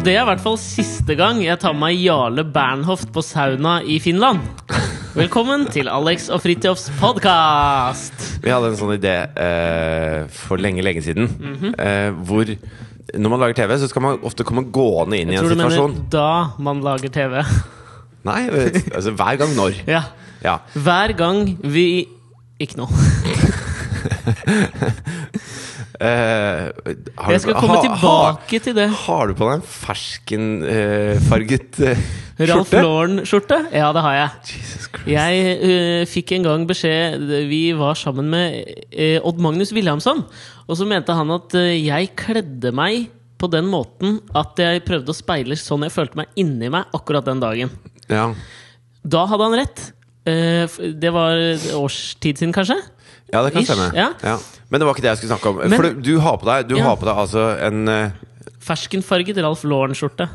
Og 0.00 0.04
det 0.06 0.14
er 0.16 0.22
i 0.22 0.28
hvert 0.30 0.40
fall 0.40 0.54
siste 0.56 1.12
gang 1.12 1.42
jeg 1.44 1.60
tar 1.60 1.74
med 1.76 1.82
meg 1.82 1.98
Jarle 2.00 2.40
Bernhoft 2.48 3.10
på 3.12 3.20
sauna 3.20 3.82
i 3.84 3.98
Finland. 4.00 4.40
Velkommen 5.12 5.66
til 5.68 5.90
Alex 5.92 6.30
og 6.32 6.40
Fridtjofs 6.40 6.86
podkast! 6.96 8.16
Vi 8.40 8.48
hadde 8.48 8.70
en 8.70 8.78
sånn 8.80 8.94
idé 8.94 9.12
eh, 9.28 10.22
for 10.32 10.56
lenge, 10.56 10.80
lenge 10.86 11.04
siden. 11.04 11.28
Mhm. 11.36 11.74
eh, 11.76 12.16
hvor 12.16 12.48
når 12.48 13.34
man 13.34 13.44
lager 13.44 13.58
TV, 13.60 13.76
så 13.76 13.90
skal 13.92 14.06
man 14.06 14.24
ofte 14.24 14.48
komme 14.48 14.64
gående 14.72 15.20
inn 15.20 15.34
i 15.34 15.36
en 15.36 15.44
situasjon. 15.44 15.68
Jeg 15.68 15.76
tror 15.76 15.92
du 15.92 15.98
mener 15.98 16.08
da 16.16 16.64
man 16.70 16.80
lager 16.88 17.12
TV. 17.18 17.36
Nei, 18.30 18.40
altså 18.96 19.12
hver 19.20 19.42
gang 19.44 19.52
når. 19.60 19.82
Ja. 19.98 20.06
Ja. 20.40 20.62
Hver 20.80 21.12
gang 21.12 21.44
vi 21.60 22.06
Ikke 22.56 22.80
noe. 22.80 22.88
Eh, 26.00 26.72
har 27.20 27.34
Jeg 27.34 27.42
skal 27.44 27.58
komme 27.60 27.76
ha- 27.76 27.82
tilbake 27.84 28.56
til 28.64 28.72
det. 28.78 28.86
Har, 29.02 29.28
du 29.28 29.34
på 29.36 29.44
deg 29.50 29.58
en 29.58 29.66
ferskenfarget 29.68 31.76
uh, 31.84 32.00
skjorte? 32.38 32.48
skjorte? 32.48 32.80
Lauren-skjorte? 32.86 33.58
Ja, 33.76 33.90
det 33.92 34.00
har 34.06 34.14
jeg. 34.16 34.30
Jesus. 34.54 34.88
Jeg 35.10 35.32
uh, 35.60 36.02
fikk 36.08 36.32
en 36.38 36.46
gang 36.48 36.64
beskjed 36.70 37.20
Vi 37.50 37.60
var 37.76 37.94
sammen 38.00 38.26
med 38.32 38.48
uh, 38.96 39.20
Odd 39.28 39.38
Magnus 39.44 39.74
Williamson. 39.76 40.24
Og 40.66 40.72
så 40.80 40.84
mente 40.88 41.12
han 41.16 41.30
at 41.36 41.52
jeg 41.58 42.14
kledde 42.16 42.72
meg 42.76 43.10
på 43.40 43.48
den 43.52 43.66
måten 43.72 44.18
at 44.36 44.58
jeg 44.60 44.82
prøvde 44.84 45.12
å 45.12 45.16
speile 45.16 45.56
sånn 45.56 45.82
jeg 45.86 45.92
følte 45.94 46.16
meg 46.20 46.26
inni 46.40 46.68
meg 46.72 46.84
akkurat 46.96 47.24
den 47.28 47.40
dagen. 47.40 47.70
Ja. 48.08 48.26
Da 49.04 49.22
hadde 49.30 49.44
han 49.48 49.56
rett. 49.56 49.80
Eh, 50.28 50.66
Det 51.00 51.10
var 51.14 51.32
årstid 51.40 51.74
års 51.80 52.00
siden, 52.20 52.52
kanskje? 52.52 52.76
ja, 53.32 53.40
det 53.46 53.52
kan 53.54 53.62
Ish, 53.62 53.70
stemme. 53.72 53.88
ja. 53.96 54.08
Men 54.70 54.80
det 54.80 54.86
var 54.86 54.94
ikke 54.94 55.02
det 55.02 55.10
jeg 55.14 55.18
skulle 55.24 55.34
snakke 55.36 55.50
om. 55.50 55.56
Men- 55.68 55.78
For 55.80 55.92
du, 56.00 56.12
har 56.20 56.36
på 56.38 56.46
deg, 56.46 56.68
du 56.68 56.76
Ja. 56.76 56.84
har 56.84 56.96
på 56.96 57.04
deg 57.08 57.16
altså 57.16 57.46
en, 57.66 57.88
eh, 57.88 58.10
Ferskenfarget 58.60 59.36
Ralph 59.42 59.64
Lauren-skjorte. 59.64 60.28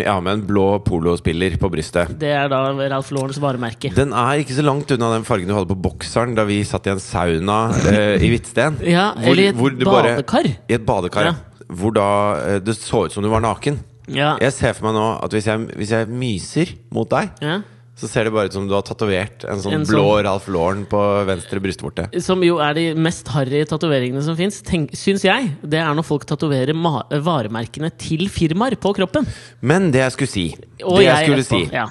ja, 0.00 0.20
med 0.20 0.32
en 0.32 0.42
blå 0.46 0.78
polospiller 0.84 1.56
på 1.58 1.68
brystet. 1.70 2.18
Det 2.18 2.30
er 2.30 2.48
da 2.48 2.70
Ralph 2.72 3.10
Laurens 3.12 3.38
varemerke. 3.42 3.92
Den 3.94 4.12
er 4.12 4.38
ikke 4.40 4.54
så 4.54 4.62
langt 4.64 4.90
unna 4.94 5.12
den 5.14 5.24
fargen 5.24 5.48
du 5.48 5.54
hadde 5.54 5.68
på 5.74 5.80
bokseren 5.82 6.34
da 6.36 6.44
vi 6.44 6.62
satt 6.62 6.86
i 6.86 6.90
en 6.90 6.98
sauna 7.02 7.58
eh, 7.90 8.16
i 8.22 8.30
Hvitsten. 8.30 8.78
Ja, 8.86 9.12
Hvor- 9.14 9.32
eller 9.32 9.48
et 9.50 9.56
hvor 9.56 9.70
bare- 9.70 10.16
badekar. 10.16 10.46
I 10.68 10.74
et 10.78 10.86
badekar. 10.86 11.24
Ja. 11.24 11.34
Hvor 11.68 11.92
da 11.92 12.08
eh, 12.54 12.58
det 12.60 12.76
så 12.78 13.04
ut 13.06 13.12
som 13.12 13.22
du 13.22 13.28
var 13.28 13.40
naken. 13.40 13.78
Ja. 14.06 14.36
Jeg 14.38 14.52
ser 14.52 14.72
for 14.74 14.86
meg 14.92 14.94
nå 14.94 15.24
at 15.24 15.30
hvis 15.32 15.44
jeg, 15.46 15.58
hvis 15.76 15.90
jeg 15.90 16.08
myser 16.08 16.74
mot 16.92 17.08
deg, 17.10 17.30
ja. 17.42 17.60
Så 17.96 18.08
ser 18.10 18.24
det 18.26 18.32
bare 18.34 18.46
ut 18.50 18.52
som 18.56 18.64
du 18.66 18.74
har 18.74 18.82
tatovert 18.82 19.44
en 19.46 19.60
sånn 19.62 19.72
En 19.76 19.84
blå 19.86 20.02
sånn- 20.16 20.24
Ralph 20.26 20.48
Lauren 20.50 20.84
på 20.90 21.00
venstre 21.28 21.60
brystvorte. 21.62 22.08
Som 22.20 22.42
jo 22.42 22.58
er 22.58 22.74
de 22.74 22.86
mest 22.94 23.28
harry 23.28 23.64
tatoveringene 23.64 24.22
som 24.26 24.34
fins, 24.36 24.62
syns 24.98 25.22
jeg. 25.22 25.52
Det 25.62 25.78
er 25.78 25.94
når 25.94 26.04
folk 26.04 26.24
tatoverer 26.26 26.74
varemerkene 27.22 27.92
til 27.96 28.26
firmaer 28.28 28.74
på 28.76 28.94
kroppen. 28.96 29.26
Men 29.62 29.90
det 29.94 30.00
jeg 30.02 30.12
skulle 30.16 30.28
si, 30.32 30.46
Og 30.82 30.98
det 30.98 31.06
jeg 31.06 31.28
skulle 31.28 31.44
etterpå, 31.44 31.68
si 31.70 31.76
Ja. 31.76 31.86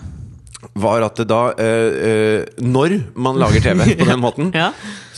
var 0.75 1.01
at 1.03 1.15
det 1.15 1.27
da 1.27 1.53
øh, 1.59 1.91
øh, 2.09 2.45
Når 2.59 2.99
man 3.15 3.35
lager 3.37 3.59
TV 3.61 3.95
på 3.99 4.05
den 4.05 4.19
måten, 4.19 4.51
Ja. 4.53 4.71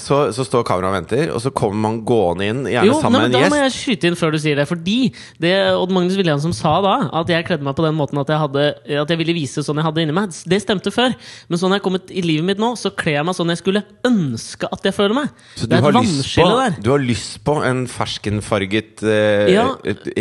Så, 0.06 0.20
så 0.36 0.46
står 0.46 0.64
kameraet 0.68 0.92
og 0.92 0.96
venter, 1.00 1.32
og 1.34 1.42
så 1.44 1.52
kommer 1.56 1.80
man 1.88 1.96
gående 2.08 2.46
inn, 2.52 2.60
gjerne 2.70 2.90
Jo, 2.92 3.00
sammen 3.02 3.24
nei, 3.26 3.30
men 3.30 3.34
med 3.34 3.46
da 3.48 3.52
må 3.54 3.60
jeg 3.64 3.74
skyte 3.76 4.10
inn 4.12 4.18
før 4.20 4.36
du 4.36 4.40
sier 4.44 4.60
det. 4.60 4.68
Fordi 4.70 4.98
det 5.42 5.54
Odd 5.74 5.94
Magnus 5.96 6.18
Williamson 6.20 6.54
sa 6.56 6.76
da, 6.86 6.96
at 7.22 7.32
jeg 7.34 7.48
kledde 7.48 7.66
meg 7.66 7.76
på 7.78 7.86
den 7.86 7.98
måten 7.98 8.22
at 8.22 8.30
jeg, 8.32 8.40
hadde, 8.44 8.66
at 9.02 9.14
jeg 9.14 9.22
ville 9.22 9.36
vise 9.38 9.64
sånn 9.66 9.82
jeg 9.82 9.88
hadde 9.88 10.06
inni 10.06 10.16
meg, 10.16 10.36
det 10.52 10.62
stemte 10.64 10.94
før. 10.94 11.16
Men 11.50 11.62
sånn 11.62 11.74
jeg 11.74 11.82
er 11.82 11.86
kommet 11.88 12.14
i 12.14 12.24
livet 12.26 12.46
mitt 12.52 12.62
nå, 12.62 12.72
så 12.80 12.92
kler 12.94 13.20
jeg 13.20 13.28
meg 13.30 13.38
sånn 13.40 13.54
jeg 13.56 13.62
skulle 13.64 13.84
ønske 14.08 14.70
at 14.72 14.86
jeg 14.90 14.96
føler 14.98 15.18
meg. 15.24 15.34
Så 15.58 15.70
det 15.72 15.80
er 15.80 15.86
har, 15.88 15.96
et 15.96 16.00
vannskille 16.00 16.56
der. 16.62 16.78
du 16.86 16.92
har 16.94 17.04
lyst 17.04 17.40
på 17.48 17.58
en 17.66 17.84
ferskenfarget 17.92 19.04
eh, 19.10 19.54
Ja. 19.56 19.66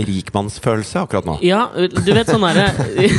rikmannsfølelse 0.09 1.03
akkurat 1.05 1.29
nå? 1.29 1.37
Ja, 1.45 1.67
du 1.75 2.11
vet 2.15 2.31
sånn 2.31 2.45
derre 2.45 2.67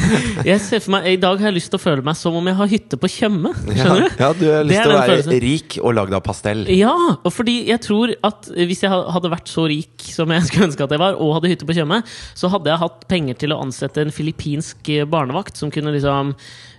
Jeg 0.50 0.62
ser 0.63 0.81
for 0.84 0.95
meg 0.95 1.07
I 1.13 1.18
dag 1.22 1.39
har 1.41 1.50
jeg 1.51 1.57
lyst 1.59 1.72
til 1.73 1.79
å 1.79 1.84
føle 1.84 2.06
meg 2.06 2.18
som 2.19 2.35
om 2.38 2.50
jeg 2.50 2.57
har 2.59 2.69
hytte 2.72 3.00
på 3.01 3.09
Tjøme. 3.12 3.51
Skjønner 3.66 4.06
du? 4.06 4.09
Ja, 4.22 4.29
du 4.38 4.44
har 4.50 4.66
lyst 4.68 4.81
til 4.81 4.91
å 4.91 4.97
være 4.97 5.09
følelsen. 5.12 5.35
rik 5.45 5.78
og 5.81 5.95
lagd 5.97 6.16
av 6.18 6.23
pastell. 6.25 6.54
Ja, 6.75 6.93
og 7.17 7.31
fordi 7.35 7.57
jeg 7.69 7.81
tror 7.85 8.13
at 8.25 8.49
hvis 8.55 8.83
jeg 8.85 8.91
hadde 8.91 9.31
vært 9.33 9.51
så 9.51 9.66
rik 9.71 10.05
som 10.09 10.31
jeg 10.33 10.43
skulle 10.47 10.69
ønske 10.69 10.85
at 10.88 10.93
jeg 10.95 11.01
var, 11.03 11.17
og 11.19 11.35
hadde 11.39 11.51
hytte 11.51 11.67
på 11.69 11.75
Tjøme, 11.77 12.01
så 12.38 12.51
hadde 12.53 12.71
jeg 12.71 12.81
hatt 12.85 13.03
penger 13.11 13.41
til 13.43 13.55
å 13.55 13.59
ansette 13.66 14.01
en 14.05 14.13
filippinsk 14.16 14.89
eh, 14.95 15.05
barnevakt 15.09 15.57
som 15.59 15.71
kunne 15.73 15.94
liksom 15.95 16.35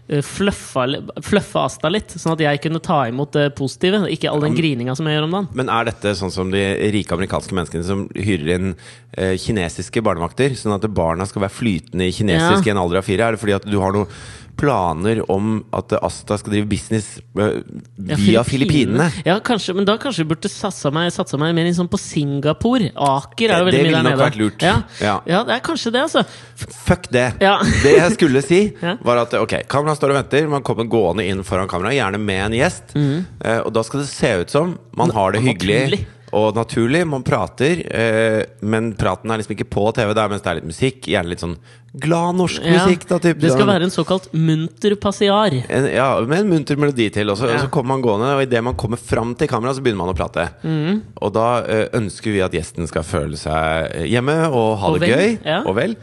eh, 0.09 0.23
fluffa, 0.23 0.87
fluffa 1.27 1.65
Asta 1.67 1.91
litt, 1.93 2.15
sånn 2.17 2.35
at 2.37 2.45
jeg 2.47 2.63
kunne 2.65 2.81
ta 2.85 3.03
imot 3.11 3.35
det 3.37 3.49
positive, 3.59 4.05
ikke 4.13 4.31
all 4.31 4.45
den 4.45 4.57
grininga 4.59 4.95
som 4.97 5.07
jeg 5.11 5.19
gjør 5.19 5.29
om 5.29 5.37
dagen. 5.37 5.51
Men 5.59 5.73
er 5.73 5.91
dette 5.91 6.15
sånn 6.19 6.33
som 6.35 6.51
de 6.55 6.63
rike 6.95 7.15
amerikanske 7.17 7.57
menneskene 7.59 7.87
som 7.87 8.07
hyrer 8.15 8.55
inn 8.57 8.73
eh, 9.19 9.35
kinesiske 9.43 10.03
barnevakter, 10.07 10.55
sånn 10.59 10.77
at 10.79 10.87
barna 10.95 11.27
skal 11.29 11.45
være 11.47 11.59
flytende 11.59 12.09
i 12.09 12.15
kinesisk 12.17 12.65
Ja. 12.65 12.71
i 12.71 12.75
en 12.77 12.83
alder 12.85 13.03
av 13.03 13.09
fire? 13.09 13.27
Er 13.31 13.37
det 13.37 13.43
fordi 13.43 13.59
at 13.59 13.67
du 13.69 13.79
har 13.83 13.95
noen 13.97 14.11
planer 14.57 15.21
om 15.31 15.59
at 15.77 15.93
Asta 16.01 16.39
skal 16.41 16.55
drive 16.55 16.69
business 16.71 17.19
eh, 17.19 17.61
Ja, 18.09 18.17
via 18.17 18.45
Filippinene? 18.45 19.11
Ja, 19.25 19.39
kanskje, 19.45 19.75
men 19.77 19.87
da 19.89 19.97
kanskje 20.01 20.25
vi 20.25 20.31
burde 20.33 20.51
satsa 20.53 20.91
meg, 20.95 21.11
satsa 21.15 21.39
meg 21.41 21.55
mer 21.57 21.69
sånn 21.77 21.91
på 21.93 22.01
Singapore. 22.01 22.91
Aker 22.95 23.53
er 23.53 23.63
jo 23.63 23.69
veldig 23.69 23.83
mye 23.83 23.89
ville 23.89 24.01
der 24.01 24.07
nok 24.07 24.15
nede. 24.15 24.23
vært 24.25 24.41
lurt. 24.41 24.65
Ja. 24.65 24.77
Ja. 25.03 25.17
ja, 25.29 25.43
det 25.49 25.59
er 25.59 25.65
kanskje 25.67 25.93
det, 25.95 26.05
altså. 26.09 26.25
Fuck 26.87 27.11
det! 27.15 27.27
Ja. 27.45 27.59
Det 27.85 27.95
jeg 27.99 28.17
skulle 28.17 28.45
si, 28.45 28.61
var 29.09 29.23
at 29.27 29.37
ok, 29.39 29.59
kameraet 29.71 30.01
står 30.01 30.15
og 30.15 30.21
venter. 30.23 30.51
Man 30.57 30.67
kommer 30.67 30.89
gående 30.91 31.27
inn 31.29 31.45
foran 31.47 31.71
kameraet, 31.71 32.01
gjerne 32.01 32.23
med 32.23 32.45
en 32.49 32.61
gjest. 32.61 32.97
mm. 32.97 33.17
og 33.67 33.73
da 33.77 33.83
skal 33.87 34.03
det 34.03 34.11
se 34.11 34.35
ut 34.43 34.53
som 34.53 34.77
man 34.97 35.13
har 35.15 35.37
det 35.37 35.45
hyggelig. 35.45 36.07
Og 36.33 36.55
naturlig. 36.57 37.05
Man 37.07 37.23
prater, 37.23 37.83
eh, 37.87 38.45
men 38.67 38.95
praten 38.99 39.31
er 39.31 39.39
liksom 39.39 39.55
ikke 39.57 39.69
på 39.71 39.85
TV 39.95 40.13
der, 40.15 40.29
mens 40.33 40.43
det 40.43 40.51
er 40.51 40.59
litt 40.61 40.67
musikk. 40.71 41.07
Gjerne 41.07 41.29
litt 41.31 41.41
sånn 41.45 41.57
glad 41.97 42.35
norsk 42.37 42.61
Ja, 42.67 42.83
musikk. 42.85 43.07
Da, 43.09 43.19
typ, 43.23 43.39
det 43.41 43.53
skal 43.53 43.63
sånn. 43.63 43.71
være 43.73 43.87
en 43.87 43.95
såkalt 43.95 44.27
munter 44.35 44.97
passiar. 45.01 45.55
en, 45.71 45.87
ja, 45.95 46.21
med 46.27 46.39
en 46.41 46.51
munter 46.51 46.77
melodi 46.77 47.11
til. 47.13 47.31
Og 47.31 47.39
så, 47.39 47.49
Ja. 47.49 47.55
og 47.55 47.61
så 47.67 47.71
kommer 47.71 47.95
man 47.95 48.03
gående, 48.03 48.35
og 48.37 48.43
idet 48.43 48.63
man 48.65 48.75
kommer 48.75 48.99
fram 48.99 49.35
til 49.35 49.49
kamera, 49.49 49.73
så 49.73 49.81
begynner 49.83 50.03
man 50.05 50.15
å 50.15 50.17
prate. 50.19 50.49
Mm. 50.65 51.03
Og 51.23 51.33
da 51.33 51.63
eh, 51.65 51.89
ønsker 51.95 52.33
vi 52.33 52.41
at 52.43 52.53
gjesten 52.53 52.87
skal 52.89 53.03
føle 53.03 53.37
seg 53.37 54.09
hjemme 54.11 54.51
og 54.51 54.79
ha 54.79 54.89
Og 54.89 55.01
det 55.01 55.09
vel, 55.09 55.19
gøy. 55.19 55.39
ja. 55.47 55.63
Og 55.65 55.75
vel. 55.77 55.97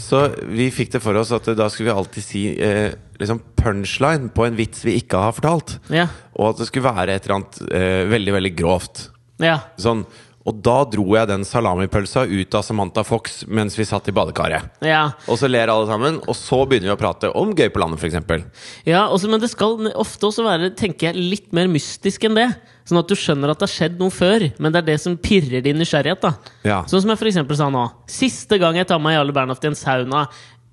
Så 0.00 0.30
vi 0.48 0.70
fikk 0.70 0.92
det 0.92 1.02
for 1.02 1.14
oss 1.16 1.32
at 1.32 1.46
eh, 1.48 1.54
da 1.54 1.68
skulle 1.68 1.90
vi 1.92 1.98
alltid 1.98 2.22
si 2.24 2.44
eh, 2.58 2.92
liksom 3.18 3.40
punchline 3.56 4.30
på 4.32 4.46
en 4.46 4.56
vits 4.56 4.84
vi 4.84 4.96
ikke 5.00 5.18
har 5.18 5.32
fortalt. 5.32 5.78
Ja. 5.90 6.06
Og 6.36 6.50
at 6.54 6.58
det 6.62 6.68
skulle 6.68 6.88
være 6.94 7.10
et 7.16 7.26
eller 7.26 7.36
annet 7.40 7.60
eh, 7.72 8.04
veldig, 8.12 8.32
veldig 8.38 8.54
grovt. 8.56 9.10
Ja. 9.42 9.58
Sånn. 9.80 10.04
Og 10.44 10.58
da 10.60 10.82
dro 10.84 11.06
jeg 11.16 11.24
den 11.30 11.40
salamipølsa 11.48 12.26
ut 12.28 12.54
av 12.54 12.60
Samantha 12.66 13.00
Fox 13.02 13.46
mens 13.48 13.78
vi 13.78 13.84
satt 13.88 14.10
i 14.10 14.12
badekaret. 14.12 14.66
ja. 14.84 15.06
Og 15.26 15.38
så 15.40 15.48
ler 15.48 15.72
alle 15.72 15.86
sammen, 15.88 16.18
og 16.28 16.36
så 16.36 16.58
begynner 16.68 16.90
vi 16.90 16.92
å 16.92 17.00
prate 17.00 17.30
om 17.32 17.54
Gøy 17.56 17.70
på 17.72 17.80
landet, 17.80 17.98
f.eks. 18.04 18.44
Ja, 18.84 19.06
også, 19.08 19.30
men 19.32 19.40
det 19.40 19.48
skal 19.54 19.88
ofte 19.96 20.28
også 20.28 20.44
være 20.44 20.68
tenker 20.76 21.08
jeg, 21.08 21.16
litt 21.32 21.48
mer 21.56 21.66
mystisk 21.72 22.26
enn 22.28 22.36
det. 22.36 22.50
Sånn 22.84 23.00
at 23.00 23.08
du 23.08 23.16
skjønner 23.16 23.54
at 23.54 23.62
det 23.62 23.70
har 23.70 23.72
skjedd 23.72 23.96
noe 24.02 24.12
før, 24.12 24.44
men 24.60 24.74
det 24.74 24.82
er 24.82 24.88
det 24.92 24.98
som 25.00 25.16
pirrer 25.16 25.64
din 25.64 25.80
nysgjerrighet. 25.80 26.20
da 26.20 26.34
Ja. 26.62 26.82
Sånn 26.84 27.00
som 27.00 27.14
jeg 27.14 27.32
eksempel 27.32 27.56
sa 27.56 27.70
nå. 27.72 27.86
Siste 28.06 28.60
gang 28.60 28.76
jeg 28.76 28.86
tar 28.86 29.00
meg 29.00 29.16
Jarle 29.16 29.32
Bernhoft 29.32 29.64
i 29.64 29.68
en 29.72 29.74
sauna 29.80 30.26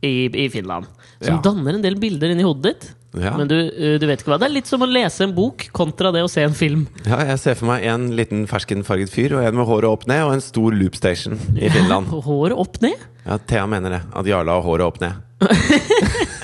i, 0.03 0.27
i 0.27 0.49
Finland. 0.51 0.91
Som 1.21 1.35
Ja. 1.37 1.41
danner 1.41 1.75
en 1.75 1.81
del 1.81 1.95
bilder 1.95 2.27
inni 2.35 2.43
hodet 2.43 2.63
ditt. 2.75 2.91
Ja. 3.17 3.33
Men 3.35 3.49
du, 3.49 3.57
uh, 3.59 3.95
du 3.99 4.05
vet 4.07 4.21
ikke 4.21 4.31
hva. 4.31 4.39
Det 4.39 4.47
er 4.47 4.53
litt 4.55 4.69
som 4.69 4.83
å 4.85 4.87
lese 4.89 5.25
en 5.25 5.33
bok 5.35 5.65
kontra 5.75 6.13
det 6.15 6.23
å 6.23 6.29
se 6.31 6.45
en 6.47 6.55
film. 6.55 6.85
Ja, 7.03 7.19
jeg 7.33 7.41
ser 7.43 7.57
for 7.59 7.67
meg 7.71 7.83
en 7.91 8.09
liten 8.15 8.45
ferskenfarget 8.49 9.11
fyr 9.11 9.35
og 9.35 9.43
en 9.43 9.57
med 9.59 9.67
håret 9.67 9.91
opp 9.91 10.07
ned 10.09 10.23
og 10.27 10.35
en 10.37 10.43
stor 10.45 10.75
loopstation 10.77 11.35
i 11.57 11.71
Finland. 11.73 12.07
Ja, 12.07 12.21
Håret 12.31 12.57
opp 12.63 12.79
ned. 12.83 13.07
Ja, 13.25 13.37
Thea 13.37 13.65
mener 13.69 13.97
det. 13.97 14.01
At 14.15 14.29
Jarle 14.29 14.55
har 14.55 14.63
håret 14.65 14.87
opp 14.87 15.01
ned. 15.03 15.13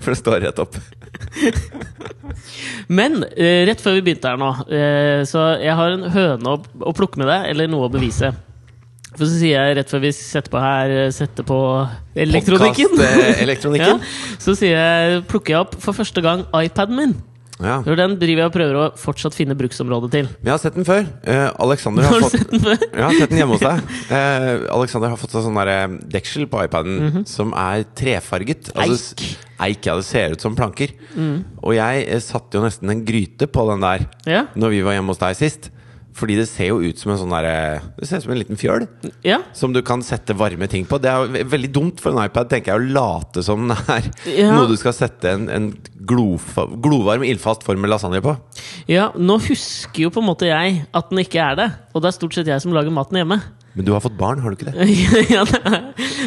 For 0.00 0.12
det 0.12 0.18
står 0.20 0.42
rett 0.44 0.58
opp. 0.60 0.76
Men 2.98 3.22
eh, 3.36 3.64
rett 3.68 3.80
før 3.82 3.96
vi 3.96 4.04
begynte 4.04 4.30
her 4.30 4.38
nå, 4.40 4.50
eh, 4.70 5.22
så 5.28 5.46
jeg 5.60 5.74
har 5.78 5.94
en 5.94 6.06
høne 6.12 6.56
å 6.56 6.92
plukke 6.96 7.20
med 7.20 7.30
deg, 7.30 7.48
eller 7.52 7.70
noe 7.70 7.88
å 7.88 7.92
bevise. 7.92 8.32
For 9.16 9.26
så 9.26 9.32
sier 9.40 9.56
jeg 9.56 9.78
rett 9.80 9.90
før 9.90 10.04
vi 10.04 10.12
setter 10.14 10.52
på 10.52 10.60
her 10.62 10.92
eh, 10.94 11.08
Setter 11.14 11.46
på 11.46 11.58
elektronikken. 12.14 12.92
Podcast, 12.94 13.24
eh, 13.24 13.42
elektronikken. 13.42 13.98
ja, 14.04 14.36
så 14.42 14.54
sier 14.58 14.76
jeg, 14.78 15.24
plukker 15.30 15.56
jeg 15.56 15.64
opp 15.66 15.74
for 15.82 15.96
første 15.96 16.22
gang 16.24 16.46
iPaden 16.54 16.98
min. 16.98 17.18
Ja. 17.60 17.80
For 17.84 17.98
den 17.98 18.14
driver 18.20 18.40
jeg 18.44 18.48
og 18.48 18.54
prøver 18.54 18.76
å 18.78 18.84
fortsatt 18.98 19.36
finne 19.36 19.56
bruksområdet 19.58 20.10
til. 20.14 20.28
Men 20.40 20.48
jeg 20.48 20.54
har 20.54 20.62
sett 20.62 20.78
den 20.78 20.86
før. 20.88 21.02
Eh, 21.28 21.48
Alexander 21.60 22.06
har 22.06 22.14
Har 22.14 22.24
fått 22.24 22.36
sett 22.38 22.54
den 22.54 22.62
før? 22.64 22.78
Jeg 22.86 23.04
har 23.04 23.18
sett 23.18 23.32
den 23.34 23.40
hjemme 23.42 23.58
hos 23.58 23.66
deg. 23.66 23.96
Eh, 24.20 24.62
Alexander 24.74 25.12
har 25.12 25.20
fått 25.20 25.34
seg 25.36 25.44
sånn 25.44 25.60
eh, 25.62 25.82
deksel 26.14 26.46
på 26.50 26.62
iPaden 26.64 27.26
som 27.28 27.52
er 27.58 27.84
trefarget. 27.98 28.72
Altså. 28.74 29.12
Eik. 29.18 29.26
Eik, 29.66 29.90
ja. 29.90 29.98
Det 30.00 30.06
ser 30.08 30.34
ut 30.34 30.46
som 30.46 30.56
planker. 30.56 30.94
Og 31.60 31.74
jeg 31.76 32.22
satte 32.24 32.58
jo 32.58 32.64
nesten 32.64 32.94
en 32.94 33.04
gryte 33.06 33.50
på 33.50 33.66
den 33.70 33.84
der 33.84 34.08
Ja. 34.28 34.46
Når 34.56 34.74
vi 34.74 34.80
var 34.86 34.96
hjemme 34.96 35.12
hos 35.12 35.20
deg 35.20 35.36
sist. 35.38 35.70
Fordi 36.16 36.34
det 36.36 36.48
ser 36.50 36.66
jo 36.72 36.80
ut 36.82 36.98
som 36.98 37.12
en 37.12 37.18
sånn 37.20 37.30
der, 37.30 37.80
Det 37.96 38.08
ser 38.08 38.18
ut 38.18 38.24
som 38.24 38.32
en 38.32 38.38
liten 38.40 38.58
fjøl. 38.58 38.86
ja. 39.24 39.38
Som 39.54 39.72
du 39.72 39.80
kan 39.82 40.02
sette 40.02 40.34
varme 40.36 40.66
ting 40.68 40.84
på. 40.84 40.98
Det 41.00 41.08
er 41.08 41.22
jo 41.26 41.44
veldig 41.48 41.70
dumt 41.72 42.00
for 42.02 42.10
en 42.12 42.24
iPad 42.24 42.48
tenker 42.50 42.72
jeg 42.74 42.80
å 42.80 42.92
late 42.92 43.42
som 43.46 43.68
den 43.68 43.76
er 43.88 44.10
Ja. 44.26 44.50
noe 44.56 44.66
du 44.68 44.76
skal 44.76 44.92
sette 44.92 45.30
en, 45.30 45.48
en 45.48 45.70
glovarm, 46.04 47.22
ildfast 47.24 47.62
form 47.66 47.80
med 47.84 47.90
lasagne 47.92 48.20
på. 48.24 48.36
ja, 48.90 49.10
nå 49.16 49.38
husker 49.46 50.02
jo 50.06 50.10
på 50.10 50.20
en 50.22 50.28
måte 50.28 50.48
jeg 50.50 50.84
at 50.92 51.10
den 51.10 51.18
ikke 51.22 51.40
er 51.52 51.56
det. 51.56 51.68
Og 51.94 52.02
det 52.02 52.08
er 52.10 52.18
stort 52.18 52.34
sett 52.36 52.46
jeg 52.50 52.60
som 52.62 52.72
lager 52.74 52.90
maten 52.94 53.16
hjemme. 53.20 53.40
Men 53.74 53.84
du 53.86 53.92
har 53.94 54.00
fått 54.02 54.16
barn, 54.18 54.40
har 54.42 54.50
du 54.50 54.56
ikke 54.58 54.72
det? 54.72 54.86
ja, 55.36 55.44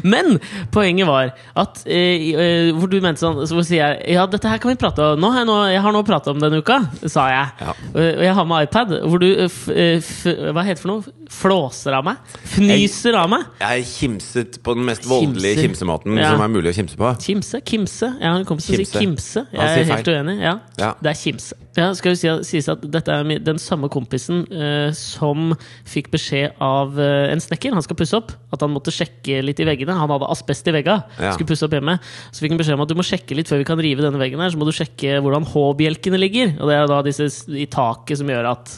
Men 0.08 0.38
poenget 0.72 1.08
var 1.10 1.32
at 1.60 1.82
eh, 1.86 2.30
eh, 2.34 2.70
Hvor 2.78 2.88
du 2.92 2.96
mente 3.04 3.20
sånn 3.20 3.42
Så 3.50 3.60
sier 3.68 3.82
jeg 3.84 4.16
Ja, 4.16 4.24
dette 4.32 4.48
her 4.48 4.62
kan 4.64 4.72
vi 4.72 4.78
prate 4.80 5.04
om. 5.14 5.20
Nå 5.20 5.32
har 5.34 5.42
jeg, 5.44 5.50
nå, 5.50 5.58
jeg 5.74 5.82
har 5.84 5.96
nå 5.96 6.04
prata 6.08 6.32
om 6.32 6.40
denne 6.40 6.62
uka, 6.64 6.78
sa 7.12 7.26
jeg. 7.32 7.50
Ja. 7.66 7.74
Eh, 7.94 8.12
Og 8.20 8.24
jeg 8.28 8.38
har 8.40 8.48
med 8.48 8.68
iPad. 8.70 8.94
Hvor 9.10 9.20
du 9.24 9.28
eh, 9.34 10.14
Hva 10.54 10.64
heter 10.64 10.78
det 10.78 10.84
for 10.86 10.94
noe? 10.94 11.16
Flåser 11.34 11.96
av 11.98 12.06
meg? 12.08 12.20
Fnyser 12.54 13.16
av 13.18 13.30
meg? 13.32 13.46
Jeg 13.64 13.86
kimset 13.90 14.60
på 14.64 14.76
den 14.78 14.86
mest 14.88 15.08
voldelige 15.10 15.64
kimsemåten 15.66 16.20
Ja. 16.20 16.32
som 16.36 16.44
er 16.46 16.52
mulig 16.54 16.72
å 16.72 16.76
kimse 16.78 17.00
på. 17.00 17.12
Kimse? 17.24 17.60
Kimse? 17.66 18.12
Jeg 18.20 18.28
har 18.30 18.40
en 18.40 18.46
kompis 18.48 18.68
som 18.70 18.78
sier 18.78 18.86
Kimse. 18.86 19.02
kimse. 19.04 19.46
Jeg 19.52 19.64
er 19.84 19.90
helt 19.90 20.08
feil. 20.08 20.20
uenig. 20.22 20.38
Ja, 20.44 20.56
Ja. 20.80 20.92
Det 21.02 21.12
er 21.14 21.20
kimse. 21.20 21.58
Ja, 21.74 21.88
skal 21.98 22.14
jo 22.14 22.20
si, 22.22 22.30
sies 22.46 22.68
at 22.70 22.84
Dette 22.94 23.10
er 23.16 23.24
den 23.42 23.58
samme 23.58 23.90
kompisen 23.90 24.44
eh, 24.54 24.92
som 24.94 25.56
fikk 25.90 26.12
beskjed 26.14 26.54
av 26.62 27.00
eh, 27.02 27.33
en 27.36 27.44
snekker. 27.44 27.74
Han 27.76 27.86
skal 27.86 27.98
pusse 28.00 28.18
opp. 28.18 28.32
At 28.54 28.64
han 28.64 28.74
måtte 28.74 28.94
sjekke 28.94 29.42
litt 29.46 29.60
i 29.60 29.68
veggene. 29.68 29.96
Han 29.98 30.12
hadde 30.14 30.30
asbest 30.34 30.70
i 30.70 30.76
veggene. 30.76 31.04
Ja. 31.18 31.34
Skulle 31.36 31.52
pusse 31.52 31.68
opp 31.68 31.76
hjemme. 31.76 31.98
Så 32.32 32.44
fikk 32.44 32.56
han 32.56 32.62
beskjed 32.62 32.78
om 32.78 32.86
at 32.86 32.94
du 32.94 32.98
må 33.00 33.06
sjekke 33.08 33.38
litt 33.38 33.52
før 33.52 33.64
vi 33.64 33.68
kan 33.68 33.82
rive 33.82 34.06
denne 34.06 34.22
veggen. 34.22 34.42
her 34.44 34.54
Så 34.54 34.62
må 34.62 34.70
du 34.70 34.76
sjekke 34.76 35.20
hvordan 35.24 35.48
H-bjelkene 35.52 36.22
ligger. 36.22 36.56
Og 36.60 36.70
det 36.70 36.80
er 36.80 36.90
da 36.92 37.02
disse 37.06 37.30
i 37.52 37.68
taket 37.72 38.22
som 38.22 38.30
gjør 38.32 38.52
at 38.54 38.78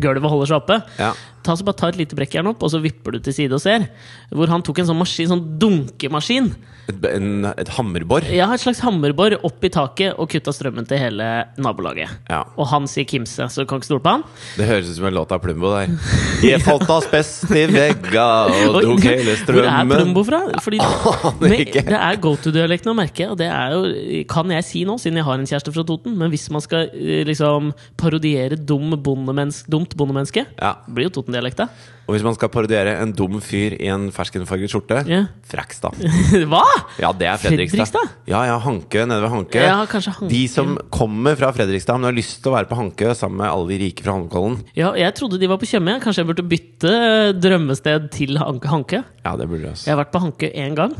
gulvet 0.00 0.30
holder 0.30 0.50
seg 0.50 0.60
oppe. 0.60 0.80
Ja. 1.00 1.12
Ta, 1.46 1.54
så 1.56 1.64
bare 1.64 1.78
ta 1.80 1.88
et 1.92 1.96
lite 2.00 2.16
brekkjern 2.18 2.50
opp, 2.52 2.62
og 2.66 2.72
så 2.72 2.80
vipper 2.82 3.16
du 3.16 3.22
til 3.24 3.32
side 3.36 3.56
og 3.56 3.62
ser. 3.62 3.86
Hvor 4.34 4.50
han 4.52 4.64
tok 4.66 4.82
en 4.82 4.90
sånn 4.90 4.98
maskin, 5.00 5.30
sånn 5.30 5.44
dunkemaskin. 5.62 6.50
Et, 6.90 7.04
en, 7.06 7.46
et 7.54 7.68
hammerbor. 7.76 8.24
Ja, 8.34 8.48
et 8.54 8.62
slags 8.64 8.80
hammerbor 8.82 9.36
opp 9.46 9.64
i 9.64 9.70
taket 9.72 10.18
og 10.18 10.28
kutta 10.32 10.52
strømmen 10.54 10.88
til 10.90 10.98
hele 11.00 11.26
nabolaget. 11.60 12.10
Ja. 12.28 12.40
Og 12.58 12.66
han 12.72 12.88
sier 12.90 13.06
Kimse, 13.08 13.46
så 13.52 13.62
du 13.62 13.68
kan 13.70 13.78
ikke 13.80 13.88
stole 13.92 14.02
på 14.04 14.14
han. 14.16 14.24
Det 14.58 14.66
høres 14.68 14.90
ut 14.90 14.98
som 14.98 15.06
en 15.08 15.16
låt 15.16 15.32
av 15.36 15.42
Plumbo 15.44 15.70
der. 15.76 15.92
Jeg 16.50 16.62
falt 16.64 16.86
av 16.88 16.96
asbest 17.02 17.46
i 17.54 17.64
vegga 17.70 18.26
og 18.66 18.80
tok 18.82 19.06
hele 19.06 19.36
Hvor 19.38 19.68
er. 19.68 19.90
Plumbo 19.90 20.24
fra? 20.26 20.40
Fordi 20.64 20.80
med, 21.44 21.72
det 21.76 22.00
er 22.00 22.20
go 22.22 22.34
to-dialekten 22.40 22.92
å 22.92 22.96
merke, 22.98 23.28
og 23.30 23.38
det 23.40 23.48
er 23.52 23.76
jo, 23.76 24.24
kan 24.30 24.50
jeg 24.56 24.66
si 24.66 24.82
nå, 24.88 24.96
siden 25.00 25.20
jeg 25.20 25.28
har 25.28 25.38
en 25.38 25.46
kjæreste 25.48 25.74
fra 25.76 25.86
Toten. 25.86 26.16
Men 26.20 26.32
hvis 26.32 26.48
man 26.52 26.64
skal 26.64 26.90
eh, 26.96 27.22
liksom 27.28 27.70
parodiere 28.00 28.58
dum 28.58 28.90
bondemenneske, 28.98 29.70
dumt 29.70 29.94
bondemenneske, 30.00 30.46
Ja. 30.60 30.74
blir 30.90 31.06
jo 31.08 31.14
Toten-dialekta. 31.30 31.66
Og 32.08 32.14
hvis 32.16 32.24
man 32.26 32.34
skal 32.34 32.50
parodiere 32.50 32.96
en 33.00 33.12
dum 33.14 33.36
fyr 33.44 33.76
i 33.78 33.86
en 33.92 34.08
ferskenfarget 34.14 34.72
skjorte 34.72 34.98
Ja. 35.06 35.20
Frekstad. 35.46 35.94
Hva?! 36.50 36.64
Ja, 36.98 37.12
det 37.14 37.28
er 37.30 37.38
Fredrikstad. 37.38 37.86
Fredrikstad? 37.86 38.08
Ja, 38.30 38.42
ja, 38.48 38.56
Hankø 38.64 39.04
nede 39.06 39.22
ved 39.22 39.30
Hankø. 39.30 39.62
Ja, 39.62 39.76
kanskje 39.90 40.14
Hankø. 40.16 40.30
De 40.32 40.42
som 40.50 40.74
kommer 40.90 41.38
fra 41.38 41.52
Fredrikstad, 41.54 42.00
men 42.00 42.10
har 42.10 42.16
lyst 42.18 42.40
til 42.42 42.50
å 42.50 42.56
være 42.56 42.70
på 42.70 42.78
Hankø 42.80 43.14
sammen 43.14 43.38
med 43.44 43.50
alle 43.52 43.70
de 43.70 43.78
rike 43.84 44.02
fra 44.06 44.16
Holmenkollen. 44.16 44.58
Ja, 44.78 44.90
jeg 44.98 45.14
trodde 45.20 45.38
de 45.40 45.50
var 45.50 45.60
på 45.62 45.70
Tjøme. 45.70 46.00
Kanskje 46.02 46.24
jeg 46.24 46.30
burde 46.32 46.46
bytte 46.50 46.90
eh, 46.90 47.30
drømmested 47.38 48.10
til 48.16 48.40
Hanke? 48.42 49.04
Ja, 49.22 49.36
det 49.38 49.46
burde 49.50 49.68
de 49.68 49.72
også. 49.76 49.86
Jeg 49.86 49.94
har 49.94 50.02
vært 50.02 50.14
på 50.16 50.24
Hankø 50.26 50.50
én 50.50 50.76
gang. 50.78 50.98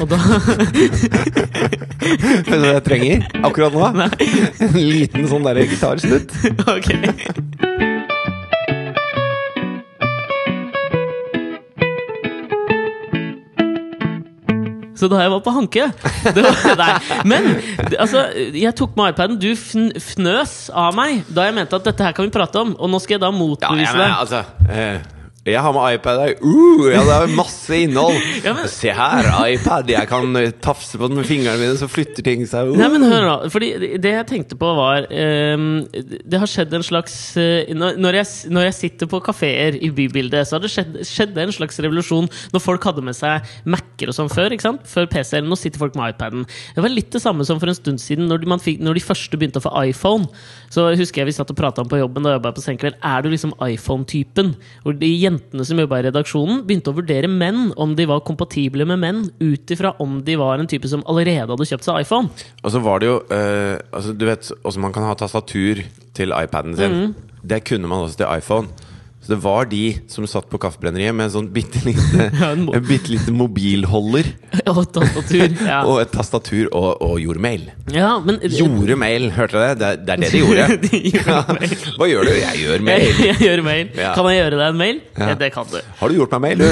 Og 0.00 0.06
da 0.10 0.18
Vet 2.00 2.50
du 2.50 2.58
hva 2.60 2.74
jeg 2.74 2.82
trenger 2.84 3.22
akkurat 3.40 3.72
nå? 3.74 3.86
Nei. 3.96 4.10
En 4.66 4.76
liten 4.76 5.30
sånn 5.30 5.46
der 5.46 5.62
gitarsnutt. 5.64 6.34
Ok. 6.74 7.88
Så 15.00 15.08
da 15.08 15.22
jeg 15.22 15.32
var 15.32 15.40
på 15.44 15.52
Hanke 15.54 15.86
det 16.36 16.42
var, 16.44 16.58
Nei, 16.82 16.90
men 17.28 17.48
altså, 17.96 18.26
jeg 18.36 18.74
tok 18.76 18.98
med 18.98 19.14
iPaden. 19.14 19.38
Du 19.40 19.48
fn 19.54 19.88
fnøs 19.96 20.68
av 20.76 20.92
meg 20.96 21.24
da 21.32 21.48
jeg 21.48 21.56
mente 21.56 21.78
at 21.78 21.88
dette 21.88 22.04
her 22.04 22.16
kan 22.16 22.28
vi 22.28 22.34
prate 22.34 22.60
om. 22.60 22.74
Og 22.76 22.92
nå 22.92 23.00
skal 23.02 23.16
jeg 23.16 23.24
da 23.24 23.32
motbevise 23.34 23.96
ja, 23.96 24.02
deg. 24.02 24.12
altså 24.20 24.42
eh, 24.68 25.19
jeg 25.48 25.56
har 25.64 25.72
med 25.72 25.94
iPad 25.96 26.18
her. 26.20 26.32
Uh, 26.44 26.90
ja, 26.92 27.00
det 27.00 27.14
er 27.16 27.30
masse 27.32 27.72
innhold. 27.72 28.16
Ja, 28.44 28.52
men- 28.56 28.68
Se 28.68 28.92
her, 28.92 29.24
iPad. 29.48 29.88
Jeg 29.88 30.08
kan 30.08 30.36
eh, 30.36 30.50
tafse 30.60 30.98
på 31.00 31.08
den 31.08 31.16
med 31.16 31.24
fingrene 31.28 31.56
mine, 31.60 31.76
så 31.80 31.88
flytter 31.88 32.24
ting 32.24 32.42
seg. 32.48 32.68
Uh. 32.68 32.76
Nei, 32.76 32.88
men 32.92 33.04
hør 33.08 33.24
nå, 33.24 33.36
fordi 33.52 33.70
Det 34.00 34.12
jeg 34.12 34.26
tenkte 34.28 34.58
på, 34.60 34.68
var 34.76 35.06
um, 35.08 35.64
Det 35.90 36.40
har 36.42 36.50
skjedd 36.50 36.74
en 36.76 36.84
slags 36.84 37.14
uh, 37.40 37.72
når, 37.72 38.18
jeg, 38.20 38.28
når 38.52 38.66
jeg 38.68 38.76
sitter 38.76 39.10
på 39.10 39.22
kafeer 39.24 39.78
i 39.80 39.90
bybildet, 39.96 40.44
så 40.48 40.58
har 40.58 40.64
det 40.64 40.72
skjedd, 40.74 41.00
skjedd 41.08 41.40
en 41.40 41.54
slags 41.56 41.80
revolusjon 41.84 42.28
når 42.52 42.64
folk 42.64 42.84
hadde 42.90 43.04
med 43.06 43.16
seg 43.16 43.48
Mac-er 43.64 44.12
og 44.12 44.16
sånn 44.16 44.32
før. 44.32 44.52
ikke 44.52 44.66
sant? 44.68 44.84
Før 44.88 45.08
PC-en. 45.12 45.48
Nå 45.48 45.56
sitter 45.60 45.80
folk 45.80 45.96
med 45.98 46.14
iPaden. 46.14 46.44
Det 46.76 46.84
var 46.84 46.92
litt 46.92 47.10
det 47.16 47.22
samme 47.24 47.46
som 47.48 47.60
for 47.62 47.72
en 47.72 47.78
stund 47.80 48.02
siden, 48.02 48.28
når 48.30 48.44
de, 48.44 48.50
man 48.52 48.60
fikk, 48.62 48.80
når 48.84 49.00
de 49.00 49.06
første 49.08 49.40
begynte 49.40 49.62
å 49.62 49.66
få 49.66 49.72
iPhone. 49.88 50.28
Så 50.72 50.84
husker 51.00 51.22
jeg 51.24 51.30
vi 51.32 51.36
satt 51.38 51.50
og 51.52 51.58
prata 51.58 51.82
om 51.84 51.88
på 51.90 51.98
jobben 52.00 52.28
da 52.28 52.36
jeg 52.36 52.44
på 52.44 52.64
Senkveld. 52.64 53.00
Er 53.00 53.24
du 53.24 53.32
liksom 53.32 53.56
iPhone-typen? 53.66 54.54
Hvor 54.84 54.96
de 55.00 55.10
jentene 55.30 55.66
som 55.66 55.80
jobba 55.80 56.00
i 56.00 56.06
redaksjonen, 56.08 56.62
begynte 56.66 56.92
å 56.92 56.98
vurdere 56.98 57.30
menn, 57.30 57.70
om 57.80 57.94
de 57.96 58.06
var 58.10 58.24
kompatible 58.26 58.86
med 58.88 59.00
menn, 59.02 59.24
ut 59.40 59.74
ifra 59.74 59.94
om 60.02 60.20
de 60.26 60.36
var 60.40 60.60
en 60.60 60.68
type 60.70 60.90
som 60.90 61.04
allerede 61.10 61.48
hadde 61.52 61.68
kjøpt 61.70 61.86
seg 61.86 62.04
iPhone. 62.04 62.30
Og 62.64 62.74
så 62.74 62.82
var 62.84 63.00
det 63.00 63.10
jo 63.10 63.16
eh, 63.32 63.78
altså, 63.94 64.14
Du 64.16 64.26
vet 64.28 64.52
også 64.60 64.82
man 64.82 64.94
kan 64.96 65.06
ha 65.08 65.16
tastatur 65.18 65.82
til 66.16 66.36
iPaden 66.36 66.76
sin. 66.78 66.96
Mm. 66.96 67.42
Det 67.50 67.62
kunne 67.64 67.88
man 67.88 68.04
også 68.04 68.20
til 68.20 68.30
iPhone. 68.30 68.89
Så 69.20 69.34
det 69.34 69.36
var 69.44 69.66
de 69.68 69.80
som 70.08 70.24
satt 70.26 70.46
på 70.48 70.56
Kaffebrenneriet 70.62 71.12
med 71.12 71.26
en 71.26 71.32
sånn 71.34 71.48
bitte 71.52 71.82
lite, 71.84 72.30
en 72.50 72.64
bitte 72.86 73.12
lite 73.12 73.32
mobilholder 73.36 74.30
Og 74.72 74.80
tastatur. 74.94 75.52
Ja. 75.60 75.82
og 75.84 76.00
et 76.00 76.08
tastatur 76.14 76.70
og, 76.70 77.02
og 77.04 77.18
gjorde 77.20 77.42
mail. 77.44 77.66
ja, 77.92 78.14
men 78.24 78.40
Gjorde 78.48 78.96
mail, 78.96 79.28
hørte 79.36 79.60
dere 79.60 79.76
det? 79.76 79.90
Det 80.08 80.14
er 80.14 80.22
det 80.24 80.30
de 80.32 80.40
gjorde. 80.40 80.64
De 80.86 81.02
gjorde 81.04 81.28
Ja. 81.30 81.42
Hva 82.00 82.08
gjør 82.08 82.24
du? 82.26 82.32
Jeg 82.38 82.62
gjør 82.62 82.78
Jeg, 82.78 82.84
mail. 82.88 83.20
jeg 83.28 83.36
gjør 83.44 83.62
mail. 83.66 83.86
Kan 84.00 84.30
jeg 84.30 84.40
gjøre 84.40 84.56
deg 84.56 84.66
en 84.70 84.80
mail? 84.80 85.02
Det 85.44 85.50
kan 85.54 85.68
du. 85.68 85.78
Har 86.00 86.08
du 86.08 86.14
gjort 86.16 86.32
meg 86.38 86.40
mail, 86.48 86.58
du? 86.64 86.70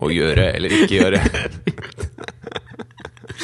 Å 0.00 0.14
gjøre 0.14 0.46
eller 0.54 0.78
ikke 0.78 0.94
gjøre. 0.94 1.18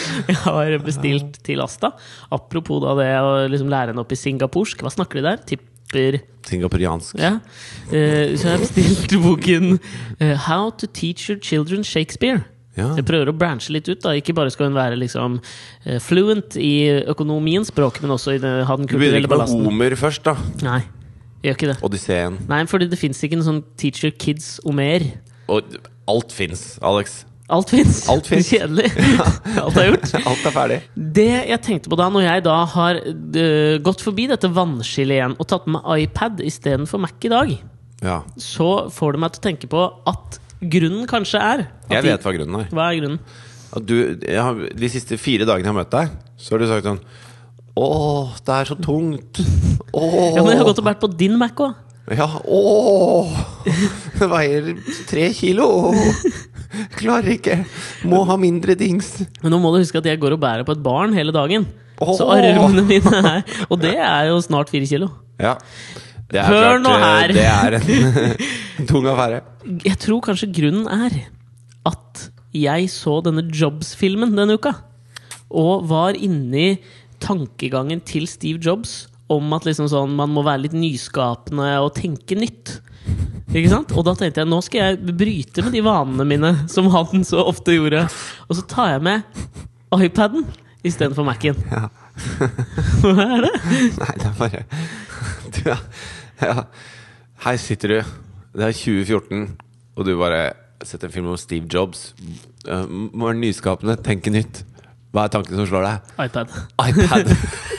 Jeg 0.30 0.38
har 0.44 0.76
bestilt 0.84 1.40
til 1.46 1.62
Asta. 1.64 1.92
Apropos 2.34 2.82
da 2.84 2.96
det 2.98 3.10
å 3.20 3.32
liksom 3.50 3.70
lære 3.72 3.92
henne 3.92 4.02
opp 4.04 4.12
i 4.14 4.20
singaporsk. 4.20 4.84
Hva 4.84 4.92
snakker 4.92 5.20
de 5.20 5.28
der? 5.30 5.42
Tipper 5.46 6.20
Singaporiansk. 6.46 7.18
Ja. 7.18 7.36
Eh, 7.90 8.34
så 8.34 8.48
jeg 8.48 8.52
har 8.52 8.62
bestilt 8.62 9.14
boken 9.22 9.78
eh, 10.18 10.34
How 10.46 10.70
to 10.70 10.86
teach 10.86 11.28
your 11.30 11.38
children 11.42 11.84
Shakespeare. 11.86 12.44
Ja. 12.76 12.90
Jeg 12.98 13.06
prøver 13.08 13.30
å 13.32 13.34
branche 13.36 13.72
litt 13.72 13.88
ut. 13.88 14.02
da 14.04 14.12
Ikke 14.18 14.34
bare 14.36 14.52
skal 14.52 14.68
hun 14.68 14.76
være 14.76 14.98
liksom 15.00 15.38
eh, 15.84 15.98
fluent 16.02 16.58
i 16.60 17.04
økonomien, 17.08 17.64
språk, 17.66 18.02
men 18.04 18.12
også 18.14 18.36
i 18.36 18.42
det, 18.42 18.52
ha 18.68 18.76
den 18.78 18.88
Du 18.88 18.96
begynner 18.98 19.22
ikke 19.22 19.30
med 19.30 19.34
ballasten. 19.38 19.64
Homer 19.64 19.96
først, 19.98 20.26
da. 20.28 20.36
Nei, 20.66 20.82
jeg 21.40 21.50
gjør 21.50 21.58
ikke 21.58 21.70
det. 21.72 21.78
Odysseen. 21.88 22.40
Nei, 22.50 22.62
fordi 22.70 22.90
det 22.92 23.00
fins 23.00 23.22
ikke 23.24 23.40
en 23.40 23.46
sånn 23.48 23.62
Teacher 23.80 24.12
Kids 24.12 24.56
Omer. 24.68 25.08
Og 25.52 25.78
alt 26.10 26.34
fins, 26.36 26.68
Alex. 26.84 27.22
Alt 27.52 27.70
fins! 27.70 28.00
Alt. 28.10 28.26
Kjedelig. 28.50 28.88
Alt 29.62 29.76
er 29.78 29.90
gjort. 29.92 30.14
Alt 30.18 30.46
er 30.48 30.54
ferdig. 30.54 30.78
Det 31.18 31.26
jeg 31.52 31.60
tenkte 31.62 31.92
på 31.92 31.98
da, 32.00 32.08
når 32.10 32.24
jeg 32.26 32.44
da 32.46 32.56
har 32.72 32.98
uh, 33.06 33.76
gått 33.86 34.02
forbi 34.02 34.26
dette 34.32 34.50
vannskillet 34.50 35.20
igjen 35.20 35.36
og 35.38 35.46
tatt 35.52 35.68
med 35.70 35.86
iPad 36.02 36.42
istedenfor 36.46 37.02
Mac 37.04 37.22
i 37.22 37.32
dag, 37.32 37.54
Ja. 38.02 38.18
så 38.42 38.88
får 38.92 39.14
det 39.16 39.22
meg 39.22 39.36
til 39.36 39.40
å 39.42 39.46
tenke 39.46 39.70
på 39.72 39.84
at 40.10 40.40
grunnen 40.60 41.06
kanskje 41.10 41.38
er 41.42 41.62
at 41.68 41.94
Jeg 41.94 42.06
vet 42.08 42.26
hva 42.26 42.34
grunnen 42.34 42.64
er. 42.64 42.72
Hva 42.74 42.88
er 42.90 42.98
grunnen? 42.98 43.22
At 43.76 43.86
du, 43.86 43.96
har, 44.26 44.60
de 44.82 44.88
siste 44.90 45.18
fire 45.20 45.46
dagene 45.46 45.68
jeg 45.68 45.72
har 45.74 45.78
møtt 45.78 45.94
deg, 45.94 46.12
så 46.40 46.54
har 46.54 46.62
du 46.62 46.68
sagt 46.70 46.86
sånn 46.90 47.00
Åh, 47.76 48.30
det 48.40 48.54
er 48.56 48.68
så 48.70 48.76
tungt. 48.80 49.42
Åh. 49.92 50.14
Ja, 50.36 50.42
men 50.42 50.54
Jeg 50.54 50.60
har 50.62 50.68
gått 50.70 50.80
og 50.80 50.86
vært 50.88 51.02
på 51.02 51.10
din 51.12 51.34
Mac 51.38 51.58
òg. 51.60 51.74
Ja, 52.14 52.26
åh 52.46 53.32
Det 54.14 54.28
veier 54.30 54.68
tre 55.08 55.24
kilo 55.34 55.90
Klarer 56.94 57.32
ikke 57.34 57.56
Må 58.06 58.20
ha 58.28 58.36
mindre 58.38 58.76
dings 58.78 59.08
Men 59.42 59.50
nå 59.50 59.58
må 59.62 59.72
du 59.74 59.80
huske 59.80 59.98
at 59.98 60.06
jeg 60.06 60.20
går 60.22 60.36
og 60.36 60.42
bærer 60.44 60.66
på 60.66 60.76
et 60.76 60.84
barn 60.84 61.16
hele 61.16 61.34
dagen. 61.34 61.66
Så 61.98 62.26
Åh. 62.28 62.36
armene 62.36 62.84
mine 62.86 63.22
er 63.32 63.42
Og 63.70 63.80
det 63.82 63.96
er 63.96 64.28
jo 64.30 64.38
snart 64.44 64.70
fire 64.70 64.86
kilo. 64.86 65.10
Ja 65.42 65.56
det 66.26 66.40
er 66.42 66.48
Hør 66.50 66.64
klart, 66.64 66.82
nå 66.82 66.92
eh, 66.92 67.04
her. 67.04 67.32
Det 67.36 67.44
er 67.46 67.76
en 68.80 68.88
tung 68.90 69.04
affære 69.06 69.42
Jeg 69.86 69.98
tror 70.02 70.22
kanskje 70.26 70.50
grunnen 70.56 70.88
er 70.90 71.20
at 71.86 72.24
jeg 72.56 72.88
så 72.90 73.20
denne 73.22 73.44
Jobs-filmen 73.54 74.32
denne 74.34 74.56
uka. 74.58 74.72
Og 75.54 75.84
var 75.86 76.18
inni 76.18 76.80
tankegangen 77.22 78.00
til 78.02 78.26
Steve 78.26 78.58
Jobs 78.58 79.04
om 79.32 79.54
at 79.56 79.66
liksom 79.66 79.88
sånn, 79.90 80.12
man 80.18 80.30
må 80.30 80.44
være 80.46 80.66
litt 80.66 80.76
nyskapende 80.76 81.72
og 81.82 81.94
tenke 81.98 82.38
nytt. 82.38 82.76
Ikke 83.56 83.70
sant? 83.72 83.92
Og 83.96 84.04
da 84.06 84.14
tenkte 84.18 84.42
jeg 84.42 84.50
nå 84.50 84.58
skal 84.64 84.92
jeg 84.92 85.14
bryte 85.16 85.64
med 85.64 85.74
de 85.74 85.82
vanene 85.86 86.26
mine, 86.28 86.52
som 86.70 86.88
han 86.92 87.24
så 87.26 87.44
ofte 87.46 87.74
gjorde. 87.76 88.04
Og 88.46 88.58
så 88.58 88.64
tar 88.70 88.96
jeg 88.96 89.04
med 89.06 89.22
iPaden 89.96 90.46
istedenfor 90.86 91.26
Mac-en. 91.26 91.58
Ja. 91.70 91.88
Hva 93.02 93.26
er 93.26 93.46
det? 93.46 93.54
Nei, 93.98 94.12
det 94.16 94.28
er 94.28 94.36
bare 94.38 94.62
du, 95.52 95.58
ja. 95.68 95.76
ja. 96.40 96.62
Her 97.44 97.58
sitter 97.60 97.92
du 97.92 97.96
Det 98.56 98.64
er 98.70 98.72
2014 98.72 99.42
Og 100.00 100.08
du 100.08 100.14
bare 100.16 100.54
setter 100.80 101.10
en 101.10 101.12
film 101.12 101.28
om 101.34 101.36
Steve 101.36 101.68
Jobs 101.68 102.14
Må 102.64 103.28
være 103.28 103.36
nyskapende, 103.42 103.98
tenke 104.00 104.32
nytt 104.32 104.62
Hva 105.12 105.26
er 105.26 105.34
tanken 105.36 105.60
som 105.60 105.68
slår 105.68 105.90
deg? 105.90 106.14
iPad. 106.24 106.56
iPad 106.88 107.34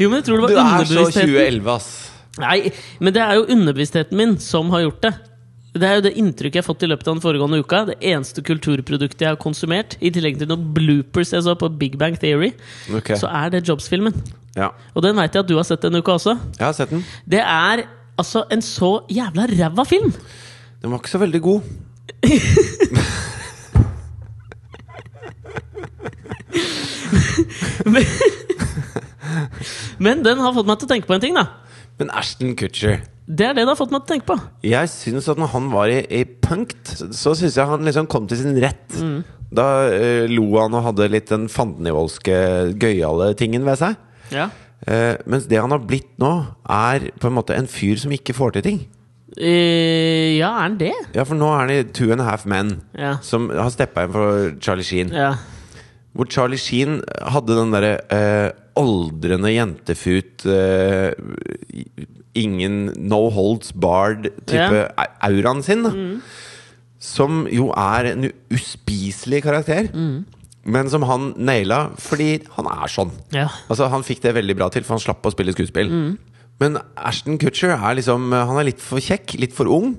Jo, 0.00 0.10
men 0.10 0.20
jeg 0.20 0.26
tror 0.28 0.44
det 0.44 0.52
Du 0.52 0.60
er 0.60 0.86
så 0.88 1.04
2011, 1.08 1.72
ass 1.72 1.90
Nei, 2.40 2.70
men 3.02 3.12
det 3.14 3.20
er 3.24 3.34
jo 3.36 3.48
underbevisstheten 3.52 4.16
min 4.16 4.36
som 4.40 4.70
har 4.72 4.84
gjort 4.84 5.02
det. 5.02 5.10
Det 5.74 5.86
er 5.86 5.98
jo 5.98 6.04
det 6.06 6.12
inntrykket 6.18 6.56
jeg 6.56 6.62
har 6.62 6.66
fått 6.66 6.84
i 6.86 6.88
løpet 6.88 7.08
av 7.08 7.16
den 7.16 7.22
foregående 7.24 7.58
uka. 7.60 7.82
Det 7.90 7.96
eneste 8.12 8.42
kulturproduktet 8.46 9.24
jeg 9.26 9.34
har 9.34 9.40
konsumert, 9.42 9.96
i 10.00 10.12
tillegg 10.14 10.38
til 10.40 10.48
noen 10.48 10.70
bloopers 10.74 11.34
jeg 11.34 11.44
så 11.44 11.56
på 11.58 11.68
Big 11.80 11.98
Bang 12.00 12.16
Theory, 12.22 12.52
okay. 12.96 13.18
så 13.20 13.28
er 13.28 13.52
det 13.52 13.64
Jobs-filmen. 13.68 14.14
Ja. 14.56 14.70
Og 14.94 15.04
den 15.04 15.18
veit 15.18 15.34
jeg 15.36 15.44
at 15.44 15.50
du 15.50 15.56
har 15.58 15.66
sett 15.68 15.82
denne 15.84 16.00
uka 16.00 16.16
også. 16.16 16.38
Jeg 16.56 16.66
har 16.66 16.76
sett 16.78 16.94
den. 16.94 17.04
Det 17.28 17.42
er 17.42 17.84
altså 18.18 18.46
en 18.50 18.62
så 18.64 18.92
jævla 19.10 19.46
ræva 19.50 19.84
film! 19.90 20.14
Den 20.80 20.94
var 20.94 21.02
ikke 21.02 21.12
så 21.12 21.20
veldig 21.20 21.42
god. 21.44 21.60
Men, 27.94 28.04
men 30.04 30.22
den 30.26 30.40
har 30.42 30.54
fått 30.56 30.68
meg 30.68 30.80
til 30.80 30.88
å 30.88 30.92
tenke 30.94 31.10
på 31.10 31.16
en 31.16 31.22
ting, 31.24 31.36
da. 31.36 31.46
Men 32.00 32.12
Ashton 32.16 32.54
Kutcher 32.56 33.02
Det 33.28 33.44
er 33.44 33.52
det 33.54 33.66
det 33.66 33.72
har 33.74 33.78
fått 33.78 33.92
meg 33.92 34.02
til 34.02 34.08
å 34.08 34.12
tenke 34.14 34.28
på. 34.30 34.36
Jeg 34.66 34.88
syns 34.92 35.28
at 35.30 35.38
når 35.38 35.52
han 35.52 35.68
var 35.72 35.92
i, 35.92 36.00
i 36.20 36.22
punkt, 36.24 36.94
så 37.14 37.34
syns 37.38 37.58
jeg 37.60 37.68
han 37.68 37.84
liksom 37.86 38.08
kom 38.10 38.26
til 38.30 38.40
sin 38.40 38.56
rett. 38.62 38.96
Da 39.50 39.66
uh, 39.90 40.24
lo 40.30 40.46
han 40.56 40.74
og 40.78 40.86
hadde 40.88 41.10
litt 41.12 41.30
den 41.30 41.48
fandenivoldske, 41.50 42.34
gøyale 42.80 43.32
tingen 43.38 43.66
ved 43.68 43.78
seg. 43.82 44.00
Ja. 44.34 44.48
Uh, 44.86 45.14
mens 45.28 45.46
det 45.50 45.60
han 45.60 45.74
har 45.74 45.84
blitt 45.84 46.10
nå, 46.22 46.32
er 46.64 47.10
på 47.20 47.28
en 47.28 47.36
måte 47.36 47.54
en 47.58 47.68
fyr 47.70 48.00
som 48.00 48.14
ikke 48.16 48.34
får 48.34 48.56
til 48.56 48.66
ting. 48.66 48.80
Uh, 49.36 50.34
ja, 50.40 50.48
er 50.50 50.64
han 50.64 50.78
det? 50.80 50.94
Ja, 51.14 51.22
for 51.28 51.38
nå 51.38 51.52
er 51.52 51.60
han 51.66 51.74
i 51.76 51.80
Two 51.94 52.10
and 52.10 52.24
a 52.24 52.26
Half 52.32 52.48
Men, 52.50 52.80
Ja. 52.98 53.18
som 53.22 53.46
har 53.52 53.70
steppa 53.70 54.08
inn 54.08 54.14
for 54.16 54.54
Charlie 54.58 54.86
Sheen. 54.86 55.12
ja. 55.14 55.34
Hvor 56.16 56.26
Charlie 56.28 56.58
Sheen 56.58 57.00
hadde 57.30 57.54
den 57.54 57.70
derre 57.74 57.92
eh, 58.10 58.50
aldrende 58.80 59.52
jentefut 59.54 60.44
eh, 60.50 61.12
Ingen 62.40 62.92
no 63.10 63.24
holds 63.34 63.72
barred-type 63.74 64.84
Ja. 64.86 65.06
auraen 65.26 65.62
sin. 65.66 65.82
Da. 65.82 65.90
Som 67.00 67.46
jo 67.50 67.70
er 67.74 68.10
en 68.12 68.28
uspiselig 68.54 69.42
karakter. 69.42 69.88
Men 70.64 70.90
som 70.92 71.02
han 71.08 71.30
naila 71.40 71.90
fordi 71.98 72.42
han 72.56 72.66
er 72.70 72.86
sånn. 72.92 73.10
ja. 73.32 73.48
Altså 73.68 73.88
Han 73.90 74.02
fikk 74.06 74.20
det 74.22 74.34
veldig 74.36 74.56
bra 74.58 74.68
til, 74.70 74.82
for 74.84 74.94
han 74.98 75.00
slapp 75.02 75.22
å 75.26 75.32
spille 75.32 75.52
skuespill. 75.56 75.90
Men 76.60 76.76
Ashton 76.96 77.38
Kutcher 77.40 77.72
er 77.72 77.94
liksom 77.96 78.30
Han 78.32 78.58
er 78.60 78.64
litt 78.68 78.80
for 78.84 79.00
kjekk, 79.00 79.38
litt 79.40 79.52
for 79.56 79.66
ung. 79.66 79.96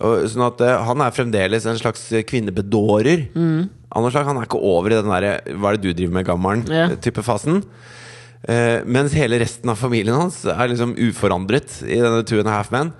Sånn 0.00 0.46
at 0.46 0.60
eh, 0.64 0.78
Han 0.88 1.02
er 1.04 1.12
fremdeles 1.12 1.66
en 1.68 1.78
slags 1.78 2.06
kvinnebedårer. 2.26 3.26
Mm. 3.36 3.68
slag, 4.10 4.24
Han 4.26 4.38
er 4.40 4.46
ikke 4.48 4.62
over 4.62 4.90
i 4.90 5.00
den 5.00 5.10
derre 5.10 5.40
'hva 5.44 5.72
er 5.72 5.76
det 5.76 5.82
du 5.82 5.92
driver 5.92 6.12
med, 6.14 6.26
gammelen?' 6.26 6.68
Ja. 6.68 6.88
type 6.96 7.22
fasen. 7.22 7.62
Uh, 8.48 8.80
mens 8.88 9.12
hele 9.12 9.36
resten 9.38 9.68
av 9.68 9.76
familien 9.76 10.16
hans 10.16 10.46
er 10.46 10.68
liksom 10.68 10.94
uforandret 10.96 11.82
i 11.84 12.00
denne 12.00 12.24
Two 12.24 12.38
and 12.38 12.48
a 12.48 12.52
Half 12.52 12.70
Men. 12.72 12.92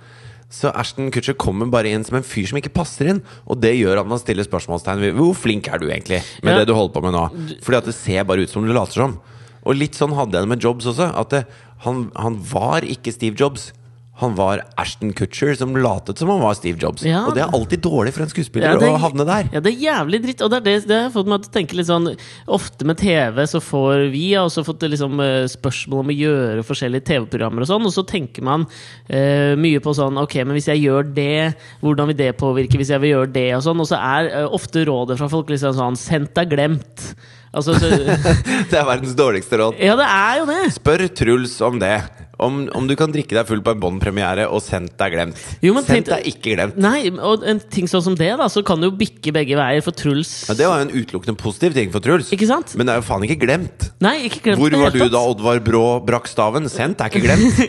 Så 0.51 0.69
Ashton 0.75 1.09
Kutcher 1.09 1.33
kommer 1.33 1.65
bare 1.71 1.89
inn 1.89 2.03
som 2.03 2.17
en 2.19 2.23
fyr 2.27 2.45
som 2.45 2.59
ikke 2.59 2.73
passer 2.75 3.07
inn. 3.07 3.21
Og 3.47 3.59
det 3.63 3.71
gjør 3.79 4.01
at 4.01 4.07
man 4.07 4.19
stiller 4.19 4.43
spørsmålstegn 4.43 4.99
ved 4.99 5.15
hvor 5.15 5.33
flink 5.33 5.67
er 5.71 5.79
du 5.79 5.87
egentlig 5.87 6.21
med 6.43 6.53
Ja. 6.53 6.59
det 6.59 6.67
du 6.67 6.75
holder 6.75 6.93
på 6.93 7.01
med 7.01 7.13
nå. 7.15 7.57
Fordi 7.63 7.77
at 7.77 7.85
det 7.85 7.95
ser 7.95 8.23
bare 8.25 8.43
ut 8.43 8.49
som 8.49 8.67
du 8.67 8.73
later 8.73 8.91
som. 8.93 9.19
Og 9.65 9.75
litt 9.75 9.93
sånn 9.95 10.13
hadde 10.13 10.33
jeg 10.33 10.43
det 10.43 10.49
med 10.49 10.61
Jobs 10.61 10.85
også. 10.85 11.07
At 11.17 11.29
det, 11.29 11.45
han, 11.85 12.11
han 12.15 12.35
var 12.51 12.81
ikke 12.81 13.13
Steve 13.13 13.35
Jobs. 13.35 13.71
Han 14.21 14.35
var 14.37 14.61
Ashton 14.79 15.13
Kutcher 15.17 15.55
som 15.57 15.73
latet 15.77 16.19
som 16.21 16.29
han 16.29 16.41
var 16.43 16.53
Steve 16.57 16.77
Jobs. 16.81 17.03
Ja. 17.07 17.23
Og 17.25 17.35
det 17.35 17.41
er 17.43 17.55
alltid 17.57 17.81
dårlig 17.81 18.13
for 18.15 18.25
en 18.25 18.31
skuespiller 18.31 18.69
Ja, 18.69 18.77
er, 18.77 18.93
å 18.93 19.01
havne 19.01 19.25
der. 19.27 19.49
Ja, 19.55 19.61
det 19.63 19.73
er 19.73 19.85
jævlig 19.87 20.21
dritt. 20.27 20.43
Og 20.45 20.51
det, 20.53 20.61
det, 20.67 20.75
det 20.89 20.99
har 21.07 21.13
fått 21.13 21.31
meg 21.31 21.41
til 21.41 21.51
å 21.51 21.55
tenke 21.55 21.79
litt 21.79 21.89
sånn 21.89 22.11
Ofte 22.51 22.87
med 22.87 22.99
TV 23.01 23.41
så 23.49 23.61
får 23.63 24.05
vi 24.13 24.25
har 24.35 24.45
også 24.45 24.63
fått 24.67 24.85
liksom, 24.85 25.17
eh, 25.25 25.47
spørsmål 25.49 26.03
om 26.03 26.13
å 26.13 26.17
gjøre 26.17 26.65
forskjellige 26.67 27.07
TV-programmer 27.09 27.65
og 27.65 27.71
sånn, 27.71 27.87
og 27.87 27.93
så 27.95 28.03
tenker 28.07 28.45
man 28.45 28.65
uh, 28.67 29.53
mye 29.59 29.81
på 29.83 29.93
sånn 29.97 30.19
Ok, 30.21 30.37
men 30.45 30.55
hvis 30.57 30.69
jeg 30.71 30.83
gjør 30.85 31.11
det, 31.15 31.53
hvordan 31.81 32.11
vil 32.11 32.19
det 32.21 32.31
påvirke 32.39 32.79
hvis 32.79 32.93
jeg 32.93 33.03
vil 33.03 33.15
gjøre 33.15 33.33
det, 33.35 33.49
og 33.57 33.65
sånn. 33.65 33.83
Og 33.83 33.89
så 33.89 33.99
er 33.99 34.31
uh, 34.35 34.47
ofte 34.53 34.85
rådet 34.87 35.19
fra 35.19 35.29
folk 35.31 35.51
liksom 35.51 35.77
sånn 35.77 35.99
Sendt 36.01 36.37
er 36.39 36.49
glemt. 36.49 37.11
Altså, 37.51 37.75
så, 37.75 37.89
Det 38.71 38.77
er 38.79 38.85
verdens 38.87 39.15
dårligste 39.17 39.59
råd. 39.59 39.79
ja, 39.81 39.97
det 39.99 40.07
er 40.07 40.37
jo 40.39 40.45
det! 40.47 40.61
Spør 40.77 41.07
Truls 41.11 41.57
om 41.67 41.81
det. 41.81 41.97
Om, 42.41 42.61
om 42.77 42.87
du 42.89 42.95
kan 42.99 43.11
drikke 43.13 43.35
deg 43.37 43.47
full 43.49 43.61
på 43.63 43.75
en 43.75 43.81
Bond-premiere, 43.81 44.47
og 44.49 44.63
sendt 44.65 45.01
er 45.01 45.13
glemt. 45.13 45.41
Jo, 45.61 45.75
men 45.77 45.85
sendt 45.85 46.09
deg 46.09 46.19
er 46.19 46.29
ikke 46.31 46.55
glemt. 46.55 46.79
Nei, 46.81 47.11
og 47.13 47.45
en 47.47 47.61
ting 47.73 47.89
sånn 47.89 48.03
som 48.05 48.17
det, 48.17 48.31
da, 48.39 48.47
så 48.51 48.63
kan 48.65 48.81
det 48.81 48.89
jo 48.89 48.95
bikke 48.97 49.33
begge 49.35 49.57
veier 49.59 49.85
for 49.85 49.95
Truls. 49.97 50.31
Ja, 50.49 50.57
det 50.57 50.69
var 50.69 50.81
jo 50.81 50.87
en 50.89 50.95
utelukkende 50.95 51.37
positiv 51.39 51.77
ting 51.77 51.93
for 51.93 52.03
Truls. 52.03 52.31
Ikke 52.33 52.49
sant? 52.49 52.75
Men 52.79 52.89
det 52.89 52.95
er 52.95 53.01
jo 53.03 53.07
faen 53.07 53.25
ikke 53.27 53.39
glemt. 53.43 53.89
Nei, 54.03 54.15
ikke 54.29 54.43
glemt 54.47 54.61
Hvor 54.61 54.77
var 54.81 54.95
du 54.95 55.05
da 55.11 55.23
Oddvar 55.31 55.61
Brå 55.65 55.85
brakk 56.05 56.29
staven? 56.31 56.69
Sendt 56.71 57.03
er 57.03 57.11
ikke 57.11 57.23
glemt. 57.25 57.61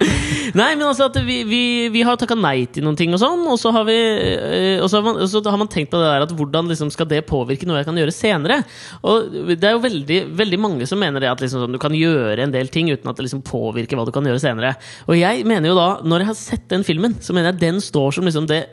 Nei, 0.60 0.70
men 0.74 0.84
altså 0.86 1.06
at 1.06 1.18
vi, 1.24 1.40
vi, 1.46 1.62
vi 1.94 2.02
har 2.06 2.18
takka 2.18 2.34
nei 2.38 2.64
til 2.72 2.84
noen 2.86 2.98
ting 2.98 3.12
og 3.14 3.20
sånn, 3.22 3.44
og 3.50 3.58
så 3.60 3.70
har 3.74 3.84
vi 3.86 3.96
eh, 3.96 4.82
Og 4.82 4.88
så 4.90 4.98
har 4.98 5.04
man, 5.06 5.20
så 5.30 5.42
har 5.46 5.58
man 5.60 5.70
tenkt 5.70 5.92
på 5.92 6.00
det 6.00 6.08
der 6.08 6.24
at 6.26 6.34
hvordan 6.34 6.70
liksom 6.70 6.90
skal 6.94 7.08
det 7.10 7.22
påvirke 7.28 7.68
noe 7.68 7.80
jeg 7.80 7.88
kan 7.88 8.00
gjøre 8.00 8.14
senere? 8.14 8.60
Og 9.06 9.30
det 9.52 9.68
er 9.68 9.76
jo 9.76 9.84
veldig, 9.84 10.20
veldig 10.40 10.60
mange 10.62 10.88
som 10.90 11.00
mener 11.00 11.22
det 11.22 11.30
at 11.30 11.42
liksom 11.42 11.64
sånn, 11.64 11.76
du 11.76 11.82
kan 11.82 11.94
gjøre 11.96 12.46
en 12.46 12.54
del 12.54 12.70
ting 12.72 12.90
uten 12.90 13.10
at 13.10 13.18
det 13.18 13.28
liksom 13.28 13.44
påvirker 13.46 13.98
hva 13.98 14.06
du 14.08 14.14
kan 14.14 14.19
gjøre 14.28 14.42
senere. 14.42 14.74
Og 15.08 15.16
jeg 15.18 15.44
mener 15.48 15.72
jo 15.72 15.78
da, 15.78 15.88
når 16.04 16.24
jeg 16.24 16.30
har 16.30 16.38
sett 16.38 16.66
den 16.72 16.86
filmen, 16.86 17.16
så 17.22 17.36
mener 17.36 17.52
jeg 17.52 17.62
den 17.62 17.80
står 17.84 18.16
som 18.16 18.28
liksom 18.28 18.48
det 18.50 18.64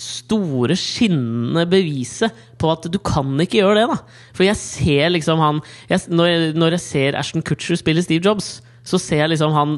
store, 0.00 0.76
skinnende 0.76 1.64
beviset 1.70 2.34
på 2.60 2.70
at 2.72 2.88
du 2.92 2.98
kan 3.00 3.30
ikke 3.40 3.62
gjøre 3.62 3.80
det, 3.80 3.86
da. 3.94 4.22
For 4.36 4.44
jeg 4.44 4.60
ser 4.60 5.12
liksom 5.14 5.40
han 5.40 5.60
jeg, 5.88 6.02
når, 6.12 6.30
jeg, 6.30 6.54
når 6.58 6.76
jeg 6.76 6.84
ser 6.84 7.20
Ashton 7.20 7.44
Kutcher 7.46 7.78
spille 7.80 8.04
Steve 8.04 8.24
Jobs 8.24 8.58
så 8.86 8.98
ser 9.02 9.24
jeg 9.24 9.32
liksom 9.32 9.54
han 9.54 9.74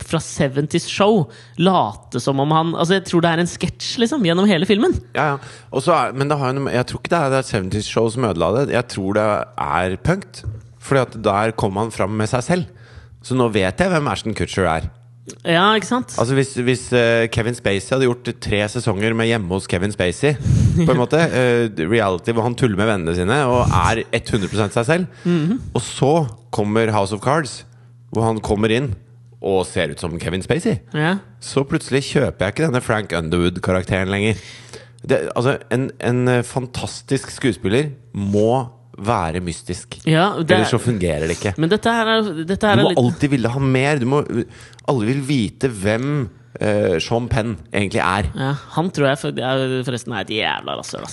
fra 0.00 0.20
70's 0.22 0.88
Show 0.88 1.26
late 1.60 2.22
som 2.22 2.40
om 2.40 2.54
han 2.56 2.72
Altså, 2.72 2.96
jeg 2.96 3.06
tror 3.10 3.24
det 3.24 3.32
er 3.34 3.42
en 3.42 3.50
sketsj, 3.50 3.90
liksom, 4.00 4.24
gjennom 4.24 4.48
hele 4.48 4.68
filmen. 4.68 4.96
Ja, 5.16 5.34
ja. 5.34 5.82
Er, 5.92 6.14
men 6.16 6.30
noe 6.30 6.72
jeg 6.72 6.88
tror 6.88 7.02
ikke 7.02 7.12
det 7.12 7.20
er 7.20 7.34
det 7.34 7.42
70's 7.50 7.90
Show 7.92 8.08
som 8.12 8.26
ødela 8.30 8.52
det. 8.56 8.70
Jeg 8.72 8.88
tror 8.94 9.18
det 9.18 9.28
er 9.60 9.96
punkt. 10.06 10.44
Fordi 10.80 11.02
at 11.04 11.16
der 11.24 11.52
kom 11.60 11.76
han 11.76 11.92
fram 11.92 12.16
med 12.16 12.30
seg 12.30 12.46
selv. 12.46 12.79
Så 13.22 13.36
nå 13.36 13.50
vet 13.52 13.80
jeg 13.80 13.92
hvem 13.92 14.08
Ashton 14.10 14.34
Kutcher 14.36 14.66
er. 14.70 14.88
Ja, 15.44 15.66
ikke 15.76 15.86
sant? 15.86 16.14
Altså 16.18 16.34
Hvis, 16.34 16.54
hvis 16.66 16.86
uh, 16.96 17.26
Kevin 17.30 17.54
Spacey 17.54 17.92
hadde 17.92 18.06
gjort 18.08 18.30
tre 18.42 18.62
sesonger 18.72 19.12
med 19.14 19.28
hjemme 19.30 19.52
hos 19.52 19.68
Kevin 19.70 19.92
Spacey, 19.94 20.32
på 20.86 20.88
en 20.90 20.98
måte 20.98 21.20
uh, 21.20 21.68
reality 21.90 22.32
hvor 22.34 22.46
han 22.48 22.56
tuller 22.58 22.80
med 22.80 22.88
vennene 22.90 23.14
sine 23.18 23.36
og 23.46 23.68
er 23.68 24.00
100% 24.16 24.74
seg 24.74 24.88
selv, 24.88 25.20
og 25.76 25.84
så 25.84 26.12
kommer 26.50 26.90
House 26.96 27.14
of 27.14 27.22
Cards, 27.22 27.60
hvor 28.10 28.26
han 28.26 28.40
kommer 28.42 28.72
inn 28.74 28.90
og 29.40 29.62
ser 29.68 29.92
ut 29.92 30.00
som 30.02 30.18
Kevin 30.20 30.42
Spacey, 30.44 30.80
Ja. 30.92 31.14
så 31.40 31.62
plutselig 31.64 32.02
kjøper 32.10 32.44
jeg 32.48 32.52
ikke 32.56 32.66
denne 32.66 32.82
Frank 32.84 33.14
Underwood-karakteren 33.16 34.10
lenger. 34.12 34.40
Det, 35.00 35.20
altså, 35.32 35.54
en, 35.72 35.86
en 36.04 36.18
eh, 36.28 36.42
fantastisk 36.44 37.30
skuespiller 37.32 37.92
må 38.12 38.66
være 39.06 39.40
mystisk. 39.44 40.00
ja 40.04 40.30
det 40.40 40.56
Ellers 40.58 40.72
så 40.74 40.80
er, 40.80 40.84
fungerer 40.84 41.24
det 41.28 41.38
ikke. 41.38 41.54
men 41.60 41.70
dette 41.72 41.94
her 41.94 42.10
er, 42.16 42.28
dette 42.48 42.66
her 42.68 42.76
Du 42.76 42.82
er 42.82 42.86
må 42.88 42.92
litt 42.92 43.00
alltid 43.04 43.32
ville 43.36 43.54
ha 43.54 43.62
mer. 43.78 43.98
Du 44.02 44.06
må, 44.10 44.20
alle 44.90 45.08
vil 45.08 45.22
vite 45.26 45.70
hvem 45.72 46.10
uh, 46.60 46.98
Sean 47.02 47.28
Penn 47.32 47.54
egentlig 47.72 48.02
er. 48.04 48.28
ja, 48.34 48.50
Han 48.76 48.90
tror 48.94 49.10
jeg 49.12 49.20
for, 49.22 49.40
er, 49.50 49.64
forresten 49.86 50.14
er 50.16 50.26
et 50.26 50.34
jævla 50.40 50.76
rasshøl, 50.80 51.06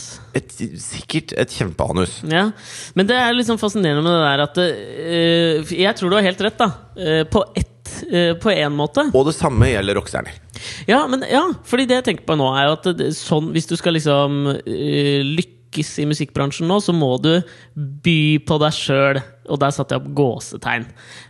sikkert 0.81 1.33
et 1.37 1.55
kjempeanus. 1.55 2.19
Ja, 2.27 2.49
men 2.97 3.09
det 3.09 3.17
er 3.21 3.33
liksom 3.37 3.59
fascinerende 3.61 4.03
med 4.05 4.13
det 4.17 4.27
der 4.27 4.45
at 4.47 4.61
uh, 4.61 5.73
Jeg 5.77 5.95
tror 5.99 6.11
du 6.11 6.19
har 6.19 6.27
helt 6.27 6.45
rett, 6.47 6.59
da. 6.59 6.71
Uh, 6.97 7.23
på 7.31 7.45
ett 7.55 7.73
På 8.43 8.51
én 8.51 8.73
måte. 8.75 9.05
Og 9.15 9.23
det 9.29 9.31
samme 9.37 9.69
gjelder 9.71 9.95
rockestjerner. 9.95 10.35
Ja, 10.89 10.99
men 11.07 11.23
ja, 11.31 11.45
fordi 11.65 11.85
det 11.87 12.01
jeg 12.01 12.05
tenker 12.09 12.25
på 12.27 12.35
nå, 12.37 12.49
er 12.59 12.67
jo 12.67 12.73
at 12.75 12.89
sånn, 13.15 13.47
hvis 13.55 13.69
du 13.69 13.77
skal 13.79 13.95
liksom 13.95 14.35
eh, 14.59 15.23
lykkes 15.67 15.99
i 15.99 16.05
musikkbransjen 16.07 16.67
nå, 16.67 16.79
så 16.81 16.93
må 16.95 17.17
du 17.21 17.41
by 17.75 18.39
på 18.47 18.57
deg 18.61 18.73
sjøl. 18.73 19.19
Og 19.47 19.59
der 19.61 19.71
satte 19.71 19.95
jeg 19.95 20.01
opp 20.03 20.13
gåsetegn. 20.15 20.85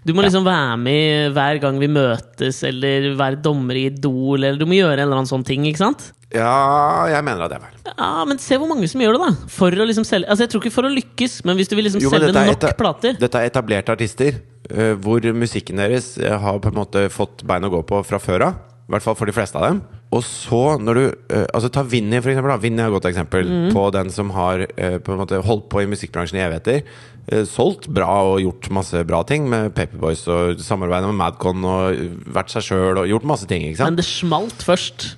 Du 0.06 0.14
må 0.18 0.24
liksom 0.26 0.46
være 0.46 0.78
med 0.82 1.34
hver 1.36 1.60
gang 1.62 1.78
vi 1.80 1.88
møtes, 1.88 2.64
eller 2.66 3.12
være 3.18 3.42
dommer 3.42 3.78
i 3.78 3.88
Idol, 3.92 4.44
eller 4.44 4.58
du 4.58 4.66
må 4.66 4.78
gjøre 4.78 4.98
en 4.98 5.06
eller 5.06 5.20
annen 5.20 5.30
sånn 5.30 5.46
ting. 5.46 5.66
ikke 5.70 5.84
sant? 5.84 6.12
Ja, 6.34 7.08
jeg 7.08 7.24
mener 7.24 7.46
at 7.46 7.52
det 7.54 7.60
er 7.60 7.64
feil. 7.64 7.94
Ja, 7.94 8.26
Men 8.28 8.40
se 8.42 8.58
hvor 8.60 8.68
mange 8.68 8.88
som 8.90 9.02
gjør 9.02 9.16
det, 9.16 9.28
da! 9.28 9.48
For 9.48 9.72
å 9.72 9.86
liksom 9.88 10.04
selge 10.04 10.28
Altså 10.28 10.44
Jeg 10.44 10.52
tror 10.52 10.66
ikke 10.66 10.74
for 10.76 10.84
å 10.84 10.92
lykkes, 10.92 11.38
men 11.48 11.56
hvis 11.56 11.70
du 11.72 11.76
vil 11.78 11.88
liksom 11.88 12.02
Jo, 12.04 12.12
selge 12.12 12.34
nok 12.36 12.52
etab 12.52 12.76
plater. 12.76 13.16
Dette 13.22 13.40
er 13.40 13.48
etablerte 13.48 13.94
artister 13.96 14.42
eh, 14.68 14.92
hvor 15.00 15.24
musikken 15.32 15.80
deres 15.80 16.18
eh, 16.20 16.36
har 16.36 16.60
på 16.60 16.68
en 16.74 16.82
måte 16.82 17.06
fått 17.14 17.46
bein 17.48 17.64
å 17.64 17.72
gå 17.72 17.80
på 17.88 18.02
fra 18.10 18.20
før 18.20 18.50
av. 18.50 18.60
I 18.88 18.92
hvert 18.92 19.08
fall 19.08 19.16
for 19.20 19.32
de 19.32 19.38
fleste 19.38 19.56
av 19.56 19.70
dem. 19.70 19.80
Og 20.16 20.24
så, 20.24 20.78
når 20.80 20.96
du 20.96 21.02
uh, 21.04 21.44
Altså 21.52 21.70
Ta 21.74 21.84
Vinni, 21.84 22.22
for 22.24 22.32
eksempel. 22.32 22.54
Da. 22.54 22.62
Vinni 22.64 22.84
er 22.84 22.88
et 22.88 22.96
godt 22.96 23.10
eksempel 23.10 23.50
mm. 23.50 23.70
på 23.76 23.84
den 23.96 24.12
som 24.14 24.32
har 24.36 24.64
uh, 24.64 24.98
på 25.04 25.14
en 25.14 25.22
måte 25.22 25.42
holdt 25.44 25.68
på 25.72 25.84
i 25.84 25.90
musikkbransjen 25.92 26.40
i 26.40 26.44
evigheter. 26.46 26.84
Uh, 27.28 27.44
solgt 27.50 27.90
bra 27.92 28.10
og 28.30 28.40
gjort 28.44 28.70
masse 28.78 29.04
bra 29.10 29.24
ting 29.28 29.50
med 29.52 29.74
Paperboys 29.76 30.24
og 30.32 30.64
samarbeidet 30.64 31.12
med 31.12 31.20
Madcon 31.20 31.68
og 31.68 32.00
vært 32.38 32.56
seg 32.56 32.70
sjøl 32.70 33.04
og 33.04 33.10
gjort 33.12 33.28
masse 33.28 33.50
ting. 33.50 33.68
Men 33.82 34.00
det 34.00 34.08
smalt 34.08 34.64
først. 34.64 35.12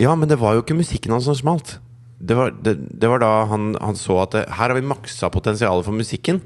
Ja, 0.00 0.12
men 0.18 0.28
det 0.28 0.40
var 0.42 0.56
jo 0.56 0.64
ikke 0.64 0.76
musikken 0.76 1.14
hans 1.14 1.28
som 1.30 1.38
smalt. 1.38 1.78
Det 2.24 2.36
var, 2.36 2.52
det, 2.64 2.78
det 3.00 3.08
var 3.10 3.20
da 3.20 3.32
han, 3.50 3.74
han 3.80 3.96
så 3.98 4.22
at 4.22 4.36
det, 4.36 4.44
her 4.48 4.70
har 4.70 4.76
vi 4.76 4.86
maksa 4.86 5.28
potensialet 5.32 5.86
for 5.86 5.96
musikken. 5.96 6.40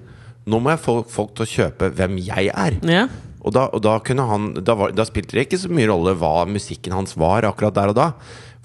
Nå 0.48 0.60
må 0.62 0.72
jeg 0.72 0.80
få 0.82 1.00
folk 1.10 1.34
til 1.36 1.44
å 1.44 1.50
kjøpe 1.50 1.90
hvem 1.98 2.18
jeg 2.24 2.50
er. 2.54 2.78
Ja. 2.88 3.06
Og 3.38 3.54
da, 3.54 3.68
og 3.70 3.82
da 3.84 3.98
han 4.28 4.50
da, 4.58 4.74
var, 4.74 4.92
da 4.96 5.06
spilte 5.06 5.36
det 5.36 5.46
ikke 5.46 5.60
så 5.62 5.70
mye 5.70 5.88
rolle 5.90 6.16
hva 6.18 6.42
musikken 6.50 6.96
hans 6.96 7.14
var 7.18 7.46
akkurat 7.46 7.76
der 7.76 7.92
og 7.92 7.98
da. 7.98 8.08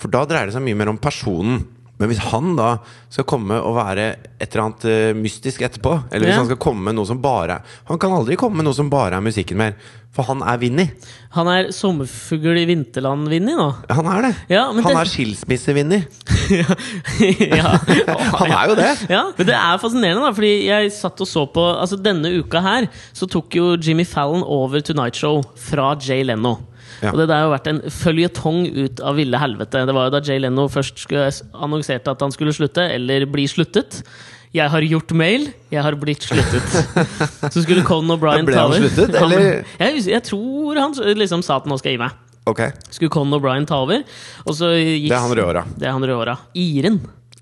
For 0.01 0.11
da 0.13 0.23
dreier 0.25 0.49
det 0.49 0.55
seg 0.55 0.65
mye 0.65 0.79
mer 0.79 0.91
om 0.93 1.01
personen. 1.01 1.63
Men 2.01 2.09
hvis 2.09 2.23
han 2.31 2.55
da 2.57 2.71
skal 3.13 3.23
komme 3.29 3.59
og 3.61 3.75
være 3.77 4.05
et 4.41 4.47
eller 4.49 4.63
annet 4.65 4.85
eh, 4.89 5.11
mystisk 5.15 5.61
etterpå 5.61 5.91
Eller 6.09 6.25
hvis 6.25 6.33
Ja. 6.33 6.39
han 6.41 6.47
skal 6.49 6.57
komme 6.59 6.81
med 6.89 6.95
noe 6.97 7.05
som 7.05 7.19
bare 7.21 7.59
Han 7.87 7.99
kan 8.01 8.11
aldri 8.17 8.35
komme 8.35 8.57
med 8.59 8.65
noe 8.65 8.73
som 8.73 8.89
bare 8.89 9.19
er 9.19 9.21
musikken 9.23 9.59
mer. 9.61 9.75
For 10.13 10.25
han 10.27 10.41
er 10.45 10.57
Vinni. 10.61 10.83
Han 11.33 11.47
er 11.49 11.69
sommerfugl 11.73 12.57
i 12.61 12.65
vinterland-Vinni 12.69 13.55
nå. 13.57 13.67
Han 13.89 14.09
er 14.11 14.27
det. 14.27 14.33
Ja, 14.51 14.67
men 14.73 14.83
han 14.85 14.93
det- 14.93 15.01
er 15.05 15.09
skilsmisse-Vinni. 15.13 16.01
ja. 17.57 17.71
Han 18.41 18.51
er 18.51 18.67
jo 18.69 18.75
det. 18.77 18.91
Ja, 19.09 19.23
men 19.37 19.47
det 19.47 19.55
er 19.57 19.79
fascinerende, 19.81 20.21
da, 20.25 20.33
fordi 20.37 20.51
jeg 20.67 20.91
satt 20.93 21.21
og 21.23 21.29
så 21.29 21.45
på 21.53 21.63
Altså 21.79 21.97
Denne 22.01 22.29
uka 22.41 22.61
her 22.61 22.87
så 23.15 23.25
tok 23.29 23.55
jo 23.57 23.71
Jimmy 23.77 24.05
Fallon 24.05 24.43
over 24.45 24.81
Tonight 24.85 25.17
Show 25.17 25.41
fra 25.57 25.93
Jay 26.01 26.21
Leno. 26.27 26.57
Og 27.11 27.17
det 27.19 27.27
der 27.27 27.41
har 27.43 27.51
vært 27.51 27.67
en 27.71 27.81
føljetong 27.91 28.61
ut 28.85 29.01
av 29.03 29.17
ville 29.19 29.39
helvete. 29.41 29.81
Det 29.89 29.95
var 29.97 30.07
jo 30.07 30.13
da 30.15 30.21
Jay 30.23 30.39
Leno 30.39 30.67
først 30.71 31.01
skulle 31.03 31.25
annonserte 31.53 32.13
at 32.13 32.21
han 32.23 32.31
skulle 32.31 32.53
slutte, 32.55 32.85
eller 32.95 33.25
bli 33.29 33.43
sluttet. 33.51 34.03
Jeg 34.53 34.69
har 34.69 34.85
gjort 34.85 35.11
mail, 35.17 35.47
jeg 35.73 35.81
har 35.81 35.95
blitt 35.97 36.21
sluttet. 36.27 36.75
Så 37.53 37.63
skulle 37.65 37.81
Conan 37.87 38.13
O'Brien 38.15 38.45
Brian 38.45 38.59
ta 38.59 38.67
over. 38.69 38.83
sluttet, 38.85 39.15
Han- 39.17 39.31
eller? 39.33 39.63
Jeg, 39.81 40.03
jeg 40.13 40.23
tror 40.29 40.77
han 40.77 40.93
liksom 41.17 41.41
sa 41.43 41.57
at 41.57 41.65
nå 41.65 41.79
skal 41.81 41.91
jeg 41.95 41.97
gi 41.97 42.03
meg. 42.05 42.19
Okay. 42.45 42.69
Skulle 42.91 43.09
Conan 43.09 43.39
O'Brien 43.39 43.65
ta 43.65 43.79
over. 43.81 44.03
Og 44.45 44.53
så 44.57 44.69
gikk, 44.77 45.09
Det 45.09 45.19
han 45.25 45.33
rødhåra. 45.33 45.65
Det 45.79 45.87
er 45.89 45.95
han 45.95 46.05
rødhåra. 46.05 46.37
Iren. 46.53 47.01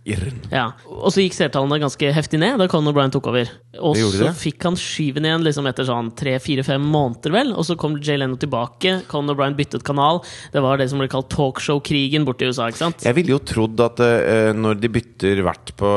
Irren. 0.09 0.39
Ja. 0.49 0.71
Og 0.89 1.11
så 1.13 1.21
gikk 1.21 1.35
seertallene 1.37 1.77
ganske 1.83 2.09
heftig 2.15 2.39
ned 2.41 2.57
da 2.57 2.65
Conor 2.71 2.95
Bryan 2.95 3.13
tok 3.13 3.29
over. 3.29 3.51
Og 3.85 3.99
så 3.99 4.31
fikk 4.33 4.65
han 4.65 4.77
skyven 4.79 5.27
igjen 5.27 5.45
liksom 5.45 5.69
etter 5.69 5.85
sånn 5.85 6.09
tre-fire-fem 6.17 6.81
måneder, 6.81 7.35
vel. 7.35 7.53
Og 7.53 7.67
så 7.67 7.77
kom 7.79 7.99
Jay 8.01 8.17
Leno 8.17 8.39
tilbake. 8.41 8.97
Conor 9.11 9.37
Bryan 9.37 9.57
byttet 9.59 9.85
kanal. 9.85 10.23
Det 10.53 10.63
var 10.65 10.81
det 10.81 10.89
som 10.89 11.01
ble 11.01 11.09
kalt 11.11 11.29
talkshow-krigen 11.33 12.25
borte 12.25 12.47
i 12.47 12.49
USA. 12.49 12.71
ikke 12.71 12.81
sant? 12.81 13.05
Jeg 13.05 13.17
ville 13.19 13.35
jo 13.35 13.41
trodd 13.45 13.85
at 13.85 14.01
uh, 14.01 14.49
når 14.57 14.81
de 14.81 14.93
bytter 14.97 15.43
vert 15.45 15.75
på 15.77 15.93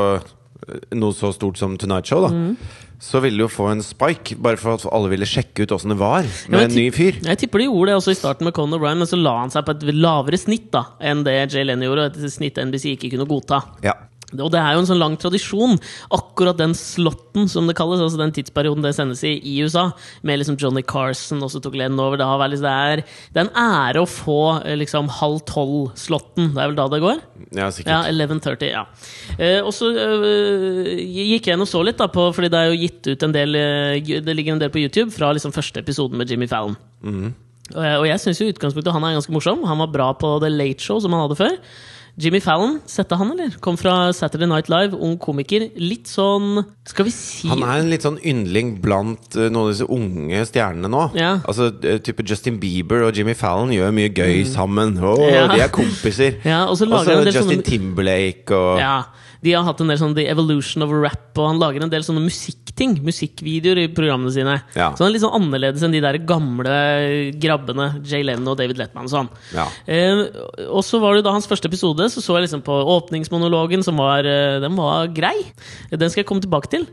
noe 0.95 1.13
så 1.13 1.31
stort 1.35 1.57
som 1.61 1.77
Tonight 1.77 2.05
Show, 2.09 2.21
da, 2.25 2.29
Mm. 2.33 2.55
så 2.99 3.19
ville 3.21 3.37
du 3.37 3.43
jo 3.43 3.47
få 3.51 3.67
en 3.71 3.81
spike, 3.83 4.37
bare 4.41 4.57
for 4.57 4.73
at 4.79 4.85
alle 4.91 5.09
ville 5.11 5.25
sjekke 5.27 5.63
ut 5.65 5.71
åssen 5.75 5.89
det 5.93 5.97
var 5.99 6.23
med 6.49 6.59
ja, 6.59 6.65
en 6.65 6.75
ny 6.75 6.89
fyr. 6.95 7.19
Jeg 7.21 7.37
tipper 7.37 7.59
de 7.59 7.67
gjorde 7.67 7.91
det 7.91 7.95
også 7.99 8.11
i 8.15 8.19
starten 8.19 8.45
med 8.47 8.53
Conor 8.55 8.79
Bryan, 8.79 8.97
men 8.97 9.07
så 9.07 9.19
la 9.21 9.37
han 9.41 9.51
seg 9.53 9.65
på 9.67 9.75
et 9.75 9.83
lavere 9.93 10.37
snitt 10.39 10.71
da 10.71 10.85
enn 11.01 11.23
det 11.27 11.35
Jay 11.53 11.63
Leno 11.67 11.85
gjorde. 11.89 12.07
Et 12.15 12.31
snitt 12.31 12.57
NBC 12.57 12.95
ikke 12.95 13.11
kunne 13.13 13.27
godta. 13.29 13.61
Ja. 13.83 13.93
Og 14.43 14.51
det 14.51 14.59
er 14.59 14.73
jo 14.75 14.81
en 14.83 14.89
sånn 14.89 14.99
lang 15.01 15.15
tradisjon, 15.21 15.77
akkurat 16.11 16.57
den 16.59 16.73
slotten 16.75 17.47
som 17.51 17.67
det 17.69 17.75
kalles, 17.77 18.01
altså 18.03 18.19
den 18.19 18.33
tidsperioden 18.35 18.83
det 18.85 18.95
sendes 18.97 19.23
i 19.23 19.35
i 19.45 19.55
USA, 19.63 19.91
med 20.23 20.39
liksom 20.41 20.57
Johnny 20.59 20.81
Carson, 20.83 21.39
også 21.45 21.61
tok 21.63 21.75
leden 21.79 21.99
over. 21.99 22.17
Det, 22.17 22.25
har 22.25 22.39
vært, 22.41 22.55
liksom- 22.55 22.65
det, 22.65 23.03
er, 23.03 23.03
det 23.33 23.41
er 23.41 23.45
en 23.45 23.55
ære 23.95 24.03
å 24.03 24.09
få 24.09 24.39
eh, 24.65 24.75
liksom 24.79 25.07
halv 25.21 25.39
tolv-slotten. 25.45 26.53
Det 26.55 26.61
er 26.63 26.71
vel 26.71 26.75
da 26.79 26.87
det 26.91 27.01
går? 27.03 27.21
ja, 27.51 27.65
Ja, 27.65 27.71
sikkert. 27.71 28.09
11.30. 28.11 28.69
ja 28.71 28.83
eh, 29.39 29.59
Og 29.63 29.71
så 29.73 29.89
eh, 29.93 30.91
gikk 31.05 31.47
jeg 31.49 31.55
inn 31.57 31.63
og 31.65 31.69
så 31.69 31.81
litt, 31.85 31.97
da 31.99 32.07
på, 32.11 32.27
fordi 32.35 32.49
det 32.53 32.59
er 32.61 32.69
jo 32.71 32.79
gitt 32.83 33.09
ut 33.09 33.23
en 33.27 33.33
del 33.35 33.55
eh, 33.59 34.19
Det 34.21 34.35
ligger 34.35 34.55
en 34.55 34.61
del 34.61 34.71
på 34.73 34.81
YouTube 34.83 35.11
fra 35.15 35.31
liksom 35.35 35.53
første 35.55 35.81
episoden 35.83 36.17
med 36.19 36.29
Jimmy 36.31 36.47
Fallon. 36.51 36.77
Og 37.73 37.81
jeg, 37.81 37.97
og 37.97 38.05
jeg 38.05 38.21
syns 38.21 38.39
jo 38.41 38.47
utgangspunktet 38.51 38.93
han 38.93 39.03
er 39.07 39.15
ganske 39.17 39.33
morsom. 39.33 39.63
Han 39.65 39.79
var 39.81 39.89
bra 39.93 40.11
på 40.13 40.35
The 40.43 40.51
Late 40.53 40.83
Show, 40.85 40.99
som 41.01 41.15
han 41.15 41.23
hadde 41.25 41.37
før. 41.39 41.55
Jimmy 42.15 42.39
Fallon, 42.39 42.77
sette 42.87 43.17
han, 43.19 43.33
eller? 43.33 43.57
Kom 43.59 43.75
fra 43.75 44.13
Saturday 44.15 44.47
Night 44.47 44.69
Live, 44.71 44.95
ung 44.95 45.17
komiker. 45.19 45.65
Litt 45.75 46.07
sånn 46.07 46.61
Skal 46.87 47.09
vi 47.09 47.11
si 47.11 47.49
Han 47.51 47.59
er 47.67 47.81
en 47.81 47.89
litt 47.91 48.05
sånn 48.07 48.21
yndling 48.23 48.77
blant 48.83 49.35
eh, 49.35 49.49
noen 49.49 49.65
av 49.65 49.71
disse 49.73 49.87
unge 49.91 50.45
stjernene 50.47 50.91
nå. 50.93 51.01
Ja. 51.19 51.33
Altså 51.43 51.67
eh, 51.83 51.99
type 52.05 52.23
Justin 52.23 52.55
Bieber 52.61 53.03
og 53.09 53.19
Jimmy 53.19 53.35
Fallon 53.35 53.73
gjør 53.75 53.91
mye 53.97 54.13
gøy 54.15 54.45
sammen. 54.47 54.95
Åh, 55.01 55.13
Mm. 55.25 55.33
Ja. 55.33 55.45
De 55.51 55.59
er 55.65 55.71
kompiser. 55.75 56.39
Ja, 56.47 56.63
og 56.69 56.77
så 56.79 56.87
Justin 56.87 57.35
sånne 57.35 57.63
Timberlake 57.67 58.55
og 58.55 58.79
Ja, 58.79 58.95
de 59.43 59.53
har 59.53 59.65
hatt 59.67 59.81
en 59.81 59.91
del 59.91 59.99
sånn 59.99 60.15
The 60.17 60.27
Evolution 60.31 60.85
of 60.85 60.93
Rap, 60.93 61.33
og 61.37 61.49
han 61.49 61.59
lager 61.61 61.83
en 61.83 61.91
del 61.91 62.05
sånne 62.05 62.23
musikkting. 62.23 62.97
Musikkvideoer 63.05 63.83
i 63.83 63.89
programmene 63.95 64.33
sine. 64.35 64.55
Ja. 64.75 64.91
Så 64.95 65.03
han 65.03 65.09
er 65.09 65.15
litt 65.15 65.23
sånn 65.23 65.35
annerledes 65.37 65.83
enn 65.85 65.95
de 65.95 66.01
der 66.03 66.19
gamle 66.27 66.75
grabbene 67.41 67.89
Jay 68.07 68.25
Leno 68.25 68.53
og 68.53 68.59
David 68.59 68.79
Letman 68.81 69.09
og 69.09 69.13
sånn. 69.13 69.31
Ja. 69.55 69.67
Eh, 69.87 70.25
og 70.67 70.83
så 70.87 70.99
var 71.03 71.17
det 71.17 71.25
da 71.27 71.35
hans 71.35 71.49
første 71.49 71.69
episode, 71.71 72.09
så 72.11 72.23
så 72.23 72.37
jeg 72.37 72.47
liksom 72.47 72.65
på 72.65 72.75
åpningsmonologen, 72.95 73.83
som 73.85 73.99
var, 74.01 74.27
eh, 74.27 74.59
den 74.63 74.75
var 74.79 75.11
grei. 75.15 75.37
Den 75.91 76.09
skal 76.09 76.23
jeg 76.23 76.29
komme 76.31 76.45
tilbake 76.45 76.71
til. 76.71 76.87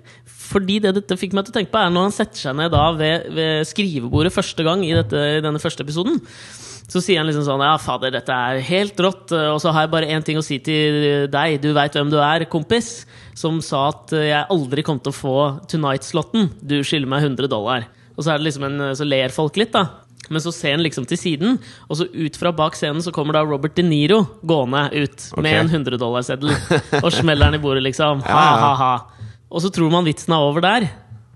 Fordi 0.53 0.81
det 0.85 0.95
dette 0.99 1.17
fikk 1.17 1.33
meg 1.37 1.47
til 1.47 1.55
å 1.55 1.59
tenke 1.61 1.73
på, 1.73 1.81
er 1.81 1.93
når 1.93 2.11
han 2.11 2.19
setter 2.19 2.47
seg 2.47 2.59
ned 2.59 2.75
da 2.75 2.91
ved, 2.97 3.31
ved 3.33 3.69
skrivebordet 3.69 4.35
første 4.35 4.67
gang 4.67 4.85
i, 4.85 4.93
dette, 4.97 5.17
i 5.39 5.41
denne 5.45 5.63
første 5.63 5.87
episoden. 5.87 6.21
Så 6.91 7.01
sier 7.01 7.19
han 7.23 7.29
liksom 7.31 7.45
sånn 7.47 7.63
Ja, 7.65 7.77
fader, 7.81 8.11
dette 8.13 8.35
er 8.35 8.61
helt 8.67 8.99
rått. 9.01 9.33
Og 9.33 9.61
så 9.63 9.73
har 9.73 9.87
jeg 9.87 9.93
bare 9.95 10.11
én 10.13 10.25
ting 10.27 10.37
å 10.37 10.45
si 10.45 10.59
til 10.59 11.29
deg. 11.33 11.61
Du 11.63 11.71
veit 11.77 11.95
hvem 11.97 12.11
du 12.13 12.19
er, 12.21 12.45
kompis. 12.51 13.07
Som 13.39 13.63
sa 13.65 13.89
at 13.93 14.13
jeg 14.13 14.47
aldri 14.53 14.83
kom 14.85 14.99
til 15.01 15.13
å 15.15 15.17
få 15.17 15.37
Tonight-slotten. 15.71 16.51
Du 16.61 16.81
skylder 16.85 17.09
meg 17.09 17.23
100 17.25 17.49
dollar. 17.49 17.87
Og 18.17 18.25
så 18.27 18.35
er 18.35 18.43
det 18.43 18.51
liksom 18.51 18.67
en 18.69 18.95
Så 18.99 19.07
ler 19.09 19.33
folk 19.33 19.57
litt, 19.57 19.73
da. 19.73 19.87
Men 20.31 20.41
så 20.41 20.53
ser 20.55 20.77
han 20.77 20.85
liksom 20.85 21.05
til 21.09 21.19
siden, 21.19 21.57
og 21.91 21.97
så 21.99 22.07
ut 22.07 22.37
fra 22.39 22.53
bak 22.55 22.77
scenen 22.79 23.03
så 23.03 23.11
kommer 23.13 23.35
da 23.35 23.43
Robert 23.45 23.75
De 23.75 23.83
Niro 23.83 24.21
gående 24.47 24.85
ut 24.95 25.25
Ok. 25.35 25.43
med 25.43 25.57
en 25.59 25.73
100-dollarseddel 25.83 26.53
og 27.03 27.09
smeller 27.13 27.51
den 27.51 27.59
i 27.59 27.63
bordet, 27.63 27.83
liksom. 27.89 28.23
Ha, 28.31 28.45
ha, 28.63 28.71
ha. 28.79 28.93
Og 29.51 29.61
så 29.65 29.73
tror 29.75 29.91
man 29.93 30.07
vitsen 30.07 30.33
er 30.33 30.45
over 30.47 30.63
der, 30.65 30.87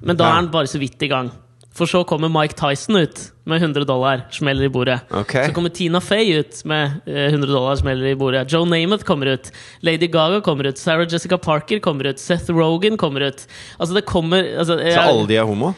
men 0.01 0.17
da 0.17 0.29
er 0.31 0.39
han 0.39 0.51
bare 0.55 0.71
så 0.71 0.79
vidt 0.81 1.03
i 1.03 1.11
gang. 1.11 1.33
For 1.77 1.85
så 1.91 2.01
kommer 2.09 2.31
Mike 2.33 2.57
Tyson 2.57 2.97
ut 2.97 3.19
med 3.47 3.61
100 3.62 3.85
dollar, 3.85 4.23
smeller 4.33 4.65
i 4.65 4.69
bordet. 4.73 4.95
Okay. 5.12 5.47
Så 5.47 5.53
kommer 5.55 5.69
Tina 5.71 6.01
Fey 6.01 6.33
ut 6.39 6.62
med 6.65 6.95
eh, 7.07 7.29
100 7.29 7.51
dollar, 7.53 7.77
smeller 7.77 8.07
i 8.11 8.15
bordet. 8.17 8.47
Joe 8.53 8.65
Namath 8.65 9.05
kommer 9.05 9.27
ut. 9.27 9.53
Lady 9.85 10.09
Gaga 10.09 10.41
kommer 10.41 10.65
ut. 10.71 10.79
Sarah 10.81 11.07
Jessica 11.12 11.39
Parker 11.39 11.79
kommer 11.85 12.09
ut. 12.11 12.19
Seth 12.19 12.51
Rogan 12.51 12.97
kommer 12.97 13.21
ut. 13.29 13.45
Altså, 13.79 13.95
det 13.95 14.03
kommer 14.09 14.43
altså, 14.59 14.79
Så 14.81 15.01
alle 15.05 15.29
de 15.29 15.37
er 15.37 15.45
homo? 15.47 15.75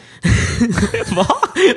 Hva? 1.15 1.27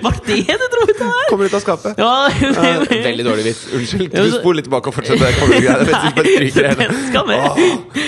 Var 0.05 0.15
det 0.25 0.38
det 0.47 0.57
du 0.62 0.65
dro 0.75 0.86
ut 0.86 1.01
av 1.01 1.12
her? 1.12 1.27
Kommer 1.34 1.49
ut 1.49 1.57
av 1.57 1.65
skapet. 1.65 1.97
Ja, 1.97 2.13
Ja, 2.62 3.03
veldig 3.10 3.25
dårlig 3.25 3.49
vits. 3.49 3.65
Unnskyld. 3.73 4.10
Du 4.13 4.21
men- 4.21 4.34
spol 4.38 4.62
litt 4.62 4.69
tilbake 4.69 4.93
og 4.93 4.99
fortsett. 5.01 5.19
Det 5.19 5.34
kommer 5.41 5.57
du 5.57 5.65
greit. 5.65 5.95
Jeg 5.97 6.17
bare 6.17 6.36
stryker 6.38 6.62
det 6.62 6.73
hele. 6.75 6.91
Den 6.93 7.07
skal 7.10 7.31
med. 7.34 8.01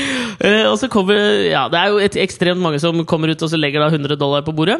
Eh, 0.43 0.65
og 0.69 0.78
så 0.82 0.88
kommer 0.93 1.17
Ja, 1.49 1.67
det 1.73 1.82
er 1.82 1.93
jo 1.93 2.02
et 2.06 2.21
ekstremt 2.21 2.62
mange 2.62 2.80
som 2.82 3.02
kommer 3.10 3.34
ut 3.34 3.41
og 3.41 3.49
så 3.49 3.58
legger 3.60 3.82
da 3.84 3.89
100 3.89 4.15
dollar 4.21 4.45
på 4.45 4.54
bordet. 4.56 4.80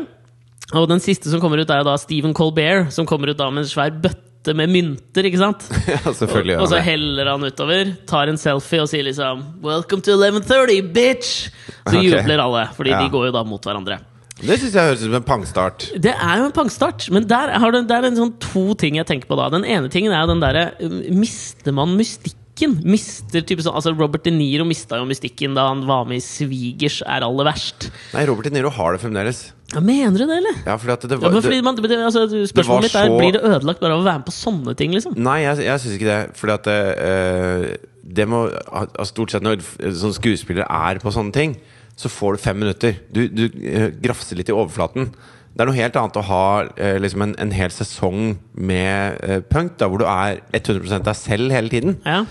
Og 0.72 0.88
den 0.90 1.02
siste 1.04 1.30
som 1.30 1.42
kommer 1.44 1.60
ut, 1.60 1.70
er 1.70 1.82
jo 1.84 1.90
da 1.90 1.98
Stephen 2.00 2.34
Colbert, 2.34 2.94
som 2.96 3.06
kommer 3.10 3.30
ut 3.34 3.38
da 3.38 3.50
med 3.52 3.66
en 3.66 3.70
svær 3.70 3.92
bøtte 3.92 4.56
med 4.58 4.72
mynter. 4.72 5.28
ikke 5.28 5.42
sant? 5.42 5.68
Ja, 5.92 6.00
selvfølgelig 6.16 6.58
Og 6.62 6.68
så 6.72 6.80
han 6.80 6.82
det. 6.82 6.88
heller 6.88 7.30
han 7.34 7.44
utover, 7.44 7.92
tar 8.10 8.32
en 8.32 8.40
selfie 8.40 8.82
og 8.82 8.90
sier 8.92 9.04
liksom 9.06 9.44
'Welcome 9.62 10.02
to 10.08 10.16
1130, 10.16 10.82
bitch!' 10.96 11.52
Så 11.88 11.98
okay. 12.00 12.10
jubler 12.10 12.40
alle, 12.40 12.66
fordi 12.76 12.90
Ja. 12.96 13.04
de 13.04 13.10
går 13.12 13.28
jo 13.28 13.32
da 13.36 13.44
mot 13.44 13.62
hverandre. 13.64 14.00
Det 14.44 14.58
syns 14.60 14.74
jeg 14.74 14.88
høres 14.88 15.02
ut 15.04 15.06
som 15.08 15.16
en 15.20 15.24
pangstart. 15.24 15.84
Det 16.02 16.12
er 16.12 16.38
jo 16.42 16.46
en 16.50 16.52
pangstart, 16.56 17.06
men 17.14 17.28
der 17.28 17.54
har 17.60 17.72
det, 17.72 17.88
det 17.88 17.96
er 17.96 18.08
en 18.10 18.18
sånn 18.18 18.34
to 18.42 18.74
ting 18.76 18.96
jeg 18.98 19.06
tenker 19.06 19.28
på 19.30 19.38
da. 19.38 19.50
Den 19.54 19.64
ene 19.64 19.92
tingen 19.94 20.12
er 20.12 20.26
jo 20.26 20.34
den 20.34 20.42
derre 20.42 20.64
uh, 20.82 21.14
Mister 21.14 21.72
man 21.72 21.94
mystikken? 21.96 22.82
Mister 22.84 23.42
type 23.42 23.64
sånn 23.64 23.74
Altså 23.78 23.94
Robert 23.98 24.24
De 24.26 24.32
Niro 24.32 24.66
mista 24.66 24.98
jo 25.00 25.06
mystikken 25.10 25.56
da 25.56 25.68
han 25.70 25.86
var 25.88 26.04
med 26.06 26.18
i 26.18 26.24
Svigers 26.26 27.02
er 27.06 27.24
aller 27.26 27.46
verst. 27.48 27.88
Nei, 28.14 28.26
Robert 28.26 28.50
De 28.50 28.52
Niro 28.58 28.70
har 28.74 28.94
det 28.94 29.02
fremdeles. 29.06 29.52
Ja, 29.74 29.82
mener 29.84 30.18
du 30.22 30.26
det, 30.26 30.38
eller? 30.42 30.60
Ja, 30.66 30.76
fordi 30.78 31.10
det 31.10 31.20
var 31.22 31.34
ja, 31.34 31.42
fordi 31.44 31.62
man, 31.66 31.80
det, 31.82 31.98
altså, 31.98 32.26
spørsmålet 32.50 32.88
mitt 32.88 32.96
er 32.96 33.08
så- 33.10 33.18
Blir 33.20 33.34
det 33.36 33.44
ødelagt 33.44 33.80
bare 33.82 33.94
av 33.94 34.04
å 34.04 34.08
være 34.08 34.22
med 34.22 34.28
på 34.28 34.36
sånne 34.36 34.76
ting, 34.78 34.94
liksom? 34.94 35.18
Nei, 35.18 35.40
jeg, 35.42 35.66
jeg 35.66 35.84
syns 35.84 35.98
ikke 35.98 36.12
det. 36.12 36.22
Fordi 36.40 36.54
at 36.54 36.64
det, 36.70 36.80
eh, 37.08 37.78
det 38.04 38.28
må 38.30 38.46
altså, 38.50 39.06
Stort 39.14 39.32
sett 39.32 39.46
når 39.46 39.64
sånn 39.98 40.16
skuespillere 40.16 40.68
er 40.70 41.00
på 41.00 41.14
sånne 41.14 41.34
ting, 41.34 41.58
så 41.96 42.10
får 42.10 42.36
du 42.36 42.42
fem 42.42 42.60
minutter. 42.60 42.98
Du, 43.14 43.28
du 43.30 43.46
uh, 43.48 43.90
grafser 44.02 44.40
litt 44.40 44.50
i 44.50 44.56
overflaten. 44.56 45.12
Det 45.54 45.62
er 45.62 45.70
noe 45.70 45.78
helt 45.78 45.98
annet 46.00 46.18
å 46.18 46.26
ha 46.26 46.46
uh, 46.66 46.96
liksom 47.02 47.28
en, 47.28 47.36
en 47.42 47.54
hel 47.54 47.70
sesong 47.74 48.34
med 48.58 49.20
eh, 49.22 49.44
punk, 49.46 49.78
da, 49.78 49.90
hvor 49.92 50.02
du 50.02 50.08
er 50.10 50.42
100% 50.58 51.06
deg 51.06 51.20
selv 51.20 51.54
hele 51.54 51.70
tiden. 51.70 52.00
Ja. 52.02 52.24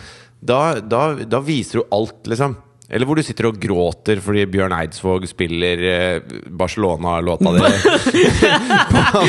Da, 0.43 0.81
da, 0.83 1.03
da 1.23 1.43
viser 1.47 1.79
du 1.81 1.95
alt, 1.95 2.19
liksom. 2.27 2.57
Eller 2.93 3.09
hvor 3.09 3.17
du 3.17 3.23
sitter 3.25 3.47
og 3.49 3.57
gråter 3.61 4.21
fordi 4.21 4.43
Bjørn 4.53 4.75
Eidsvåg 4.77 5.25
spiller 5.31 5.81
eh, 5.89 6.35
Barcelona-låta 6.61 7.53
di 7.57 7.63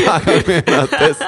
hver 0.04 0.26
gang 0.28 0.42
vi 0.50 0.58
møtes. 0.68 1.22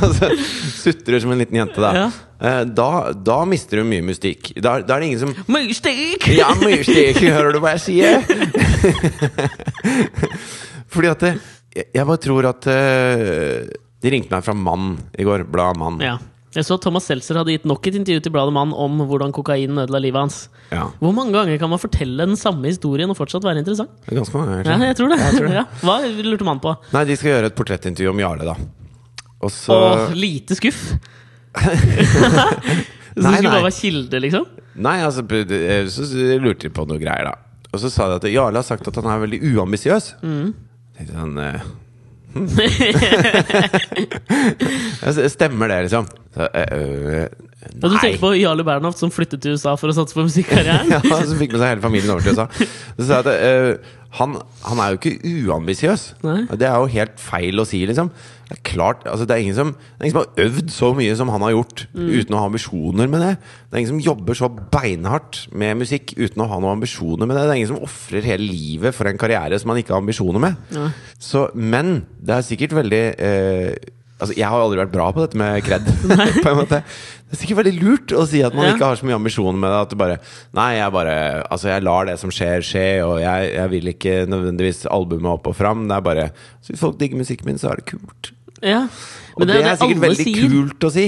Og 0.00 0.14
så 0.16 0.30
sutrer 0.72 1.20
som 1.20 1.34
en 1.34 1.42
liten 1.42 1.58
jente, 1.60 1.82
da. 1.84 1.90
Ja. 1.98 2.06
Eh, 2.42 2.62
da, 2.72 2.88
da 3.12 3.36
mister 3.48 3.82
du 3.82 3.84
mye 3.90 4.02
mystikk. 4.08 4.54
Da, 4.56 4.78
da 4.80 4.96
er 4.96 5.04
det 5.04 5.10
ingen 5.10 5.20
som 5.20 5.34
Mystikk! 5.52 6.30
Ja, 6.32 6.48
mystikk! 6.64 7.20
Hører 7.28 7.52
du 7.52 7.60
hva 7.62 7.76
jeg 7.76 7.84
sier? 7.84 8.24
Fordi 10.92 11.12
at 11.12 11.22
det, 11.28 11.34
jeg, 11.76 11.86
jeg 11.96 12.08
bare 12.08 12.20
tror 12.24 12.48
at 12.50 12.66
eh, 12.72 13.68
De 14.02 14.10
ringte 14.12 14.32
meg 14.34 14.44
fra 14.44 14.56
Mann 14.56 14.94
i 15.20 15.24
går. 15.28 15.44
Bladet 15.52 15.78
Mann. 15.80 16.00
Ja. 16.02 16.16
Jeg 16.52 16.66
så 16.68 16.76
Thomas 16.84 17.06
Seltzer 17.08 17.38
hadde 17.40 17.54
gitt 17.54 17.64
nok 17.68 17.86
et 17.88 17.94
intervju 17.96 18.20
til 18.26 18.32
bladet 18.34 18.52
Mann 18.52 18.74
om 18.76 18.98
hvordan 19.08 19.32
kokain 19.32 19.78
ødela 19.80 20.00
livet 20.04 20.20
hans. 20.20 20.36
Ja. 20.68 20.84
Hvor 21.00 21.14
mange 21.16 21.32
ganger 21.32 21.56
kan 21.62 21.70
man 21.72 21.80
fortelle 21.80 22.26
den 22.28 22.36
samme 22.36 22.68
historien 22.68 23.08
og 23.08 23.16
fortsatt 23.16 23.46
være 23.46 23.62
interessant? 23.62 23.94
Det 24.04 24.12
er 24.12 24.20
ganske 24.20 24.36
mange 24.36 24.58
ganger 24.58 24.68
Ja, 24.68 24.74
siden. 24.76 24.86
jeg 24.90 24.96
tror 24.98 25.08
det. 25.48 25.54
Ja. 25.58 25.64
Hva 25.80 25.96
lurte 26.28 26.44
man 26.50 26.60
på? 26.60 26.74
Nei, 26.92 27.04
de 27.08 27.16
skal 27.16 27.32
gjøre 27.32 27.48
et 27.52 27.56
portrettintervju 27.56 28.12
om 28.12 28.20
Jarle, 28.20 28.44
da. 28.52 28.56
Og 29.42 29.50
så 29.54 29.78
Åh, 29.78 30.12
lite 30.18 30.58
skuff! 30.60 30.82
Så 33.12 33.20
det 33.20 33.32
skulle 33.36 33.50
bare 33.52 33.66
være 33.66 33.76
kilde, 33.76 34.20
liksom? 34.24 34.44
Nei, 34.80 34.94
altså 35.04 35.20
Så 35.92 36.06
lurte 36.40 36.64
de 36.68 36.70
på 36.72 36.86
noe 36.88 36.96
greier, 37.00 37.28
da. 37.28 37.34
Og 37.72 37.80
så 37.80 37.88
sa 37.92 38.06
de 38.08 38.16
at 38.20 38.24
Jarle 38.32 38.60
har 38.60 38.64
sagt 38.64 38.88
at 38.88 38.96
han 39.00 39.08
er 39.08 39.20
veldig 39.24 39.40
uambisiøs. 39.52 40.10
Mm. 40.24 40.52
Tenkte 40.96 41.16
han 41.16 41.36
eh, 41.40 41.66
Stemmer 45.36 45.68
det, 45.68 45.82
liksom? 45.86 46.04
Så, 46.34 46.42
øh, 46.48 46.52
nei. 47.06 47.28
Ja, 47.62 47.88
du 47.88 47.94
tenker 48.00 48.18
på 48.18 48.32
Jarle 48.34 48.64
Bernhoft 48.66 48.98
som 48.98 49.10
flyttet 49.14 49.38
til 49.44 49.54
USA 49.54 49.76
for 49.78 49.86
å 49.92 49.94
satse 49.94 50.16
på 50.16 50.24
musikkarrieren? 50.26 50.88
ja, 50.96 51.00
som 51.22 51.38
fikk 51.38 51.52
med 51.54 51.60
seg 51.62 51.68
hele 51.74 51.84
familien 51.84 52.10
over 52.14 52.24
til 52.24 52.34
USA. 52.34 52.46
Så 52.96 53.02
sa 53.06 53.20
jeg 53.20 53.22
at 53.22 53.28
eh, 53.36 53.92
han, 54.18 54.34
han 54.68 54.80
er 54.84 54.92
jo 54.92 54.98
ikke 55.00 55.32
uambisiøs. 55.48 56.02
Det 56.22 56.66
er 56.68 56.76
jo 56.82 56.88
helt 56.92 57.20
feil 57.22 57.62
å 57.62 57.64
si, 57.68 57.80
liksom. 57.88 58.10
Det 58.48 58.58
er 58.58 58.62
klart, 58.68 59.06
altså 59.08 59.24
det, 59.24 59.32
er 59.32 59.40
ingen 59.46 59.56
som, 59.56 59.70
det 59.72 60.02
er 60.02 60.08
ingen 60.10 60.16
som 60.18 60.24
har 60.26 60.42
øvd 60.44 60.72
så 60.74 60.90
mye 60.98 61.14
som 61.16 61.30
han 61.32 61.44
har 61.46 61.54
gjort, 61.54 61.86
Mm. 61.96 62.10
uten 62.20 62.34
å 62.36 62.40
ha 62.42 62.48
ambisjoner 62.50 63.08
med 63.08 63.20
det. 63.24 63.30
Det 63.38 63.72
er 63.76 63.80
ingen 63.80 63.92
som 63.94 64.02
jobber 64.04 64.36
så 64.36 64.48
beinhardt 64.52 65.46
med 65.56 65.78
musikk 65.80 66.12
uten 66.18 66.44
å 66.44 66.48
ha 66.50 66.58
noen 66.60 66.76
ambisjoner 66.76 67.24
med 67.28 67.36
det. 67.38 67.46
Det 67.46 67.54
er 67.54 67.60
ingen 67.62 67.72
som 67.72 67.82
ofrer 67.88 68.28
hele 68.28 68.44
livet 68.52 68.94
for 68.96 69.08
en 69.08 69.16
karriere 69.20 69.58
som 69.60 69.72
han 69.72 69.80
ikke 69.80 69.94
har 69.96 70.02
ambisjoner 70.04 70.44
med. 70.44 70.60
Ja. 70.76 70.90
Så, 71.18 71.46
men 71.54 72.02
det 72.20 72.36
er 72.36 72.44
sikkert 72.46 72.76
veldig 72.76 73.02
eh, 73.16 73.74
Altså, 74.22 74.36
jeg 74.38 74.46
har 74.48 74.62
aldri 74.62 74.78
vært 74.78 74.92
bra 74.94 75.08
på 75.14 75.24
dette 75.24 75.38
med 75.40 75.64
kred. 75.66 75.88
på 76.44 76.52
en 76.52 76.60
måte 76.60 76.82
Det 76.82 77.34
er 77.34 77.40
sikkert 77.40 77.60
veldig 77.62 77.74
lurt 77.80 78.14
å 78.14 78.26
si 78.28 78.42
at 78.46 78.54
man 78.54 78.68
Ja. 78.68 78.74
ikke 78.76 78.90
har 78.92 79.00
så 79.00 79.08
mye 79.08 79.18
ambisjoner 79.18 79.58
med 79.58 79.72
det. 79.72 79.80
At 79.86 79.94
du 79.94 79.98
bare 80.00 80.18
Nei, 80.58 80.68
jeg 80.78 80.94
bare 80.94 81.16
Altså, 81.48 81.72
jeg 81.72 81.86
lar 81.88 82.06
det 82.08 82.18
som 82.22 82.34
skjer, 82.34 82.62
skje, 82.66 82.86
og 83.06 83.18
jeg, 83.22 83.50
jeg 83.56 83.74
vil 83.74 83.90
ikke 83.94 84.14
nødvendigvis 84.30 84.86
albumet 84.92 85.32
opp 85.34 85.50
og 85.50 85.58
fram. 85.58 85.88
Det 85.90 85.98
er 85.98 86.06
bare 86.06 86.30
Så 86.60 86.72
hvis 86.72 86.86
folk 86.86 87.00
digger 87.02 87.20
musikken 87.20 87.50
min, 87.50 87.60
så 87.60 87.72
er 87.72 87.82
det 87.82 87.90
kult. 87.90 88.32
Ja. 88.62 88.86
Og 89.34 89.46
det, 89.46 89.58
det, 89.58 89.66
er 89.66 89.78
sikkert 89.80 90.04
veldig 90.06 90.26
sier. 90.28 90.48
kult 90.48 90.86
å 90.86 90.92
si. 90.94 91.06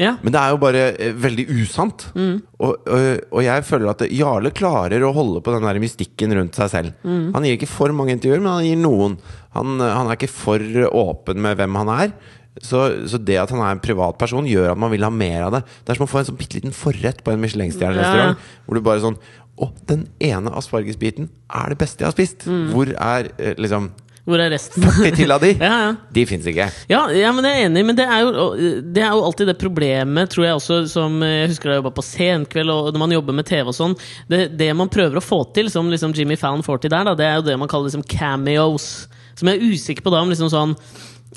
Ja. 0.00 0.14
Men 0.24 0.32
det 0.32 0.40
er 0.40 0.52
jo 0.54 0.60
bare 0.62 0.82
eh, 0.96 1.16
veldig 1.20 1.44
usant. 1.52 2.06
Mm. 2.16 2.36
Og, 2.64 2.88
og, 2.88 3.08
og 3.34 3.44
jeg 3.44 3.64
føler 3.68 3.90
at 3.92 4.04
Jarle 4.08 4.52
klarer 4.56 5.04
å 5.04 5.12
holde 5.16 5.42
på 5.44 5.52
den 5.54 5.66
der 5.66 5.80
mystikken 5.82 6.32
rundt 6.38 6.56
seg 6.56 6.70
selv. 6.72 6.94
Mm. 7.04 7.32
Han 7.34 7.48
gir 7.48 7.58
ikke 7.58 7.70
for 7.70 7.92
mange 7.96 8.16
intervjuer, 8.16 8.40
men 8.40 8.54
han 8.54 8.68
gir 8.68 8.80
noen. 8.80 9.18
Han, 9.56 9.76
han 9.82 10.08
er 10.08 10.16
ikke 10.16 10.32
for 10.32 10.64
åpen 10.88 11.42
med 11.44 11.60
hvem 11.60 11.80
han 11.82 11.92
er. 11.92 12.14
Så, 12.60 12.82
så 13.08 13.16
det 13.16 13.38
at 13.40 13.52
han 13.54 13.62
er 13.64 13.72
en 13.72 13.80
privatperson, 13.80 14.48
gjør 14.48 14.74
at 14.74 14.80
man 14.80 14.92
vil 14.92 15.06
ha 15.06 15.12
mer 15.12 15.46
av 15.46 15.54
det. 15.56 15.62
Det 15.80 15.94
er 15.94 16.00
som 16.00 16.04
å 16.04 16.10
få 16.10 16.20
en 16.20 16.28
sånn 16.28 16.38
bitte 16.40 16.58
liten 16.58 16.74
forrett 16.76 17.22
på 17.24 17.32
en 17.32 17.40
Michelin-stjerne-restaurant. 17.40 18.36
Ja. 18.36 18.62
Hvor 18.66 18.76
du 18.76 18.84
bare 18.84 19.04
sånn 19.04 19.20
Å, 19.62 19.68
den 19.88 20.06
ene 20.24 20.52
aspargesbiten 20.56 21.28
er 21.52 21.72
det 21.72 21.76
beste 21.80 22.02
jeg 22.02 22.10
har 22.10 22.16
spist! 22.16 22.46
Mm. 22.48 22.70
Hvor 22.72 22.88
er 22.92 23.28
eh, 23.36 23.52
liksom 23.60 23.90
Hvor 24.28 24.40
er 24.40 24.52
resten? 24.52 24.84
40 24.84 25.16
til 25.16 25.34
av 25.34 25.44
de? 25.44 25.50
ja, 25.60 25.72
ja. 25.86 25.90
De 26.16 26.24
fins 26.28 26.48
ikke. 26.48 26.68
Ja, 26.92 27.02
ja, 27.16 27.32
men 27.36 27.48
jeg 27.48 27.60
er 27.60 27.68
enig, 27.70 27.84
men 27.88 27.98
det 27.98 28.04
er, 28.04 28.24
jo, 28.24 28.48
det 28.84 29.04
er 29.04 29.16
jo 29.16 29.24
alltid 29.28 29.48
det 29.52 29.56
problemet, 29.60 30.32
tror 30.32 30.48
jeg 30.48 30.58
også, 30.60 30.82
som 30.92 31.20
eh, 31.24 31.38
jeg 31.42 31.54
husker 31.54 31.70
da 31.70 31.76
jeg 31.76 31.82
jobba 31.82 31.94
på 31.96 32.06
Senkveld, 32.06 32.74
og 32.74 32.92
når 32.92 33.04
man 33.06 33.16
jobber 33.16 33.38
med 33.40 33.48
TV 33.48 33.72
og 33.72 33.76
sånn. 33.76 33.96
Det, 34.28 34.44
det 34.60 34.72
man 34.76 34.92
prøver 34.92 35.20
å 35.20 35.24
få 35.24 35.40
til, 35.56 35.72
som 35.72 35.88
liksom 35.92 36.16
Jimmy 36.16 36.36
Fallon 36.40 36.64
får 36.64 36.84
til 36.84 36.92
der, 36.92 37.08
da, 37.08 37.16
det 37.16 37.28
er 37.28 37.40
jo 37.40 37.48
det 37.48 37.58
man 37.64 37.72
kaller 37.72 37.88
liksom 37.88 38.04
cameos. 38.08 38.92
Som 39.36 39.48
jeg 39.48 39.58
er 39.58 39.72
usikker 39.72 40.04
på 40.04 40.12
da 40.12 40.20
om 40.20 40.32
liksom 40.32 40.52
sånn 40.52 40.76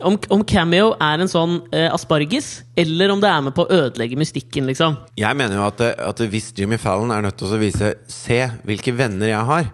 om, 0.04 0.18
om 0.34 0.44
cameo 0.44 0.94
er 1.00 1.22
en 1.24 1.30
sånn 1.32 1.60
eh, 1.72 1.88
asparges, 1.94 2.64
eller 2.76 3.14
om 3.14 3.22
det 3.24 3.30
er 3.32 3.42
med 3.48 3.56
på 3.56 3.64
å 3.66 3.72
ødelegge 3.72 4.18
mystikken, 4.20 4.68
liksom. 4.68 4.98
Jeg 5.20 5.38
mener 5.40 5.56
jo 5.60 5.66
at, 5.70 5.82
at 6.12 6.20
hvis 6.32 6.52
Jimmy 6.58 6.78
Fallon 6.82 7.12
er 7.16 7.22
nødt 7.28 7.38
til 7.40 7.48
å 7.56 7.60
vise 7.62 7.94
Se 8.12 8.42
hvilke 8.68 8.92
venner 8.98 9.32
jeg 9.32 9.46
har, 9.52 9.70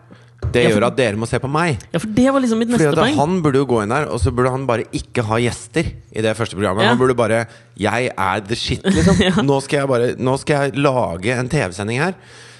det 0.51 0.63
Ja, 0.63 0.69
for- 0.71 0.75
gjør 0.81 0.85
at 0.87 0.95
dere 0.97 1.17
må 1.21 1.27
se 1.29 1.37
på 1.39 1.47
meg. 1.51 1.77
Ja, 1.93 1.99
for 2.01 2.09
det 2.17 2.25
var 2.33 2.41
liksom 2.41 2.57
mitt 2.59 2.71
Fordi 2.73 2.87
neste 2.89 2.97
poeng. 2.97 3.15
Han 3.19 3.41
burde 3.45 3.59
jo 3.61 3.67
gå 3.69 3.81
inn 3.83 3.93
der, 3.93 4.07
og 4.09 4.19
så 4.19 4.33
burde 4.33 4.51
han 4.51 4.65
bare 4.67 4.87
ikke 4.97 5.23
ha 5.27 5.37
gjester 5.39 5.85
i 6.11 6.21
det 6.25 6.33
første 6.35 6.57
programmet. 6.57 6.83
Ja. 6.83 6.89
Han 6.95 6.97
burde 7.01 7.15
bare 7.15 7.45
'Jeg 7.77 8.11
er 8.17 8.39
the 8.41 8.55
shit', 8.55 8.83
liksom. 8.83 9.21
Ja. 9.27 9.41
nå, 9.41 9.61
skal 9.61 9.79
jeg 9.79 9.87
bare, 9.87 10.15
nå 10.17 10.37
skal 10.41 10.71
jeg 10.71 10.77
lage 10.81 11.37
en 11.37 11.47
TV-sending 11.49 11.99
her 12.01 12.13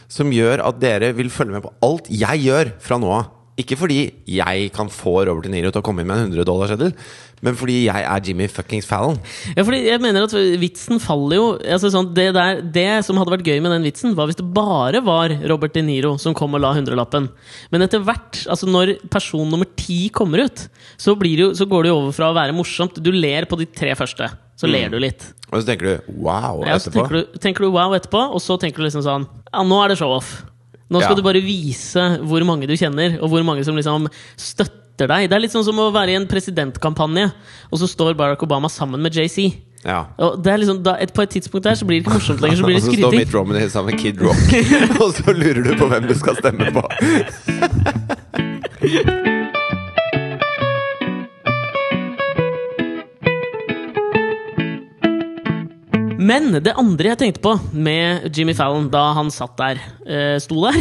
som 0.08 0.30
gjør 0.32 0.62
at 0.68 0.80
dere 0.80 1.14
vil 1.16 1.30
følge 1.30 1.54
med 1.58 1.64
på 1.64 1.74
alt 1.82 2.08
jeg 2.10 2.44
gjør 2.46 2.72
fra 2.80 2.98
nå 3.02 3.12
av. 3.12 3.26
Ikke 3.58 3.76
fordi 3.78 4.12
jeg 4.26 4.72
kan 4.74 4.88
få 4.90 5.26
Robert 5.28 5.44
De 5.44 5.50
Niro 5.52 5.72
til 5.72 5.82
å 5.82 5.84
komme 5.86 6.02
inn 6.02 6.08
med 6.08 6.18
en 6.18 6.32
100 6.32 6.46
dollarseddel, 6.48 6.94
men 7.42 7.56
fordi 7.58 7.80
jeg 7.88 8.06
er 8.06 8.22
Jimmy 8.26 8.48
fuckings 8.52 8.86
Fallon. 8.86 9.18
Ja, 9.56 9.64
fordi 9.66 9.80
jeg 9.88 10.02
mener 10.04 10.28
at 10.28 10.36
vitsen 10.62 11.00
faller 11.02 11.36
jo 11.40 11.46
altså 11.58 11.90
sånn, 11.94 12.12
det, 12.14 12.28
der, 12.38 12.62
det 12.62 12.88
som 13.08 13.18
hadde 13.18 13.34
vært 13.34 13.48
gøy 13.50 13.60
med 13.64 13.74
den 13.76 13.88
vitsen, 13.88 14.14
var 14.18 14.30
hvis 14.30 14.38
det 14.40 14.46
bare 14.54 15.02
var 15.06 15.34
Robert 15.50 15.74
De 15.74 15.82
Niro 15.86 16.14
som 16.22 16.36
kom 16.38 16.54
og 16.58 16.62
la 16.62 16.74
hundrelappen. 16.78 17.30
Men 17.74 17.82
etter 17.88 18.04
hvert, 18.06 18.44
altså 18.46 18.70
når 18.70 18.96
person 19.14 19.50
nummer 19.50 19.66
ti 19.80 20.10
kommer 20.14 20.46
ut, 20.46 20.68
så, 21.02 21.16
blir 21.18 21.36
det 21.40 21.46
jo, 21.48 21.52
så 21.58 21.66
går 21.70 21.84
det 21.88 21.94
jo 21.94 21.98
over 22.04 22.16
fra 22.16 22.30
å 22.32 22.38
være 22.38 22.56
morsomt 22.56 23.02
Du 23.02 23.12
ler 23.12 23.50
på 23.50 23.58
de 23.58 23.66
tre 23.66 23.96
første. 23.98 24.30
Så 24.62 24.70
ler 24.70 24.92
du 24.94 25.00
litt. 25.02 25.24
Og 25.50 25.64
så 25.64 25.66
tenker 25.72 25.88
du 25.88 26.12
'wow' 26.22 26.62
Ja, 26.68 26.76
etterpå. 26.78 26.94
tenker 26.94 27.16
du, 27.18 27.40
tenker 27.40 27.66
du 27.66 27.72
wow 27.74 27.96
etterpå, 27.98 28.22
og 28.36 28.40
så 28.40 28.60
tenker 28.62 28.78
du 28.78 28.86
liksom 28.86 29.02
sånn 29.02 29.26
Ja, 29.52 29.64
nå 29.64 29.84
er 29.84 29.90
det 29.90 29.98
show-off. 29.98 30.44
Nå 30.92 31.00
skal 31.02 31.16
Ja. 31.16 31.16
du 31.16 31.24
bare 31.24 31.42
vise 31.42 32.20
hvor 32.22 32.44
mange 32.46 32.68
du 32.68 32.74
kjenner, 32.76 33.18
og 33.24 33.30
hvor 33.32 33.44
mange 33.44 33.64
som 33.66 33.76
liksom 33.76 34.08
støtter 34.38 34.81
deg. 35.00 35.30
Det 35.30 35.36
er 35.36 35.44
litt 35.44 35.54
sånn 35.54 35.66
som 35.66 35.80
å 35.82 35.92
være 35.94 36.12
i 36.14 36.16
en 36.20 36.28
presidentkampanje, 36.30 37.32
og 37.72 37.82
så 37.82 37.88
står 37.90 38.18
Barack 38.20 38.44
Obama 38.44 38.70
sammen 38.70 39.02
med 39.02 39.16
JC. 39.16 39.52
Ja. 39.86 40.04
Og 40.22 40.44
det 40.44 40.52
er 40.54 40.58
liksom, 40.62 40.84
da, 40.86 40.94
et, 41.02 41.14
på 41.14 41.22
et 41.26 41.30
tidspunkt 41.34 41.66
der 41.66 41.76
så 41.80 41.86
blir 41.90 41.98
det 41.98 42.06
ikke 42.06 42.20
morsomt 42.20 42.42
lenger, 42.44 42.58
så 42.58 42.64
blir 42.68 42.76
det 42.78 42.84
og 42.86 42.88
så 42.92 42.98
står. 43.00 43.12
Mitt 43.18 43.34
Romney 43.34 43.70
sammen 43.70 43.96
med 43.96 44.04
Kid 44.04 44.22
Rock, 44.22 44.46
og 45.04 45.10
så 45.18 45.34
lurer 45.34 45.64
du 45.66 45.74
på 45.80 45.90
hvem 45.90 46.08
du 46.12 46.16
skal 46.20 46.38
stemme 46.38 46.72
på. 46.76 46.86
Men 56.32 56.62
det 56.64 56.74
andre 56.80 57.12
jeg 57.12 57.20
tenkte 57.20 57.42
på 57.44 57.54
med 57.76 58.30
Jimmy 58.36 58.54
Fallon 58.56 58.88
da 58.92 59.04
han 59.18 59.32
satt 59.34 59.58
der, 59.60 59.82
eh, 60.06 60.38
sto 60.40 60.62
der, 60.64 60.78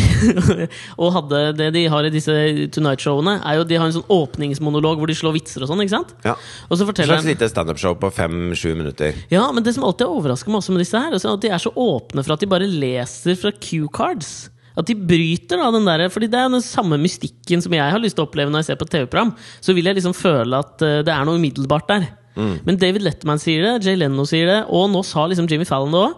og 1.00 1.14
hadde 1.16 1.40
det 1.58 1.70
de 1.74 1.84
har 1.90 2.06
i 2.06 2.12
disse 2.14 2.34
Tonight-showene, 2.76 3.40
er 3.42 3.58
jo 3.58 3.66
de 3.66 3.80
har 3.80 3.90
en 3.90 3.96
sånn 3.98 4.12
åpningsmonolog 4.14 5.00
hvor 5.00 5.10
de 5.10 5.16
slår 5.18 5.34
vitser 5.40 5.64
og 5.64 5.72
sånn, 5.72 5.82
ikke 5.82 5.96
sant? 5.96 6.14
Ja. 6.26 6.36
Og 6.68 6.78
så 6.78 6.86
forteller 6.86 7.18
slags 7.18 7.32
lite 7.32 7.50
standup-show 7.50 7.98
på 7.98 8.12
fem-sju 8.14 8.70
minutter. 8.78 9.18
Ja, 9.32 9.48
men 9.50 9.66
det 9.66 9.74
som 9.74 9.88
alltid 9.88 10.06
overrasker 10.06 10.52
meg 10.52 10.62
også 10.62 10.76
med 10.76 10.84
disse 10.84 11.02
her, 11.02 11.18
er 11.18 11.28
at 11.34 11.44
de 11.44 11.50
er 11.50 11.66
så 11.66 11.74
åpne 11.74 12.22
for 12.22 12.36
at 12.36 12.44
de 12.44 12.50
bare 12.50 12.70
leser 12.70 13.38
fra 13.40 13.54
cue-cards. 13.56 14.32
At 14.78 14.86
de 14.86 14.94
bryter 14.94 15.58
da 15.58 15.72
den 15.74 15.88
der, 15.88 16.06
fordi 16.12 16.30
det 16.30 16.38
er 16.38 16.52
den 16.52 16.62
samme 16.64 16.98
mystikken 17.00 17.62
som 17.64 17.74
jeg 17.74 17.90
har 17.90 18.00
lyst 18.00 18.16
til 18.16 18.24
å 18.24 18.28
oppleve 18.28 18.52
når 18.52 18.62
jeg 18.62 18.70
ser 18.70 18.80
på 18.80 18.88
TV-program. 18.88 19.34
Så 19.60 19.74
vil 19.76 19.90
jeg 19.90 19.98
liksom 19.98 20.14
føle 20.16 20.62
at 20.62 20.86
eh, 20.86 21.00
det 21.06 21.12
er 21.14 21.26
noe 21.26 21.40
umiddelbart 21.40 21.90
der. 21.90 22.06
Men 22.38 22.78
David 22.78 23.02
Letterman 23.02 23.40
sier 23.42 23.64
det, 23.64 23.72
Jay 23.84 23.98
Leno 23.98 24.24
sier 24.28 24.46
det, 24.46 24.58
og 24.70 24.86
nå 24.92 25.02
sa 25.06 25.26
liksom 25.28 25.48
Jimmy 25.50 25.66
Fallon 25.68 25.90
det 25.92 26.00
òg. 26.00 26.12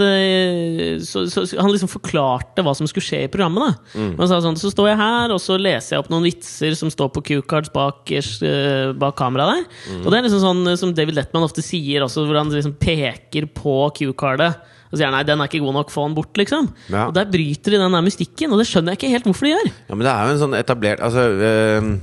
Eh, 0.00 1.58
Han 1.60 1.70
liksom 1.72 1.90
forklarte 1.90 2.64
hva 2.64 2.74
som 2.76 2.88
skulle 2.88 3.04
skje 3.04 3.24
i 3.26 3.30
programmet. 3.32 3.76
da 3.92 4.00
Han 4.18 4.28
sa 4.30 4.40
sånn, 4.40 4.58
Så 4.58 4.72
står 4.72 4.92
jeg 4.92 5.00
her, 5.00 5.34
og 5.34 5.40
så 5.42 5.58
leser 5.60 5.96
jeg 5.96 6.04
opp 6.04 6.10
noen 6.10 6.24
vitser 6.26 6.74
som 6.78 6.90
står 6.90 7.12
på 7.12 7.24
Q-cards 7.28 7.72
bak, 7.72 8.10
eh, 8.10 8.92
bak 8.92 9.16
kameraet 9.16 9.60
der. 9.60 10.00
Og 10.04 10.10
det 10.10 10.18
er 10.18 10.28
liksom 10.28 10.44
sånn 10.44 10.66
eh, 10.72 10.76
som 10.80 10.94
David 10.94 11.14
Letterman 11.14 11.44
ofte 11.46 11.62
sier 11.62 12.02
også, 12.06 12.26
hvor 12.26 12.40
han 12.40 12.50
liksom 12.50 12.76
peker 12.80 13.46
på 13.52 13.92
Q-cardet. 13.96 14.54
Og 14.90 14.98
sier 14.98 15.10
nei, 15.12 15.22
den 15.22 15.38
er 15.38 15.46
ikke 15.46 15.62
god 15.62 15.76
nok, 15.76 15.90
få 15.90 16.08
den 16.08 16.16
bort, 16.16 16.34
liksom. 16.34 16.66
Ja. 16.90 17.06
Og 17.06 17.14
der 17.14 17.28
bryter 17.30 17.70
de 17.70 17.78
den 17.78 17.92
der 17.94 18.02
mystikken, 18.02 18.50
og 18.50 18.58
det 18.58 18.66
skjønner 18.66 18.96
jeg 18.96 18.98
ikke 18.98 19.12
helt 19.12 19.28
hvorfor 19.28 19.46
de 19.46 19.52
gjør. 19.54 19.68
Ja, 19.86 19.94
men 19.94 20.06
det 20.06 20.14
er 20.14 20.24
jo 20.24 20.32
en 20.34 20.42
sånn 20.42 20.56
etablert 20.58 21.00
Altså, 21.00 21.28
uh, 21.30 22.00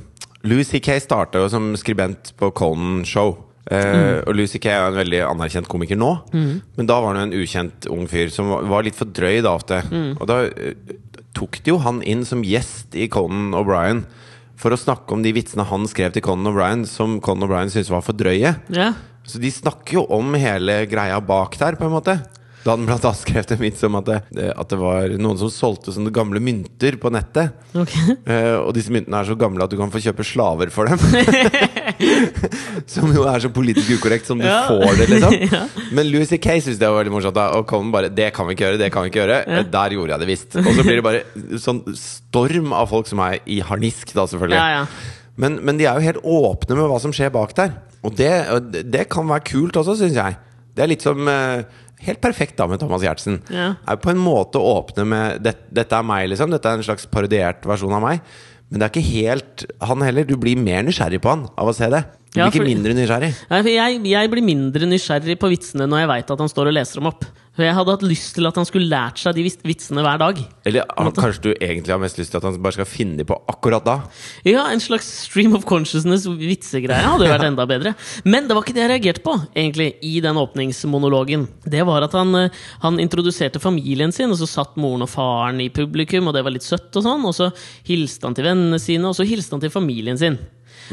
Louis 0.47 0.69
C.K. 0.69 0.95
starta 1.03 1.41
jo 1.41 1.49
som 1.51 1.73
skribent 1.75 2.31
på 2.39 2.53
Conan 2.55 3.03
Show. 3.03 3.46
Eh, 3.71 4.21
Og 4.27 4.35
Lucy 4.35 4.59
Kay 4.63 4.71
er 4.71 4.87
en 4.87 4.95
veldig 4.95 5.19
anerkjent 5.27 5.67
komiker 5.67 5.97
nå, 5.99 6.11
men 6.77 6.87
da 6.87 7.01
var 7.03 7.15
han 7.15 7.31
jo 7.31 7.37
en 7.37 7.43
ukjent 7.43 7.87
ung 7.91 8.05
fyr 8.07 8.29
som 8.31 8.47
var, 8.69 8.83
litt 8.83 8.95
for 8.95 9.05
drøy 9.11 9.41
da 9.43 9.51
ofte. 9.57 9.81
Og 10.21 10.25
da 10.29 10.37
eh, 10.47 10.73
tok 11.35 11.59
de 11.63 11.73
jo 11.73 11.77
han 11.83 11.99
inn 12.01 12.23
som 12.25 12.41
gjest 12.47 12.95
i 12.95 13.07
Conan 13.11 13.51
O'Brien 13.53 14.05
for 14.57 14.71
å 14.73 14.79
snakke 14.79 15.13
om 15.13 15.21
de 15.21 15.33
vitsene 15.35 15.67
han 15.69 15.83
skrev 15.85 16.13
til 16.15 16.23
Conan 16.25 16.49
O'Brien, 16.53 16.85
som 16.89 17.19
Conan 17.21 17.45
O'Brien 17.45 17.69
syntes 17.69 17.91
var 17.93 18.01
for 18.01 18.13
drøye. 18.17 18.55
Ja, 18.73 18.93
Så 19.27 19.37
de 19.43 19.51
snakker 19.51 19.99
jo 19.99 20.05
om 20.15 20.33
hele 20.39 20.85
greia 20.87 21.19
bak 21.19 21.57
der, 21.59 21.75
på 21.75 21.85
en 21.85 21.91
måte. 21.93 22.15
Da 22.67 22.73
hadde 22.73 22.83
han 22.83 22.87
blant 22.89 23.05
annet 23.07 23.19
skrevet 23.21 23.51
en 23.55 23.59
vits 23.61 23.83
om 23.87 23.95
at 23.95 24.07
det, 24.09 24.15
at 24.51 24.71
det 24.73 24.77
var 24.81 25.13
noen 25.15 25.37
som 25.39 25.47
solgte 25.53 25.93
sånne 25.95 26.11
gamle 26.11 26.41
mynter 26.43 26.97
på 26.99 27.07
nettet. 27.15 27.53
Okay. 27.71 28.17
Uh, 28.27 28.57
og 28.65 28.73
disse 28.75 28.91
myntene 28.91 29.21
er 29.21 29.29
så 29.29 29.37
gamle 29.39 29.63
at 29.63 29.71
du 29.71 29.77
kan 29.79 29.93
få 29.93 30.01
kjøpe 30.03 30.25
slaver 30.27 30.67
for 30.75 30.91
dem. 30.91 30.99
som 32.91 33.11
jo 33.15 33.23
er 33.29 33.39
så 33.43 33.51
politisk 33.55 33.93
ukorrekt 33.95 34.27
som 34.27 34.41
du 34.41 34.45
Ja. 34.47 34.65
får 34.67 34.99
det, 34.99 35.07
liksom. 35.13 35.33
Ja. 35.57 35.61
Men 35.95 36.09
Louis 36.11 36.27
C.K. 36.27 36.57
syntes 36.59 36.79
det 36.81 36.89
var 36.91 36.99
veldig 36.99 37.13
morsomt. 37.13 37.35
Da, 37.37 37.47
og 37.55 37.67
kom 37.71 37.91
bare 37.91 38.09
'Det 38.09 38.33
kan 38.35 38.47
vi 38.47 38.55
ikke 38.55 38.65
gjøre, 38.67 38.77
det 38.83 38.91
kan 38.91 39.03
vi 39.03 39.09
ikke 39.11 39.21
gjøre'. 39.23 39.39
Ja. 39.47 39.63
Der 39.63 39.95
gjorde 39.95 40.11
jeg 40.11 40.19
det 40.19 40.27
visst. 40.27 40.55
Og 40.59 40.67
så 40.75 40.83
blir 40.83 40.99
det 40.99 41.03
bare 41.07 41.23
sånn 41.63 41.81
storm 41.95 42.73
av 42.73 42.89
folk 42.91 43.07
som 43.07 43.19
er 43.23 43.39
i 43.47 43.61
harnisk, 43.61 44.11
da, 44.13 44.27
selvfølgelig. 44.27 44.59
Ja, 44.59 44.69
ja. 44.81 44.85
Men, 45.37 45.59
men 45.63 45.77
de 45.77 45.85
er 45.85 45.95
jo 45.95 46.03
helt 46.03 46.23
åpne 46.25 46.75
med 46.75 46.89
hva 46.91 46.99
som 46.99 47.13
skjer 47.13 47.31
bak 47.31 47.55
der. 47.55 47.71
Og 48.03 48.15
det, 48.15 48.83
det- 48.91 49.07
kan 49.09 49.27
være 49.27 49.45
kult 49.47 49.77
også, 49.77 49.95
syns 50.03 50.15
jeg. 50.19 50.35
Det 50.75 50.83
er 50.83 50.87
litt 50.91 51.01
som 51.01 51.27
eh, 51.27 51.63
Helt 52.05 52.21
perfekt 52.21 52.57
da 52.59 52.67
med 52.69 52.79
Thomas 52.81 53.01
Giertsen. 53.01 53.39
Ja. 53.49 53.71
Er 53.89 53.97
på 54.01 54.11
en 54.11 54.21
måte 54.21 54.61
åpne 54.61 55.05
med 55.07 55.41
det, 55.41 55.55
'Dette 55.73 55.97
er 55.97 56.05
meg', 56.05 56.29
liksom. 56.29 56.51
Dette 56.53 56.69
er 56.69 56.77
en 56.77 56.85
slags 56.85 57.07
parodiert 57.09 57.65
versjon 57.65 57.93
av 57.93 58.03
meg. 58.03 58.21
Men 58.69 58.79
det 58.79 58.85
er 58.85 58.93
ikke 58.93 59.13
helt 59.15 59.65
han 59.81 60.01
heller. 60.03 60.27
Du 60.27 60.35
blir 60.37 60.59
mer 60.59 60.83
nysgjerrig 60.83 61.21
på 61.23 61.29
han 61.29 61.47
av 61.57 61.71
å 61.71 61.75
se 61.75 61.89
det. 61.89 62.03
Du 62.33 62.39
Ja, 62.41 62.49
blir 62.49 62.51
ikke 62.51 62.65
for- 62.65 62.69
mindre 62.69 62.93
nysgjerrig. 62.93 63.33
Jeg, 63.71 64.05
jeg 64.05 64.29
blir 64.29 64.43
mindre 64.43 64.85
nysgjerrig 64.85 65.37
på 65.39 65.49
vitsene 65.49 65.87
når 65.87 66.03
jeg 66.03 66.07
veit 66.11 66.31
at 66.31 66.39
han 66.43 66.49
står 66.51 66.67
og 66.67 66.73
leser 66.75 66.99
dem 66.99 67.07
opp. 67.07 67.23
For 67.57 67.65
Jeg 67.65 67.73
hadde 67.73 67.89
hatt 67.89 68.03
lyst 68.05 68.35
til 68.35 68.45
at 68.45 68.53
han 68.59 68.65
skulle 68.69 68.85
lært 68.85 69.17
seg 69.17 69.33
de 69.33 69.41
vitsene 69.65 70.03
hver 70.05 70.19
dag. 70.21 70.37
Eller 70.69 70.83
han, 70.95 71.07
kanskje 71.11 71.41
du 71.41 71.49
egentlig 71.55 71.89
har 71.89 71.97
mest 71.97 72.19
lyst 72.19 72.29
til 72.29 72.37
at 72.37 72.43
han 72.45 72.59
bare 72.61 72.75
skal 72.75 72.85
finne 72.85 73.17
dem 73.17 73.25
på 73.25 73.33
akkurat 73.49 73.83
da? 73.87 73.95
Ja, 74.45 74.67
En 74.69 74.79
slags 74.83 75.07
stream 75.25 75.55
of 75.57 75.65
consciousness-vitsegreie 75.65 77.01
hadde 77.01 77.25
jo 77.25 77.31
vært 77.31 77.47
enda 77.51 77.65
bedre. 77.65 77.95
Men 78.25 78.45
det 78.47 78.53
var 78.53 78.61
ikke 78.61 78.75
det 78.77 78.83
jeg 78.85 78.91
reagerte 78.93 79.23
på 79.25 79.33
egentlig 79.55 79.95
i 80.05 80.19
den 80.21 80.37
åpningsmonologen. 80.37 81.47
Det 81.65 81.81
var 81.87 82.05
at 82.05 82.13
han, 82.13 82.35
eh, 82.35 82.49
han 82.83 82.99
introduserte 83.01 83.59
familien 83.63 84.13
sin, 84.13 84.29
og 84.29 84.37
så 84.37 84.47
satt 84.47 84.77
moren 84.77 85.07
og 85.07 85.09
faren 85.09 85.59
i 85.63 85.69
publikum, 85.73 86.27
og 86.29 86.37
det 86.37 86.43
var 86.45 86.53
litt 86.53 86.67
søtt, 86.67 86.91
og 86.93 87.03
sånn, 87.07 87.25
og 87.25 87.33
så 87.33 87.49
hilste 87.89 88.27
han 88.29 88.37
til 88.37 88.45
vennene 88.45 88.77
sine, 88.81 89.09
og 89.09 89.17
så 89.17 89.25
hilste 89.25 89.57
han 89.57 89.63
til 89.65 89.73
familien 89.73 90.17
sin. 90.21 90.37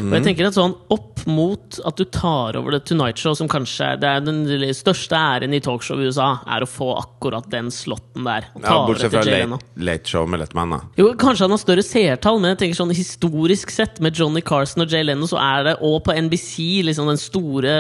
Og 0.03 0.15
jeg 0.19 0.27
tenker 0.27 0.49
at 0.49 0.57
sånn 0.57 0.75
Opp 0.95 1.25
mot 1.27 1.79
at 1.89 1.97
du 1.97 2.05
tar 2.13 2.57
over 2.59 2.75
The 2.75 2.81
Tonight 2.91 3.21
Show, 3.21 3.35
som 3.39 3.49
kanskje 3.51 3.95
er, 3.95 4.01
det 4.01 4.11
er 4.11 4.25
den 4.25 4.43
største 4.77 5.17
æren 5.17 5.55
i 5.57 5.61
talkshow 5.65 6.01
i 6.03 6.09
USA, 6.11 6.35
er 6.51 6.65
å 6.65 6.69
få 6.69 6.91
akkurat 6.99 7.47
den 7.53 7.71
slotten 7.73 8.27
der. 8.27 8.49
Ja, 8.61 8.83
bortsett 8.85 9.15
fra 9.15 9.23
late, 9.25 9.59
late 9.81 10.11
Show 10.11 10.29
med 10.29 10.43
Letman, 10.43 10.75
da. 10.77 10.81
Jo, 11.01 11.13
Kanskje 11.19 11.47
han 11.47 11.55
har 11.55 11.63
større 11.63 11.85
seertall, 11.87 12.41
men 12.43 12.53
jeg 12.53 12.61
tenker 12.65 12.81
sånn 12.83 12.93
historisk 12.95 13.73
sett 13.73 14.01
med 14.05 14.19
Johnny 14.19 14.43
Carson 14.45 14.85
og 14.85 14.93
Jay 14.93 15.07
Leno, 15.07 15.29
så 15.31 15.39
er 15.41 15.69
det 15.69 15.75
Og 15.85 16.01
på 16.05 16.15
NBC 16.27 16.83
liksom 16.87 17.09
den 17.11 17.21
store 17.21 17.75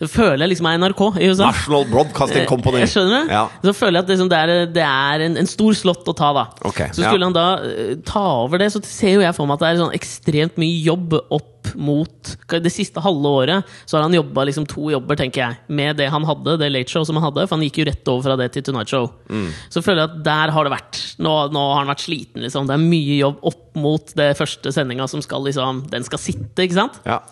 Føler 0.00 0.44
jeg 0.44 0.52
liksom 0.54 0.68
er 0.68 0.80
NRK 0.82 1.02
i 1.22 1.30
USA. 1.30 1.48
National 1.48 1.86
Broadcasting 1.90 2.46
Company! 2.50 2.82
Jeg 2.82 2.92
skjønner 2.92 3.14
det. 3.22 3.38
Ja. 3.38 3.44
Så 3.64 3.74
føler 3.76 3.98
jeg 3.98 4.06
at 4.06 4.12
liksom 4.12 4.30
det 4.32 4.42
er, 4.42 4.52
det 4.72 4.84
er 4.86 5.26
en, 5.28 5.38
en 5.40 5.50
stor 5.50 5.76
slott 5.78 6.08
å 6.08 6.16
ta, 6.16 6.32
da. 6.36 6.44
Okay, 6.68 6.92
så 6.94 7.04
ja. 7.04 7.12
skulle 7.12 7.28
han 7.28 7.36
da 7.36 7.46
eh, 7.66 7.94
ta 8.06 8.24
over 8.42 8.62
det, 8.62 8.72
så 8.74 8.82
ser 8.86 9.16
jo 9.16 9.24
jeg 9.24 9.36
for 9.36 9.48
meg 9.48 9.58
at 9.58 9.64
det 9.64 9.70
er 9.70 9.82
sånn 9.82 9.96
ekstremt 9.96 10.60
mye 10.60 10.78
jobb 10.84 11.16
opp 11.22 11.51
mot 11.78 12.32
Det 12.62 12.72
siste 12.72 13.00
halve 13.02 13.30
året 13.42 13.72
så 13.86 13.96
har 13.96 14.04
han 14.06 14.16
jobba 14.16 14.44
liksom 14.48 14.66
to 14.70 14.90
jobber, 14.92 15.18
tenker 15.18 15.42
jeg, 15.42 15.58
med 15.72 15.98
det 16.00 16.08
han 16.12 16.26
hadde, 16.28 16.56
det 16.60 16.70
Late 16.72 16.92
Show 16.92 17.06
som 17.08 17.18
han 17.18 17.26
hadde, 17.28 17.46
for 17.46 17.56
han 17.56 17.64
gikk 17.66 17.80
jo 17.82 17.86
rett 17.88 18.10
over 18.12 18.26
fra 18.26 18.36
det 18.40 18.50
til 18.54 18.66
Tonight 18.66 18.92
Show. 18.92 19.08
Mm. 19.30 19.48
Så 19.72 19.82
føler 19.84 20.02
jeg 20.02 20.10
at 20.10 20.18
der 20.26 20.52
har 20.54 20.66
det 20.66 20.74
vært. 20.74 21.00
Nå, 21.22 21.32
nå 21.54 21.64
har 21.72 21.82
han 21.82 21.92
vært 21.92 22.04
sliten, 22.04 22.44
liksom. 22.44 22.68
Det 22.68 22.76
er 22.76 22.84
mye 22.84 23.18
jobb 23.20 23.46
opp 23.52 23.62
mot 23.82 24.14
det 24.18 24.28
første 24.38 24.72
sendinga 24.74 25.06
som 25.08 25.22
skal 25.24 25.46
liksom 25.46 25.86
Den 25.92 26.04
skal 26.04 26.20
sitte, 26.20 26.64
ikke 26.64 26.76
sant? 26.76 26.98
Ja. 27.08 27.22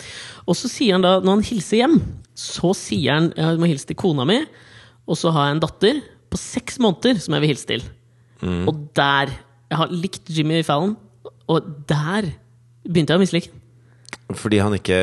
Og 0.46 0.56
så 0.58 0.70
sier 0.72 0.96
han 0.96 1.04
da, 1.04 1.18
når 1.20 1.38
han 1.38 1.46
hilser 1.50 1.82
hjem, 1.82 2.00
så 2.38 2.72
sier 2.76 3.18
han 3.18 3.30
jeg 3.36 3.60
må 3.60 3.68
hilse 3.70 3.88
til 3.90 3.98
kona 4.00 4.26
mi, 4.28 4.40
og 5.10 5.18
så 5.18 5.32
har 5.34 5.48
jeg 5.48 5.58
en 5.58 5.64
datter 5.66 6.02
på 6.30 6.38
seks 6.40 6.78
måneder 6.82 7.20
som 7.20 7.34
jeg 7.36 7.44
vil 7.44 7.52
hilse 7.52 7.68
til. 7.68 7.86
Mm. 8.40 8.66
Og 8.70 8.84
der 8.96 9.36
Jeg 9.70 9.78
har 9.78 9.92
likt 9.94 10.26
Jimmy 10.34 10.64
Fallon, 10.66 10.96
og 11.46 11.66
der 11.86 12.32
begynte 12.82 13.14
jeg 13.14 13.20
å 13.20 13.22
mislike. 13.22 13.59
Fordi 14.38 14.60
han 14.62 14.74
ikke 14.76 14.98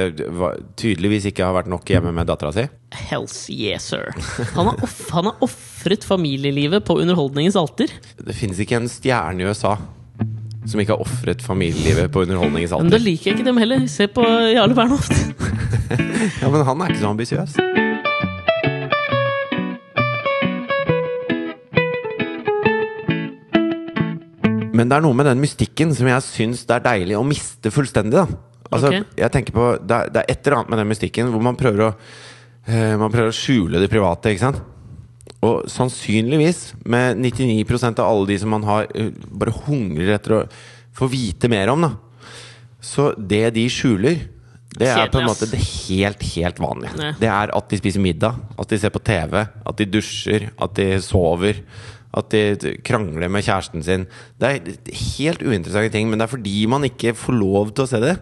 tydeligvis 0.80 1.28
ikke 1.32 1.46
har 1.46 1.56
vært 1.58 1.70
nok 1.72 1.88
hjemme 1.90 2.13
med 2.16 2.30
dattera 2.30 2.54
si? 2.56 2.68
Hells 3.10 3.36
yes, 3.52 3.90
sir. 3.92 4.13
Han 4.56 4.70
har, 4.72 4.80
off, 4.86 5.00
han 5.13 5.30
har 5.30 5.44
ofret 5.46 6.06
familielivet 6.08 6.86
på 6.88 7.00
underholdningens 7.02 7.58
alter. 7.60 7.92
Det 8.22 8.36
finnes 8.38 8.60
ikke 8.63 8.80
en 8.80 8.90
stjerne 8.92 9.44
i 9.44 9.50
USA 9.50 9.76
som 10.68 10.82
ikke 10.84 10.98
har 10.98 11.04
ofret 11.04 11.44
familielivet 11.44 12.12
på 12.12 12.26
underholdningens 12.26 12.74
alter. 12.76 12.90
Men 12.90 12.96
da 12.96 13.00
liker 13.00 13.32
jeg 13.32 13.38
ikke 13.40 13.48
dem 13.48 13.60
heller. 13.62 13.86
Se 13.92 14.10
på 14.12 14.24
Jarle 14.54 14.76
Bernhoft. 14.78 15.16
Ja, 16.42 16.50
Men 16.52 16.66
han 16.68 16.82
er 16.84 16.92
ikke 16.92 17.00
så 17.00 17.12
ambisiøs. 17.13 17.54
Men 24.78 24.92
det 24.92 24.98
er 24.98 25.06
noe 25.06 25.16
med 25.18 25.26
den 25.30 25.40
mystikken 25.42 25.94
som 25.96 26.10
jeg 26.10 26.26
syns 26.26 26.66
det 26.68 26.76
er 26.76 26.84
deilig 26.86 27.16
å 27.18 27.24
miste 27.26 27.72
fullstendig. 27.74 28.20
da 28.20 28.28
Altså, 28.67 28.89
okay. 28.91 29.03
jeg 29.15 29.34
tenker 29.34 29.56
på 29.56 29.67
det 29.80 29.97
er, 29.97 30.10
det 30.12 30.23
er 30.23 30.34
et 30.34 30.47
eller 30.47 30.58
annet 30.60 30.71
med 30.73 30.82
den 30.82 30.89
mystikken 30.89 31.30
hvor 31.32 31.43
man 31.43 31.60
prøver 31.60 31.86
å 31.86 31.91
uh, 31.93 32.95
Man 32.99 33.13
prøver 33.13 33.32
å 33.32 33.36
skjule 33.36 33.80
det 33.80 33.91
private, 33.91 34.34
ikke 34.34 34.43
sant? 34.43 34.63
Og 35.45 35.67
sannsynligvis, 35.69 36.73
med 36.89 37.19
99% 37.21 38.01
av 38.01 38.10
alle 38.10 38.32
de 38.32 38.39
som 38.41 38.51
man 38.51 38.65
har 38.67 38.89
uh, 38.91 39.12
bare 39.30 39.56
hungrer 39.67 40.15
etter 40.17 40.39
å 40.39 40.41
få 40.97 41.10
vite 41.12 41.49
mer 41.51 41.71
om, 41.71 41.86
da 41.86 41.93
Så 42.84 43.12
det 43.17 43.45
de 43.56 43.67
skjuler, 43.71 44.25
det 44.77 44.89
er 44.91 45.10
på 45.10 45.21
en 45.21 45.30
måte 45.30 45.47
det 45.49 45.60
helt, 45.63 46.23
helt 46.36 46.60
vanlige. 46.62 47.13
Det 47.17 47.30
er 47.32 47.53
at 47.56 47.69
de 47.71 47.80
spiser 47.80 48.03
middag, 48.03 48.38
at 48.60 48.69
de 48.69 48.80
ser 48.82 48.93
på 48.93 49.01
TV, 49.06 49.39
at 49.41 49.80
de 49.80 49.88
dusjer, 49.89 50.51
at 50.53 50.75
de 50.77 50.89
sover. 51.03 51.63
At 52.17 52.32
de 52.32 52.73
krangler 52.88 53.30
med 53.30 53.45
kjæresten 53.45 53.84
sin. 53.86 54.06
Det 54.39 54.47
er 54.49 54.93
helt 55.17 55.41
uinteressante 55.43 55.91
ting, 55.93 56.08
men 56.10 56.17
det 56.17 56.25
er 56.25 56.32
fordi 56.32 56.62
man 56.69 56.86
ikke 56.88 57.13
får 57.17 57.36
lov 57.36 57.73
til 57.75 57.84
å 57.84 57.89
se 57.91 57.99
det, 58.01 58.15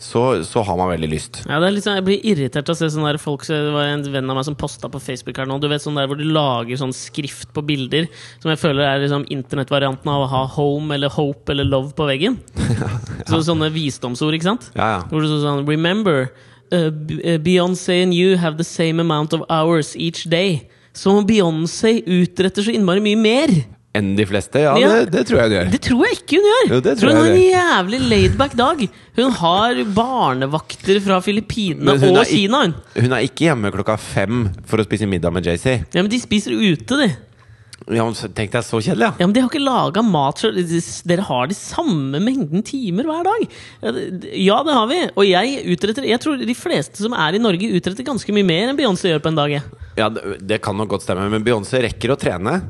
så, 0.00 0.44
så 0.48 0.62
har 0.64 0.76
man 0.80 0.88
veldig 0.94 1.08
lyst. 1.12 1.42
Ja, 1.44 1.58
er 1.60 1.74
sånn, 1.84 1.98
Jeg 1.98 2.04
blir 2.06 2.22
irritert 2.24 2.70
av 2.70 2.72
å 2.72 2.78
se 2.78 2.88
sånne 2.88 3.10
der 3.12 3.20
folk 3.20 3.42
Det 3.44 3.58
var 3.74 3.90
en 3.90 4.04
venn 4.08 4.32
av 4.32 4.38
meg 4.38 4.46
som 4.48 4.56
posta 4.56 4.88
på 4.88 5.00
Facebook 5.02 5.36
her 5.36 5.48
nå. 5.48 5.58
Du 5.60 5.66
vet 5.68 5.84
sånn 5.84 5.98
der 5.98 6.08
Hvor 6.08 6.16
du 6.16 6.24
lager 6.24 6.78
sånn 6.80 6.94
skrift 6.96 7.50
på 7.52 7.64
bilder 7.68 8.08
som 8.40 8.48
jeg 8.48 8.62
føler 8.62 8.86
er 8.86 9.02
liksom 9.02 9.26
internettvarianten 9.28 10.08
av 10.08 10.24
å 10.24 10.30
ha 10.32 10.40
home 10.54 10.96
eller 10.96 11.12
hope 11.12 11.52
eller 11.52 11.68
love 11.68 11.92
på 11.96 12.06
veggen. 12.08 12.38
Så, 13.28 13.42
sånne 13.44 13.68
visdomsord, 13.74 14.38
ikke 14.38 14.48
sant? 14.48 14.70
Ja, 14.72 14.86
ja. 14.94 15.02
Hvor 15.10 15.20
det 15.20 15.28
står 15.28 15.42
sånn 15.44 15.68
Remember, 15.68 16.30
uh, 16.72 16.88
uh, 16.88 17.36
Beyoncé 17.44 18.00
and 18.06 18.16
you 18.16 18.38
have 18.40 18.56
the 18.56 18.64
same 18.64 19.04
amount 19.04 19.36
of 19.36 19.44
hours 19.52 19.92
each 20.00 20.24
day. 20.32 20.62
Så 20.96 21.12
Beyoncé 21.28 21.98
utretter 22.08 22.64
så 22.64 22.72
innmari 22.72 23.04
mye 23.04 23.20
mer! 23.20 23.54
Enn 23.92 24.12
de 24.14 24.22
fleste? 24.22 24.60
Ja, 24.62 24.76
Ja. 24.78 24.90
Det, 25.00 25.10
det 25.10 25.24
tror 25.26 25.40
jeg 25.40 25.48
hun 25.50 25.56
gjør. 25.56 25.70
Det 25.72 25.80
tror 25.82 26.02
jeg 26.06 26.18
ikke 26.20 26.36
hun 26.38 26.44
gjør! 26.46 26.66
Jo, 26.70 26.80
det 26.84 26.92
tror 27.00 27.10
hun 27.10 27.16
jeg 27.16 27.24
har 27.24 27.30
en 27.30 27.88
jævlig 27.88 27.98
laidback 28.12 28.52
dag. 28.60 28.84
Hun 29.16 29.32
har 29.40 29.80
barnevakter 29.96 31.00
fra 31.02 31.18
Filippinene 31.24 31.96
og 31.96 32.20
er 32.22 32.28
Kina. 32.30 32.60
Hun. 32.68 32.76
Hun 32.94 33.16
er 33.16 33.26
ikke 33.26 33.48
hjemme 33.48 33.72
klokka 33.74 33.96
fem 33.98 34.44
for 34.70 34.78
å 34.78 34.86
spise 34.86 35.08
middag 35.10 35.34
med 35.34 35.48
JC. 35.50 35.80
Ja, 35.90 36.04
men 36.04 36.12
de 36.12 36.20
spiser 36.22 36.54
ute, 36.54 37.00
de. 37.02 37.10
Ja, 37.90 38.04
men 38.04 38.14
Tenk 38.36 38.52
deg 38.52 38.62
så 38.62 38.78
kjedelig, 38.78 39.06
ja. 39.08 39.12
Ja, 39.18 39.26
men 39.26 39.32
De 39.34 39.40
har 39.42 39.48
ikke 39.50 39.62
laga 39.64 40.02
mat. 40.06 40.42
Dere 41.08 41.24
har 41.26 41.46
de 41.50 41.56
samme 41.56 42.20
mengden 42.22 42.62
timer 42.62 43.08
hver 43.08 43.24
dag. 43.26 43.46
Ja, 43.82 44.62
det- 44.62 44.74
har 44.76 44.86
vi. 44.86 45.00
Og 45.16 45.24
jeg 45.26 45.64
utretter 45.66 46.06
Jeg 46.06 46.20
tror 46.20 46.38
de 46.38 46.54
fleste 46.54 46.96
som 47.02 47.12
er 47.12 47.34
i 47.34 47.38
Norge, 47.42 47.66
utretter 47.74 48.04
ganske 48.04 48.30
mye 48.32 48.44
mer 48.46 48.68
enn 48.68 48.76
Beyoncé 48.78 49.10
gjør 49.10 49.22
på 49.24 49.32
en 49.32 49.40
dag. 49.40 49.62
ja 49.96 50.08
det, 50.08 50.46
det 50.46 50.60
kan 50.62 50.76
nok 50.76 50.88
godt 50.90 51.02
stemme, 51.02 51.28
men 51.30 51.42
Beyoncé 51.42 51.82
rekker 51.82 52.12
å 52.14 52.20
trene. 52.20 52.60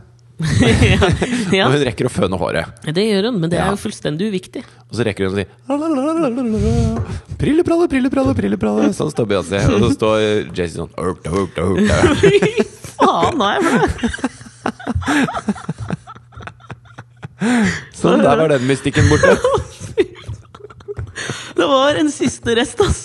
Ja, 0.41 0.99
ja, 1.59 1.67
Og 1.67 1.75
hun 1.75 1.83
rekker 1.85 2.09
å 2.09 2.13
føne 2.13 2.39
håret. 2.41 2.65
det 2.89 3.05
gjør 3.07 3.29
hun, 3.29 3.37
men 3.43 3.53
det 3.53 3.59
er 3.61 3.69
jo 3.75 3.79
fullstendig 3.83 4.31
uviktig. 4.33 4.63
Og 4.89 4.95
så 4.97 5.05
rekker 5.07 5.29
hun 5.29 5.33
å 5.33 5.37
si 5.41 5.45
Prillepralle, 7.41 7.87
prillepralle, 7.89 8.33
prillepralle. 8.37 8.91
Sånn 8.97 9.13
står 9.13 9.27
Beyoncé. 9.31 9.59
Og 9.69 9.79
så 9.85 9.91
står 9.99 10.17
JC 10.57 10.73
sånn. 10.77 10.91
Fy 12.21 12.37
faen, 12.97 13.37
flau! 13.41 13.61
Sånn, 17.97 18.21
der 18.21 18.37
var 18.37 18.49
den 18.53 18.67
mystikken 18.69 19.09
borte. 19.13 19.37
Det 21.57 21.67
var 21.69 21.99
en 22.01 22.11
siste 22.13 22.55
rest, 22.57 22.81
ass! 22.85 23.01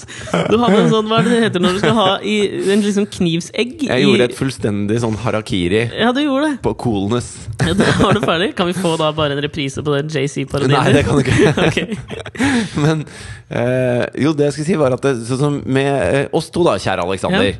Du 0.49 0.57
hadde 0.61 0.77
en 0.83 0.91
sånn, 0.91 1.09
hva 1.09 1.19
er 1.19 1.27
det 1.27 1.33
det 1.33 1.41
heter 1.47 1.63
når 1.63 1.77
du 1.77 1.81
skal 1.81 1.95
ha 1.97 2.07
i, 2.23 2.35
en 2.71 2.83
liksom 2.85 3.07
knivsegg 3.11 3.85
Jeg 3.87 4.03
i 4.03 4.05
gjorde 4.05 4.27
et 4.29 4.37
fullstendig 4.37 4.99
sånn 5.03 5.17
harakiri 5.23 5.81
Ja, 5.89 6.11
du 6.15 6.21
gjorde 6.23 6.53
det. 6.53 6.59
på 6.65 6.75
coolness. 6.85 7.31
Ja, 7.65 7.73
da 7.77 7.89
var 7.99 8.17
du 8.17 8.23
ferdig. 8.23 8.51
Kan 8.57 8.69
vi 8.69 8.75
få 8.77 8.95
da 9.01 9.11
bare 9.15 9.35
en 9.35 9.43
reprise 9.43 9.83
på 9.85 9.95
den 9.97 10.11
JC-parodien? 10.13 10.75
Nei, 10.77 10.95
det 10.95 11.05
kan 11.07 11.19
du 11.19 11.23
ikke. 11.25 11.53
okay. 11.67 11.99
Men 12.85 13.05
øh, 13.05 14.03
jo, 14.23 14.35
det 14.37 14.49
jeg 14.49 14.57
skulle 14.57 14.69
si, 14.69 14.79
var 14.79 14.95
at 14.95 15.05
det, 15.05 15.15
sånn 15.29 15.41
som 15.41 15.61
med 15.65 15.91
eh, 15.93 16.21
oss 16.35 16.51
to, 16.53 16.63
da, 16.67 16.77
kjære 16.81 17.07
Aleksander. 17.07 17.57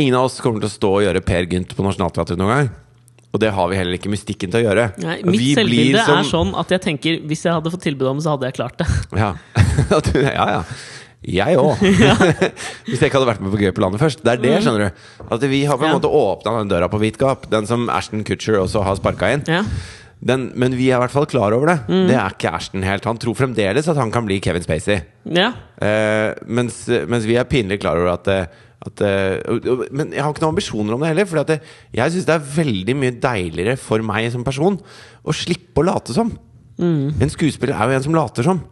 Ingen 0.00 0.16
av 0.16 0.30
oss 0.30 0.40
kommer 0.40 0.62
til 0.62 0.70
å 0.70 0.72
stå 0.72 0.94
og 1.00 1.04
gjøre 1.04 1.24
Per 1.26 1.50
Gynt 1.50 1.76
på 1.76 1.84
Nationaltheatret 1.84 2.40
noen 2.40 2.54
gang. 2.54 2.72
Og 3.32 3.40
det 3.40 3.50
har 3.56 3.68
vi 3.70 3.76
heller 3.80 3.96
ikke 3.96 4.10
mystikken 4.12 4.50
til 4.52 4.60
å 4.60 4.64
gjøre. 4.66 4.86
Nei, 5.00 5.14
mitt 5.24 5.40
vi 5.40 5.54
selvbilde 5.56 6.02
som- 6.04 6.18
er 6.18 6.26
sånn 6.28 6.50
at 6.60 6.68
jeg 6.74 6.80
tenker 6.84 7.20
hvis 7.26 7.44
jeg 7.46 7.52
hadde 7.56 7.70
fått 7.72 7.82
tilbud 7.86 8.10
om, 8.10 8.18
det, 8.20 8.24
så 8.26 8.34
hadde 8.36 8.50
jeg 8.50 8.58
klart 8.60 8.76
det. 8.82 8.88
Ja. 9.22 9.32
Ja, 10.36 10.46
ja. 10.58 10.64
Jeg 11.22 11.54
òg. 11.56 11.78
Hvis 12.88 12.98
jeg 12.98 13.08
ikke 13.12 13.20
hadde 13.20 13.28
vært 13.28 13.42
med 13.44 13.52
på 13.54 13.58
Gøy 13.60 13.70
på 13.76 13.82
landet 13.84 14.00
først. 14.02 14.24
Det 14.26 14.32
er 14.32 14.40
det, 14.42 14.56
skjønner 14.64 14.88
du. 14.90 15.02
At 15.36 15.44
vi 15.52 15.60
har 15.70 15.78
på 15.78 15.84
en 15.86 15.92
Ja. 15.92 15.98
måte 16.00 16.10
åpna 16.10 16.54
den 16.58 16.68
døra 16.72 16.88
på 16.90 16.98
vidt 16.98 17.16
gap. 17.20 17.44
Den 17.48 17.64
som 17.70 17.84
Ashton 17.94 18.24
Kutcher 18.26 18.58
også 18.58 18.82
har 18.82 18.96
sparka 18.98 19.30
inn. 19.32 19.44
Ja. 19.46 19.62
Den, 20.22 20.48
men 20.58 20.74
vi 20.74 20.88
er 20.90 20.98
i 20.98 21.02
hvert 21.06 21.14
fall 21.14 21.26
klar 21.30 21.54
over 21.54 21.70
det. 21.70 21.76
Det 22.10 22.14
er 22.18 22.34
ikke 22.34 22.50
Ashton 22.58 22.82
helt. 22.86 23.06
Han 23.06 23.18
tror 23.22 23.38
fremdeles 23.38 23.86
at 23.90 23.96
han 24.02 24.10
kan 24.14 24.26
bli 24.26 24.40
Kevin 24.42 24.62
Spacey. 24.66 25.00
ja. 25.30 25.52
Eh, 25.82 26.34
mens, 26.46 26.84
mens 27.10 27.24
vi 27.26 27.34
er 27.38 27.44
pinlig 27.50 27.80
klar 27.82 27.96
over 28.02 28.12
at, 28.14 28.28
eh, 28.28 28.46
at 28.86 29.02
og- 29.48 29.86
Men 29.92 30.10
jeg 30.12 30.22
har 30.22 30.32
ikke 30.32 30.42
noen 30.42 30.54
ambisjoner 30.56 30.94
om 30.94 31.00
det 31.00 31.08
heller. 31.12 31.26
For 31.30 31.38
at 31.38 31.48
jeg 31.94 32.12
syns 32.12 32.26
det 32.26 32.34
er 32.34 32.48
veldig 32.62 32.96
mye 32.98 33.14
deiligere 33.20 33.76
for 33.78 34.02
meg 34.02 34.30
som 34.32 34.42
person 34.44 34.80
å 35.24 35.32
slippe 35.32 35.78
å 35.82 35.86
late 35.86 36.12
som. 36.16 36.32
En 37.22 37.30
skuespiller 37.30 37.74
er 37.78 37.88
jo 37.92 37.96
en 37.96 38.02
som 38.02 38.14
later 38.14 38.42
som. 38.42 38.62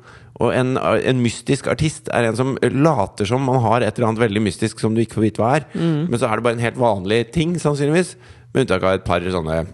Og 0.40 0.54
en, 0.56 0.76
en 0.78 1.20
mystisk 1.22 1.66
artist 1.68 2.08
er 2.16 2.24
en 2.24 2.36
som 2.36 2.54
later 2.62 3.26
som 3.28 3.42
man 3.44 3.60
har 3.60 3.82
et 3.84 3.92
eller 3.98 4.08
annet 4.08 4.22
veldig 4.22 4.42
mystisk 4.42 4.80
som 4.80 4.94
du 4.96 5.02
ikke 5.04 5.18
får 5.20 5.26
vite 5.28 5.42
hva 5.42 5.56
er. 5.60 5.66
Men 6.08 6.18
så 6.18 6.26
er 6.30 6.36
det 6.40 6.42
bare 6.46 6.56
en 6.56 6.64
helt 6.64 6.80
vanlig 6.80 7.30
ting, 7.34 7.54
sannsynligvis. 7.60 8.14
Med 8.54 8.64
unntak 8.66 8.82
av 8.82 8.94
et 8.96 9.04
par 9.04 9.20
sånne 9.20 9.66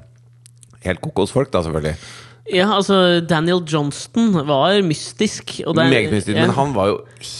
helt 0.84 1.00
kokosfolk, 1.00 1.50
da, 1.54 1.62
selvfølgelig. 1.62 1.94
Ja, 2.54 2.68
altså 2.76 3.20
Daniel 3.26 3.62
Johnston 3.66 4.30
var 4.46 4.76
mystisk. 4.86 5.56
Og 5.66 5.74
det 5.74 5.82
er- 5.84 5.90
Meget 5.90 6.12
mystisk. 6.12 6.36
ja. 6.36 6.46
Men 6.46 6.54
han 6.54 6.74
var 6.74 6.86
jo 6.92 6.96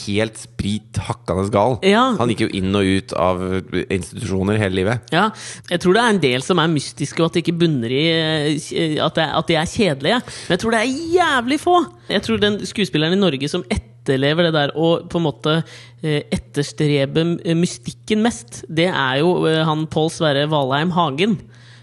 helt 0.07 0.39
sprit 0.39 0.99
hakkende 0.99 1.51
gal. 1.55 1.79
Ja. 1.87 2.17
Han 2.19 2.29
gikk 2.33 2.41
jo 2.47 2.49
inn 2.59 2.75
og 2.75 2.83
ut 2.85 3.13
av 3.15 3.43
institusjoner 3.91 4.59
hele 4.59 4.75
livet. 4.81 5.01
Ja, 5.13 5.29
jeg 5.71 5.81
tror 5.81 5.95
det 5.95 6.03
er 6.03 6.11
en 6.15 6.23
del 6.25 6.43
som 6.43 6.59
er 6.59 6.67
mystiske, 6.73 7.21
og 7.23 7.27
at 7.31 7.35
det 7.39 7.45
ikke 7.47 7.59
bunner 7.61 7.91
i 7.91 8.05
eh, 8.11 9.05
at, 9.05 9.15
det, 9.15 9.29
at 9.31 9.47
de 9.47 9.55
er 9.55 9.67
kjedelige. 9.71 10.21
Men 10.49 10.57
jeg 10.57 10.59
tror 10.65 10.71
det 10.75 10.81
er 10.81 10.97
jævlig 11.21 11.61
få! 11.61 11.77
Jeg 12.11 12.23
tror 12.23 12.41
den 12.43 12.59
skuespilleren 12.67 13.13
i 13.15 13.21
Norge 13.21 13.49
som 13.49 13.65
etterlever 13.71 14.47
det 14.49 14.55
der 14.55 14.71
og 14.79 15.09
på 15.11 15.19
en 15.19 15.27
måte 15.27 15.63
etterstreber 16.03 16.33
etterstrebe 16.37 17.55
mystikken 17.59 18.23
mest, 18.23 18.65
det 18.69 18.87
er 18.91 19.21
jo 19.23 19.47
eh, 19.47 19.63
han 19.67 19.87
Pål 19.91 20.11
Sverre 20.11 20.47
Valheim 20.51 20.91
Hagen. 20.95 21.39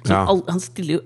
Ja. 0.10 0.24
all, 0.28 0.42
han 0.48 0.60
stiller 0.60 0.98
jo 0.98 1.02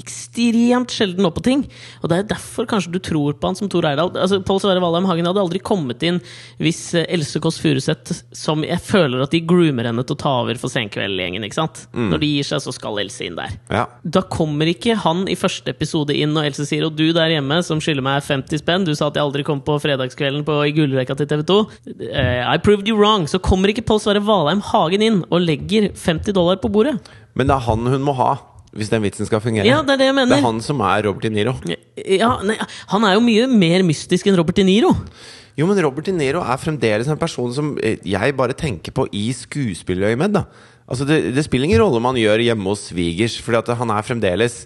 ekstremt 0.00 0.92
sjelden 0.92 1.26
opp 1.28 1.38
på 1.38 1.44
ting. 1.46 1.64
Og 2.02 2.10
det 2.10 2.18
er 2.18 2.28
derfor 2.34 2.68
kanskje 2.68 2.92
du 2.94 3.00
tror 3.02 3.36
på 3.38 3.48
han 3.48 3.58
som 3.58 3.70
Tor 3.72 3.86
Eirdal. 3.88 4.12
Altså, 4.12 4.40
Pål 4.44 4.60
Sverre 4.62 4.82
Valheim 4.84 5.08
Hagen 5.08 5.28
hadde 5.28 5.42
aldri 5.42 5.62
kommet 5.64 6.04
inn 6.06 6.20
hvis 6.62 6.82
eh, 6.98 7.06
Else 7.14 7.40
Kåss 7.42 7.60
Furuseth, 7.62 8.20
som 8.36 8.64
jeg 8.66 8.80
føler 8.84 9.24
at 9.24 9.34
de 9.34 9.42
groomer 9.44 9.88
henne 9.88 10.04
til 10.04 10.16
å 10.16 10.20
ta 10.20 10.34
over 10.42 10.60
for 10.60 10.72
Senkveld-gjengen, 10.72 11.46
ikke 11.46 11.60
sant? 11.60 11.84
Når 11.94 12.20
de 12.22 12.30
gir 12.34 12.48
seg, 12.48 12.62
så 12.64 12.74
skal 12.74 13.00
Else 13.02 13.24
inn 13.26 13.38
der. 13.38 13.56
Ja. 13.72 13.86
Da 14.04 14.24
kommer 14.28 14.68
ikke 14.70 14.96
han 15.00 15.24
i 15.30 15.38
første 15.38 15.72
episode 15.74 16.14
inn 16.16 16.36
og 16.36 16.44
Else 16.46 16.66
sier 16.68 16.84
Og 16.86 16.94
du 16.98 17.06
der 17.16 17.32
hjemme 17.32 17.60
som 17.66 17.80
skylder 17.82 18.04
meg 18.04 18.22
50 18.26 18.60
spenn, 18.62 18.86
du 18.86 18.92
sa 18.94 19.08
at 19.08 19.18
jeg 19.18 19.24
aldri 19.24 19.44
kom 19.46 19.62
på 19.64 19.78
fredagskvelden 19.82 20.44
på, 20.46 20.60
i 20.68 20.74
gullrekka 20.76 21.16
til 21.18 21.30
TV 21.30 21.44
2. 21.48 21.58
I 22.54 22.58
proved 22.62 22.88
you 22.88 22.98
wrong. 22.98 23.26
Så 23.30 23.40
kommer 23.42 23.72
ikke 23.72 23.86
Pål 23.86 24.02
Sverre 24.04 24.24
Valheim 24.24 24.62
Hagen 24.72 25.04
inn 25.04 25.20
og 25.30 25.44
legger 25.44 25.90
50 25.92 26.36
dollar 26.36 26.60
på 26.62 26.70
bordet. 26.72 26.98
Men 27.34 27.50
det 27.50 27.56
er 27.56 27.64
han 27.68 27.94
hun 27.94 28.04
må 28.06 28.14
ha, 28.18 28.32
hvis 28.74 28.90
den 28.90 29.04
vitsen 29.04 29.28
skal 29.28 29.42
fungere. 29.42 29.66
Ja, 29.68 29.82
det 29.86 29.96
er 29.96 30.02
det 30.02 30.10
jeg 30.10 30.18
mener. 30.18 30.34
Det 30.34 30.40
er 30.42 30.48
han 30.48 30.60
som 30.64 30.82
er 30.86 31.06
Robert 31.06 31.26
De 31.26 31.30
Niro. 31.34 31.54
Ja, 32.00 32.36
nei, 32.46 32.58
han 32.90 33.06
er 33.06 33.16
jo 33.16 33.24
mye 33.24 33.48
mer 33.50 33.86
mystisk 33.86 34.30
enn 34.30 34.38
Robert 34.38 34.58
De 34.58 34.66
Niro. 34.66 34.94
Jo, 35.54 35.68
men 35.70 35.78
Robert 35.84 36.08
De 36.08 36.14
Niro 36.14 36.42
er 36.42 36.58
fremdeles 36.58 37.10
en 37.10 37.20
person 37.20 37.52
som 37.54 37.74
eh, 37.78 38.00
jeg 38.02 38.34
bare 38.38 38.56
tenker 38.58 38.94
på 38.94 39.06
i 39.14 39.28
skuespillerøyemed. 39.38 40.40
Altså, 40.84 41.06
det, 41.08 41.20
det 41.36 41.44
spiller 41.46 41.70
ingen 41.70 41.80
rolle 41.80 42.00
om 42.00 42.10
han 42.10 42.18
gjør 42.18 42.42
hjemme 42.44 42.72
hos 42.74 42.88
svigers, 42.90 43.38
fordi 43.40 43.76
han 43.78 43.92
er 43.94 44.04
fremdeles 44.04 44.56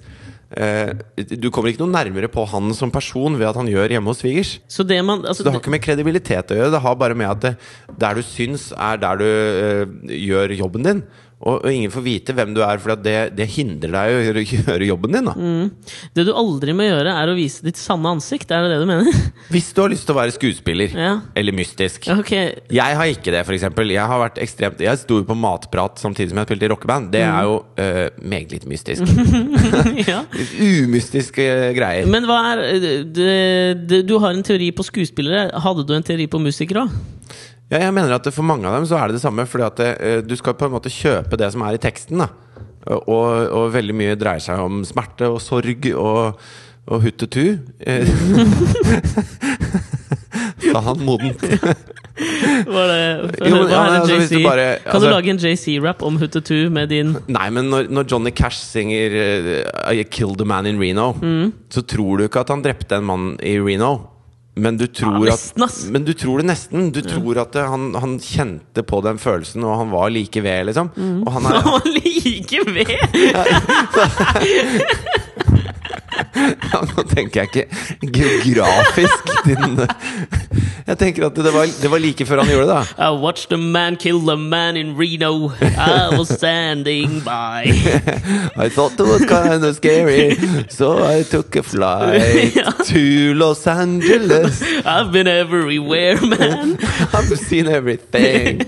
eh, 0.57 0.97
Du 1.39 1.51
kommer 1.55 1.71
ikke 1.71 1.85
noe 1.85 1.93
nærmere 1.93 2.31
på 2.33 2.47
han 2.49 2.73
som 2.75 2.91
person 2.91 3.37
ved 3.39 3.51
at 3.51 3.61
han 3.61 3.69
gjør 3.71 3.95
hjemme 3.95 4.11
hos 4.11 4.25
svigers. 4.25 4.57
Så 4.67 4.87
det 4.89 4.99
man 5.05 5.21
altså, 5.21 5.43
Så 5.43 5.47
det 5.47 5.55
har 5.55 5.63
ikke 5.63 5.77
med 5.77 5.85
kredibilitet 5.85 6.57
å 6.57 6.59
gjøre. 6.59 6.73
Det 6.75 6.83
har 6.89 6.99
bare 7.05 7.19
med 7.21 7.31
at 7.37 7.45
det, 7.45 7.55
der 8.01 8.19
du 8.19 8.25
syns, 8.25 8.71
er 8.73 8.99
der 9.05 9.21
du 9.21 9.29
eh, 9.29 9.97
gjør 10.25 10.57
jobben 10.65 10.89
din. 10.89 11.05
Og, 11.39 11.61
og 11.63 11.69
ingen 11.71 11.93
får 11.95 12.03
vite 12.03 12.35
hvem 12.35 12.51
du 12.57 12.63
er, 12.67 12.81
for 12.83 12.99
det, 12.99 13.17
det 13.39 13.47
hindrer 13.55 13.93
deg 13.95 14.15
å 14.17 14.23
gjøre, 14.27 14.43
gjøre 14.57 14.89
jobben 14.89 15.15
din. 15.15 15.29
da 15.29 15.35
Det 16.17 16.25
du 16.27 16.33
aldri 16.35 16.75
må 16.75 16.89
gjøre, 16.89 17.13
er 17.15 17.31
å 17.31 17.37
vise 17.39 17.63
ditt 17.67 17.79
sanne 17.79 18.11
ansikt. 18.17 18.51
Er 18.51 18.67
det 18.67 18.73
det 18.75 18.81
du 18.83 18.89
mener? 18.91 19.21
Hvis 19.55 19.71
du 19.77 19.83
har 19.85 19.93
lyst 19.93 20.09
til 20.09 20.17
å 20.17 20.19
være 20.19 20.35
skuespiller 20.35 20.97
Ja. 20.99 21.13
eller 21.39 21.55
mystisk. 21.55 22.09
Okay. 22.19 22.57
Jeg 22.75 22.99
har 22.99 23.13
ikke 23.13 23.35
det, 23.35 23.45
eksempel. 23.59 23.95
Jeg 23.95 24.11
har 24.11 24.21
vært 24.21 24.41
ekstremt 24.43 24.83
Jeg 24.83 25.01
sto 25.01 25.21
på 25.27 25.37
matprat 25.39 26.03
samtidig 26.03 26.33
som 26.33 26.41
jeg 26.43 26.51
spilte 26.51 26.67
i 26.67 26.73
rockeband. 26.73 27.13
Det 27.15 27.23
er 27.23 27.47
jo 27.47 27.61
øh, 27.85 28.03
meget 28.35 28.57
litt 28.57 28.67
mystisk. 28.71 29.07
ja. 30.11 30.25
Umystiske 30.59 31.47
greier. 31.79 32.11
Men 32.11 32.27
hva 32.29 32.41
er 32.53 32.65
det, 32.83 32.97
det, 33.15 34.03
Du 34.09 34.17
har 34.23 34.35
en 34.35 34.43
teori 34.47 34.73
på 34.75 34.87
skuespillere. 34.87 35.49
Hadde 35.63 35.87
du 35.87 35.95
en 35.95 36.07
teori 36.07 36.27
på 36.31 36.43
musikere 36.43 36.89
òg? 36.89 36.99
Ja, 37.71 37.79
jeg 37.85 37.93
mener 37.93 38.15
at 38.17 38.29
For 38.33 38.43
mange 38.49 38.65
av 38.69 38.79
dem 38.79 38.87
så 38.89 38.97
er 38.97 39.09
det 39.11 39.19
det 39.19 39.25
samme. 39.25 39.45
Fordi 39.49 39.65
at 39.67 39.77
det, 39.83 39.91
eh, 40.01 40.21
du 40.25 40.35
skal 40.41 40.55
på 40.57 40.69
en 40.69 40.73
måte 40.77 40.93
kjøpe 40.93 41.37
det 41.41 41.51
som 41.53 41.63
er 41.69 41.77
i 41.77 41.83
teksten. 41.83 42.19
da 42.25 42.29
Og, 42.87 43.51
og 43.53 43.73
veldig 43.75 43.95
mye 43.95 44.17
dreier 44.17 44.41
seg 44.41 44.59
om 44.65 44.81
smerte 44.89 45.29
og 45.29 45.41
sorg 45.45 45.91
og, 45.95 46.39
og 46.89 47.03
huttetu. 47.05 47.59
Eh, 47.81 48.09
Sa 50.73 50.81
han 50.85 51.05
modent. 51.05 51.43
Var 52.69 52.89
det, 52.91 53.03
Jo, 53.47 53.55
men, 53.55 53.69
ja, 53.71 53.83
altså, 53.95 54.17
det 54.19 54.25
JC? 54.27 54.43
bare- 54.43 54.79
kan 54.83 54.95
altså- 54.97 55.07
du 55.07 55.13
lage 55.15 55.31
en 55.31 55.39
JC-rap 55.39 56.03
om 56.03 56.17
Huttetu 56.19 56.69
med 56.75 56.89
din 56.91 57.13
Nei, 57.31 57.49
men 57.55 57.71
når, 57.71 57.87
når 57.95 58.09
Johnny 58.11 58.33
Cash 58.35 58.59
synger 58.73 59.15
uh, 59.15 59.93
I 59.95 60.03
killed 60.03 60.41
a 60.43 60.45
man 60.45 60.67
in 60.67 60.81
Reno, 60.83 61.13
så 61.71 61.83
tror 61.87 62.19
du 62.19 62.25
ikke 62.27 62.41
at 62.43 62.49
han 62.51 62.63
drepte 62.65 62.99
en 62.99 63.05
mann 63.07 63.29
i 63.39 63.55
Reno. 63.63 63.93
Men 64.59 64.77
du 64.81 64.87
tror, 64.91 65.27
Ja, 65.27 65.35
nesten, 65.37 65.63
at, 65.65 65.79
men 65.95 66.05
du 66.07 66.13
tror 66.19 66.43
det 66.43 66.49
nesten. 66.51 66.89
Du 66.95 67.01
tror 67.07 67.41
at 67.45 67.55
han, 67.63 67.93
han 67.99 68.17
kjente 68.23 68.83
på 68.87 69.01
den 69.07 69.19
følelsen, 69.23 69.65
og 69.67 69.79
han 69.83 69.93
var 69.95 70.11
like 70.13 70.43
ved, 70.45 70.69
liksom. 70.71 70.91
Og 71.25 71.33
han 71.37 71.49
er, 71.49 71.59
Han 71.63 71.73
var 71.79 71.87
like 71.95 72.59
ved! 72.75 72.93
ja, 76.73 76.81
Nå 76.97 77.03
tenker 77.11 77.41
jeg 77.45 77.49
ikke 77.49 77.67
geografisk, 78.45 79.31
din 79.47 79.81
Jeg 80.89 80.99
tenker 80.99 81.27
at 81.27 81.37
det 81.37 81.53
var, 81.55 81.67
det 81.83 81.91
var 81.93 81.99
like 82.01 82.25
før 82.27 82.43
han 82.43 82.49
gjorde 82.53 82.69
det. 82.71 82.77
da 82.99 83.09
I 83.09 83.11
watched 83.23 83.53
a 83.53 83.59
man 83.61 83.97
kill 83.97 84.31
a 84.31 84.37
man 84.37 84.77
in 84.77 84.95
Reno. 84.99 85.51
I 85.61 86.17
was 86.17 86.29
standing 86.29 87.21
by. 87.25 87.69
I 88.65 88.69
thought 88.69 88.93
it 88.99 89.07
was 89.07 89.25
kind 89.29 89.65
of 89.65 89.77
scary, 89.77 90.37
so 90.69 90.97
I 91.05 91.23
took 91.25 91.57
a 91.57 91.63
flight 91.63 92.55
Ja. 92.61 92.71
to 92.93 93.35
Los 93.35 93.67
Angeles. 93.67 94.63
I've 94.85 95.13
been 95.13 95.29
everywhere, 95.29 96.21
man. 96.25 96.79
I've 97.13 97.39
seen 97.39 97.67
everything. 97.69 98.65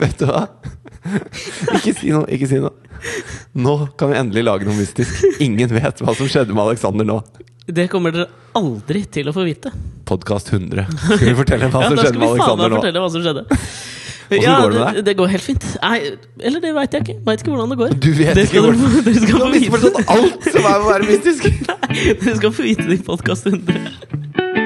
Vet 0.00 0.18
du 0.18 0.26
hva? 0.30 0.46
Ikke 1.78 1.92
si 1.98 2.12
noe, 2.14 2.26
ikke 2.32 2.48
si 2.50 2.58
noe. 2.62 2.72
Nå 3.56 3.74
kan 4.00 4.10
vi 4.12 4.18
endelig 4.20 4.44
lage 4.46 4.66
noe 4.68 4.76
mystisk. 4.78 5.24
Ingen 5.44 5.70
vet 5.76 6.00
hva 6.02 6.14
som 6.16 6.28
skjedde 6.30 6.54
med 6.56 6.64
Alexander 6.68 7.06
nå. 7.08 7.20
Det 7.66 7.88
kommer 7.90 8.14
dere 8.14 8.28
aldri 8.56 9.02
til 9.10 9.26
å 9.28 9.34
få 9.34 9.42
vite. 9.46 9.72
Podkast 10.06 10.52
100. 10.54 10.86
Skal 11.06 11.24
vi 11.28 11.34
fortelle 11.38 11.68
hva 11.72 11.82
Ja, 11.84 11.90
som 11.90 11.98
da 11.98 12.06
skal 12.06 12.12
skjedde 12.12 12.20
vi 12.20 12.24
med 12.24 12.26
faen 12.26 12.36
meg 12.36 12.40
Alexander 12.40 12.72
nå? 12.72 12.80
fortelle 12.80 13.04
hva 13.04 13.10
som 13.14 13.26
skjedde. 13.26 13.46
Ja, 14.42 14.54
går 14.58 14.72
det 14.72 14.78
med 14.78 14.86
deg? 14.86 14.94
Det, 14.96 15.02
det 15.06 15.12
går 15.20 15.28
helt 15.36 15.44
fint. 15.46 15.64
Nei, 15.84 15.98
eller 16.50 16.62
det 16.64 16.72
veit 16.74 16.94
jeg 16.96 17.04
ikke. 17.06 17.14
Veit 17.28 17.42
ikke 17.44 17.52
hvordan 17.54 17.74
det 17.74 17.78
går. 17.82 17.92
Du 18.02 18.08
vet 18.18 18.40
ikke 18.42 18.62
hvordan- 18.64 19.04
Du 19.06 19.20
skal 19.22 19.44
har 19.44 19.52
misforstått 19.54 20.00
alt 20.16 20.48
som 20.50 20.66
er 20.72 20.78
å 20.82 20.88
være 20.90 21.10
mystisk! 21.12 21.46
Nei, 21.70 22.00
dere 22.24 22.36
skal 22.40 22.56
få 22.58 22.66
vite 22.66 22.88
det 22.90 22.98
i 22.98 23.04
podkast 23.06 23.46
100. 23.52 24.65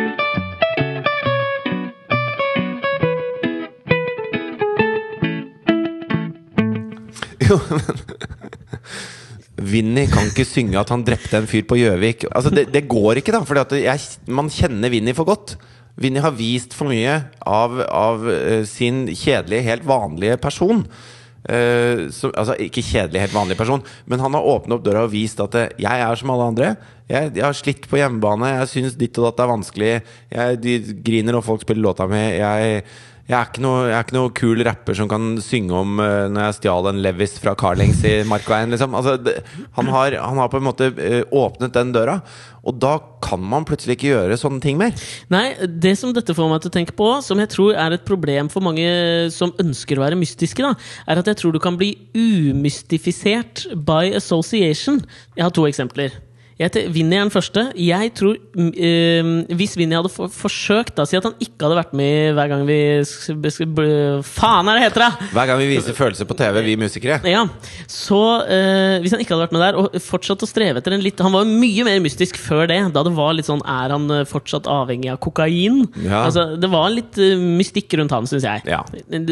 Jo, 7.49 7.57
men 7.71 8.01
Vinni 9.71 10.07
kan 10.09 10.31
ikke 10.31 10.47
synge 10.49 10.79
at 10.81 10.89
han 10.93 11.03
drepte 11.05 11.37
en 11.37 11.49
fyr 11.51 11.67
på 11.69 11.77
Gjøvik. 11.77 12.25
Altså, 12.31 12.53
det, 12.55 12.69
det 12.73 12.87
går 12.89 13.21
ikke, 13.21 13.35
da. 13.35 13.43
For 13.45 13.61
man 14.33 14.49
kjenner 14.53 14.93
Vinni 14.93 15.13
for 15.17 15.29
godt. 15.29 15.57
Vinni 16.01 16.23
har 16.25 16.33
vist 16.33 16.73
for 16.77 16.89
mye 16.89 17.19
av, 17.45 17.75
av 17.85 18.23
uh, 18.25 18.63
sin 18.69 19.05
kjedelige, 19.11 19.67
helt 19.67 19.85
vanlige 19.89 20.39
person. 20.41 20.81
Uh, 21.45 22.07
som- 22.13 22.33
altså 22.37 22.57
ikke 22.61 22.85
kjedelig, 22.85 23.21
helt 23.27 23.37
vanlig 23.37 23.57
person, 23.57 23.85
men 24.09 24.21
han 24.21 24.35
har 24.37 24.49
åpnet 24.49 24.77
opp 24.77 24.83
døra 24.85 25.05
og 25.07 25.13
vist 25.13 25.41
at 25.41 25.55
eh, 25.57 25.71
jeg 25.81 26.03
er 26.05 26.19
som 26.21 26.33
alle 26.33 26.49
andre. 26.53 26.73
Jeg, 27.11 27.33
jeg 27.37 27.45
har 27.45 27.57
slitt 27.57 27.89
på 27.91 28.01
hjemmebane, 28.01 28.55
jeg 28.61 28.73
syns 28.75 28.97
ditt 29.01 29.17
og 29.21 29.29
datt 29.29 29.41
er 29.45 29.51
vanskelig. 29.51 29.93
Jeg 30.33 30.61
de 30.63 30.75
griner 31.05 31.37
når 31.37 31.45
folk 31.45 31.65
spiller 31.65 31.89
låta 31.89 32.07
mi. 32.09 32.21
Jeg, 32.39 32.85
jeg, 33.31 33.39
er 33.39 33.51
ikke 33.53 33.63
noe, 33.63 33.83
er 33.87 34.01
ikke 34.03 34.17
noe 34.17 34.33
kul 34.35 34.63
rapper 34.67 34.97
som 34.99 35.09
kan 35.11 35.37
synge 35.45 35.75
om 35.77 36.01
uh, 36.03 36.27
når 36.33 36.49
jeg 36.49 36.57
stjal 36.59 36.89
en 36.91 37.03
Levis 37.05 37.37
fra 37.43 37.55
Carlings 37.59 38.03
i 38.07 38.21
Markveien. 38.29 38.73
Liksom. 38.75 38.97
Altså, 38.99 39.15
det, 39.23 39.37
han, 39.77 39.91
har, 39.95 40.17
han 40.19 40.41
har 40.43 40.51
på 40.51 40.59
en 40.59 40.67
måte 40.67 40.91
uh, 40.97 41.21
åpnet 41.43 41.77
den 41.77 41.93
døra, 41.95 42.19
og 42.67 42.81
da 42.83 42.97
kan 43.25 43.43
man 43.53 43.67
plutselig 43.69 43.97
ikke 43.97 44.11
gjøre 44.11 44.39
sånne 44.41 44.63
ting 44.65 44.81
mer. 44.81 44.97
Nei, 45.33 45.55
det 45.63 45.95
som 46.01 46.15
dette 46.17 46.35
får 46.37 46.51
meg 46.51 46.65
til 46.65 46.73
å 46.73 46.77
tenke 46.81 46.97
på, 46.99 47.13
som 47.25 47.41
jeg 47.41 47.53
tror 47.55 47.79
er 47.79 47.95
et 47.95 48.09
problem 48.09 48.51
for 48.53 48.65
mange 48.67 48.89
som 49.35 49.55
ønsker 49.63 50.01
å 50.01 50.05
være 50.05 50.19
mystiske, 50.19 50.65
da, 50.67 50.75
er 51.07 51.23
at 51.23 51.31
jeg 51.31 51.39
tror 51.41 51.55
du 51.55 51.63
kan 51.63 51.79
bli 51.81 51.95
umystifisert 52.17 53.69
by 53.87 54.11
association. 54.19 55.01
Jeg 55.39 55.47
har 55.47 55.55
to 55.55 55.69
eksempler. 55.71 56.19
Jeg 56.61 56.91
Vinni 56.93 57.17
er 57.17 57.25
den 57.25 57.33
første. 57.33 57.63
Jeg 57.81 58.11
tror 58.19 58.37
eh, 58.37 59.29
Hvis 59.57 59.77
Vinni 59.81 59.97
hadde 59.97 60.11
for, 60.13 60.29
forsøkt 60.33 60.93
da, 60.99 61.07
Si 61.09 61.17
at 61.17 61.25
han 61.25 61.37
ikke 61.41 61.65
hadde 61.65 61.79
vært 61.79 61.95
med 61.97 62.35
hver 62.37 62.51
gang 62.53 62.65
vi 62.69 62.79
Faen 64.27 64.69
er 64.69 64.77
det 64.77 64.85
heter, 64.85 65.07
da! 65.07 65.31
Hver 65.33 65.49
gang 65.49 65.61
vi 65.63 65.69
viser 65.71 65.97
følelser 65.97 66.29
på 66.29 66.37
TV, 66.37 66.61
vi 66.67 66.77
musikere. 66.81 67.21
Ja, 67.29 67.47
så 67.89 68.21
øh, 68.45 68.99
Hvis 69.01 69.15
han 69.15 69.23
ikke 69.25 69.35
hadde 69.35 69.47
vært 69.47 69.55
med 69.57 69.65
der, 69.65 69.79
og 69.81 69.97
fortsatt 70.05 70.45
å 70.45 70.49
streve 70.49 70.83
etter 70.83 70.97
en 70.97 71.05
litt 71.05 71.21
Han 71.25 71.35
var 71.35 71.47
jo 71.47 71.61
mye 71.63 71.87
mer 71.87 72.03
mystisk 72.05 72.39
før 72.41 72.67
det. 72.71 72.81
Da 72.95 73.05
det 73.07 73.15
var 73.17 73.33
litt 73.37 73.49
sånn 73.49 73.65
Er 73.65 73.95
han 73.95 74.11
eh, 74.13 74.27
fortsatt 74.29 74.69
avhengig 74.71 75.13
av 75.15 75.21
kokain? 75.25 75.87
Ja. 76.05 76.27
Altså, 76.27 76.51
det 76.61 76.71
var 76.73 76.91
litt 76.93 77.17
eh, 77.21 77.41
mystikk 77.41 77.97
rundt 78.01 78.13
han, 78.15 78.29
syns 78.29 78.45
jeg. 78.47 78.67
Ja. 78.69 78.83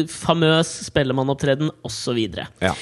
Famøs 0.09 0.71
spellemannopptreden 0.89 1.69
osv. 1.85 2.17
Ja. 2.63 2.73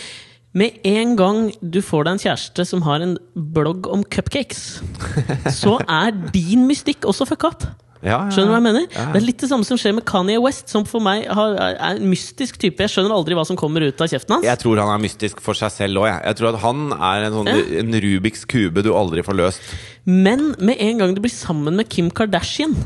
Med 0.58 0.78
en 0.88 1.16
gang 1.20 1.42
du 1.62 1.82
får 1.86 2.08
deg 2.08 2.16
en 2.16 2.24
kjæreste 2.24 2.64
som 2.66 2.86
har 2.88 3.04
en 3.06 3.18
blogg 3.36 3.90
om 3.94 4.06
cupcakes, 4.08 4.80
så 5.62 5.76
er 5.86 6.16
din 6.34 6.66
mystikk 6.70 7.06
også 7.10 7.28
fucka 7.30 7.52
opp. 7.52 7.68
Ja, 8.06 8.12
ja, 8.14 8.18
Skjønner 8.30 8.52
du 8.52 8.54
hva 8.54 8.58
jeg 8.60 8.66
mener? 8.68 8.84
ja. 8.94 9.04
Det 9.10 9.18
er 9.20 9.26
litt 9.26 9.42
det 9.42 9.48
samme 9.50 9.66
som 9.66 9.78
skjer 9.82 9.96
med 9.98 10.06
Kanye 10.08 10.38
West, 10.42 10.70
som 10.70 10.84
for 10.86 11.02
meg 11.04 11.24
har, 11.34 11.56
er 11.58 11.98
en 11.98 12.06
mystisk 12.12 12.60
type. 12.62 12.78
Jeg 12.86 12.94
skjønner 12.94 13.16
aldri 13.16 13.36
hva 13.38 13.46
som 13.50 13.58
kommer 13.58 13.82
ut 13.88 14.04
av 14.04 14.12
kjeften 14.12 14.36
hans. 14.36 14.46
Jeg 14.46 14.62
tror 14.62 14.82
han 14.84 14.92
er 14.94 15.02
mystisk 15.02 15.42
for 15.44 15.58
seg 15.58 15.74
selv 15.74 16.04
òg. 16.04 16.08
Jeg. 16.12 16.22
jeg 16.30 16.40
tror 16.40 16.50
at 16.52 16.60
han 16.62 16.84
er 16.94 17.26
en 17.28 17.38
sånn 17.40 17.50
en 17.82 17.98
Rubiks 18.06 18.46
kube 18.50 18.86
du 18.86 18.92
aldri 18.94 19.26
får 19.26 19.40
løst. 19.40 19.74
Men 20.06 20.52
med 20.62 20.78
en 20.86 21.02
gang 21.02 21.18
du 21.18 21.24
blir 21.26 21.34
sammen 21.34 21.82
med 21.82 21.90
Kim 21.90 22.14
Kardashian, 22.14 22.78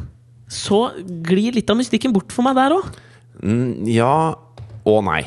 så 0.51 0.89
glir 1.27 1.59
litt 1.59 1.69
av 1.71 1.79
mystikken 1.79 2.15
bort 2.15 2.31
for 2.31 2.47
meg 2.47 2.55
der 2.59 2.79
òg. 2.79 2.87
Mm, 3.43 3.83
ja 3.91 4.13
og 4.87 5.03
nei. 5.11 5.25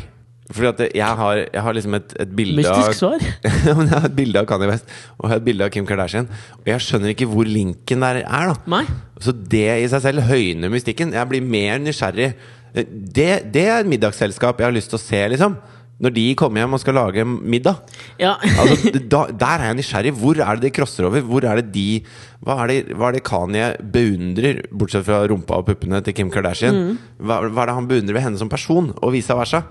Fordi 0.52 0.68
at 0.68 0.80
jeg 0.92 1.18
har, 1.20 1.38
jeg 1.40 1.62
har 1.64 1.72
liksom 1.76 1.94
et, 1.96 2.10
et 2.20 2.32
bilde 2.36 2.58
Mystisk 2.60 2.98
svar. 2.98 3.22
Ja, 3.66 3.72
men 3.78 3.88
jeg 3.88 3.96
har 3.96 4.08
et 4.10 4.16
bilde 4.16 4.42
av 4.42 4.48
Kanye 4.50 4.68
West 4.68 4.90
og 5.16 5.24
jeg 5.24 5.32
har 5.32 5.40
et 5.40 5.46
bilde 5.46 5.64
av 5.64 5.70
Kim 5.72 5.86
Kardashian. 5.88 6.28
Og 6.58 6.68
jeg 6.68 6.84
skjønner 6.84 7.14
ikke 7.14 7.28
hvor 7.30 7.48
linken 7.48 8.04
der 8.04 8.20
er. 8.24 8.50
da 8.52 8.74
Nei. 8.76 8.82
Så 9.24 9.32
det 9.32 9.68
i 9.80 9.86
seg 9.88 10.04
selv 10.04 10.26
høyner 10.28 10.72
mystikken. 10.72 11.14
Jeg 11.16 11.30
blir 11.30 11.46
mer 11.48 11.80
nysgjerrig. 11.80 12.34
Det, 12.74 13.30
det 13.54 13.64
er 13.70 13.78
et 13.78 13.88
middagsselskap 13.88 14.60
jeg 14.60 14.68
har 14.68 14.76
lyst 14.76 14.92
til 14.92 14.98
å 14.98 15.04
se, 15.04 15.22
liksom. 15.32 15.56
Når 16.04 16.10
de 16.10 16.24
kommer 16.36 16.60
hjem 16.60 16.74
og 16.74 16.80
skal 16.82 16.96
lage 16.98 17.24
middag. 17.24 17.78
Ja. 18.20 18.34
Altså, 18.42 18.90
da, 18.98 19.20
der 19.30 19.62
er 19.62 19.68
jeg 19.70 19.78
nysgjerrig. 19.78 20.12
Hvor 20.18 20.40
er 20.42 20.58
det 20.58 20.66
de 20.66 20.74
crosser 20.76 21.06
over? 21.08 21.22
Hvor 21.24 21.46
er 21.48 21.62
det 21.62 21.70
de 21.72 21.88
Hva 22.44 22.58
er 22.60 22.70
det, 22.70 22.78
hva 22.92 23.08
er 23.08 23.16
det 23.16 23.24
Kanye 23.24 23.66
beundrer, 23.94 24.58
bortsett 24.68 25.06
fra 25.06 25.22
rumpa 25.30 25.62
og 25.62 25.68
puppene 25.70 26.02
til 26.04 26.16
Kim 26.16 26.30
Kardashian? 26.32 26.76
Mm. 26.76 26.96
Hva, 27.24 27.38
hva 27.48 27.62
er 27.62 27.70
det 27.70 27.76
han 27.78 27.86
beundrer 27.88 28.18
ved 28.18 28.24
henne 28.26 28.40
som 28.40 28.50
person, 28.52 28.90
og 29.00 29.14
vice 29.14 29.32
versa? 29.32 29.62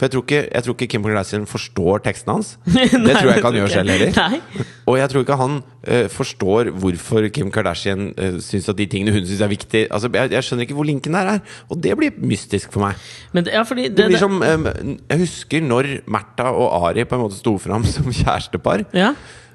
For 0.00 0.06
jeg 0.06 0.14
tror 0.14 0.24
ikke, 0.24 0.38
jeg 0.48 0.64
tror 0.64 0.76
ikke 0.78 0.88
Kim 0.94 1.04
Kardashian 1.04 1.44
forstår 1.46 2.00
teksten 2.06 2.32
hans. 2.32 2.54
Det 2.64 3.12
tror 3.18 3.28
jeg 3.28 3.36
ikke 3.36 3.50
han 3.50 3.58
gjør 3.60 3.74
selv 3.74 3.92
heller. 3.92 4.40
Og 4.90 4.96
jeg 4.98 5.10
tror 5.12 5.22
ikke 5.22 5.36
han 5.38 5.58
uh, 5.60 6.06
forstår 6.10 6.70
hvorfor 6.82 7.28
Kim 7.34 7.52
Kardashian 7.54 8.08
uh, 8.16 8.40
syns 8.42 8.66
at 8.72 8.80
de 8.80 8.88
tingene 8.90 9.14
hun 9.14 9.28
syns 9.28 9.44
er 9.44 9.52
viktig 9.52 9.84
Altså, 9.94 10.10
jeg, 10.10 10.32
jeg 10.32 10.46
skjønner 10.46 10.66
ikke 10.66 10.78
hvor 10.78 10.88
linken 10.88 11.14
der 11.14 11.30
er. 11.36 11.44
Og 11.70 11.78
det 11.84 11.94
blir 12.00 12.16
mystisk 12.18 12.72
for 12.74 12.86
meg. 12.86 12.98
Men 13.36 13.46
det, 13.46 13.54
ja, 13.54 13.62
det, 13.62 13.92
Det 13.96 14.08
blir 14.10 14.18
som 14.24 14.40
um, 14.40 14.66
Jeg 14.96 15.22
husker 15.22 15.62
når 15.68 15.92
Märtha 16.10 16.50
og 16.50 16.88
Ari 16.88 17.06
på 17.06 17.20
en 17.20 17.24
måte 17.28 17.38
sto 17.38 17.54
fram 17.62 17.86
som 17.94 18.08
kjærestepar. 18.10 18.88
ja. 18.96 19.12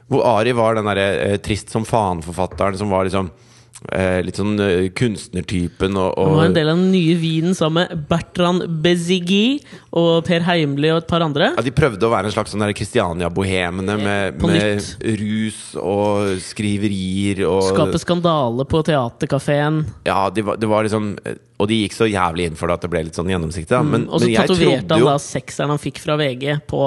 Hvor 0.08 0.24
Ari 0.38 0.54
var 0.56 0.76
den 0.80 0.86
derre 0.88 1.10
eh, 1.34 1.38
trist 1.44 1.70
som 1.74 1.84
faen-forfatteren 1.86 2.78
som 2.80 2.90
var 2.94 3.04
liksom 3.10 3.28
eh, 3.92 4.22
litt 4.24 4.38
sånn 4.40 4.54
eh, 4.64 4.86
kunstnertypen 4.96 5.98
og, 6.00 6.14
Han 6.18 6.38
var 6.38 6.46
en 6.48 6.56
del 6.56 6.70
av 6.72 6.78
den 6.80 6.92
nye 6.94 7.18
vinen 7.20 7.54
sammen 7.58 7.86
med 7.92 8.06
Bertrand 8.10 8.64
Bezigi 8.82 9.60
og 9.92 10.24
Per 10.26 10.46
Heimly 10.48 10.90
og 10.94 11.02
et 11.04 11.10
par 11.12 11.26
andre. 11.26 11.52
ja, 11.58 11.62
De 11.66 11.74
prøvde 11.76 12.08
å 12.08 12.14
være 12.14 12.32
en 12.32 12.36
slags 12.38 12.56
sånn 12.56 12.64
der 12.64 12.72
Kristiania-bohemene 12.78 13.98
med, 14.00 14.38
På 14.40 14.48
med 14.50 14.80
nytt. 14.80 15.04
rus 15.20 15.60
og 15.82 16.38
skriverier 16.46 17.44
og 17.48 17.68
Skape 17.74 18.00
skandale 18.02 18.66
på 18.70 18.82
teaterkafeen. 18.88 19.82
Ja, 20.08 20.30
de 20.32 20.42
var, 20.48 20.58
det 20.62 20.70
var 20.72 20.88
liksom 20.88 21.12
eh, 21.26 21.36
Og 21.60 21.68
de 21.72 21.82
gikk 21.84 21.96
så 21.98 22.08
jævlig 22.10 22.48
inn 22.52 22.56
for 22.60 22.70
det 22.72 22.78
at 22.80 22.86
det 22.88 22.92
ble 22.94 23.04
litt 23.10 23.18
sånn 23.18 23.30
gjennomsiktig. 23.34 23.74
Da. 23.76 23.84
Men, 23.84 24.08
Mm, 24.08 24.14
Og 24.14 24.22
så 24.22 24.26
men 24.28 24.34
jeg 24.34 24.48
tatoverte 24.48 24.80
trodde 24.88 24.94
han 24.94 25.04
jo 25.04 25.10
da 25.12 25.18
sekseren 25.20 25.72
han 25.74 25.80
fikk 25.82 26.00
fra 26.04 26.16
VG, 26.20 26.44
på 26.70 26.82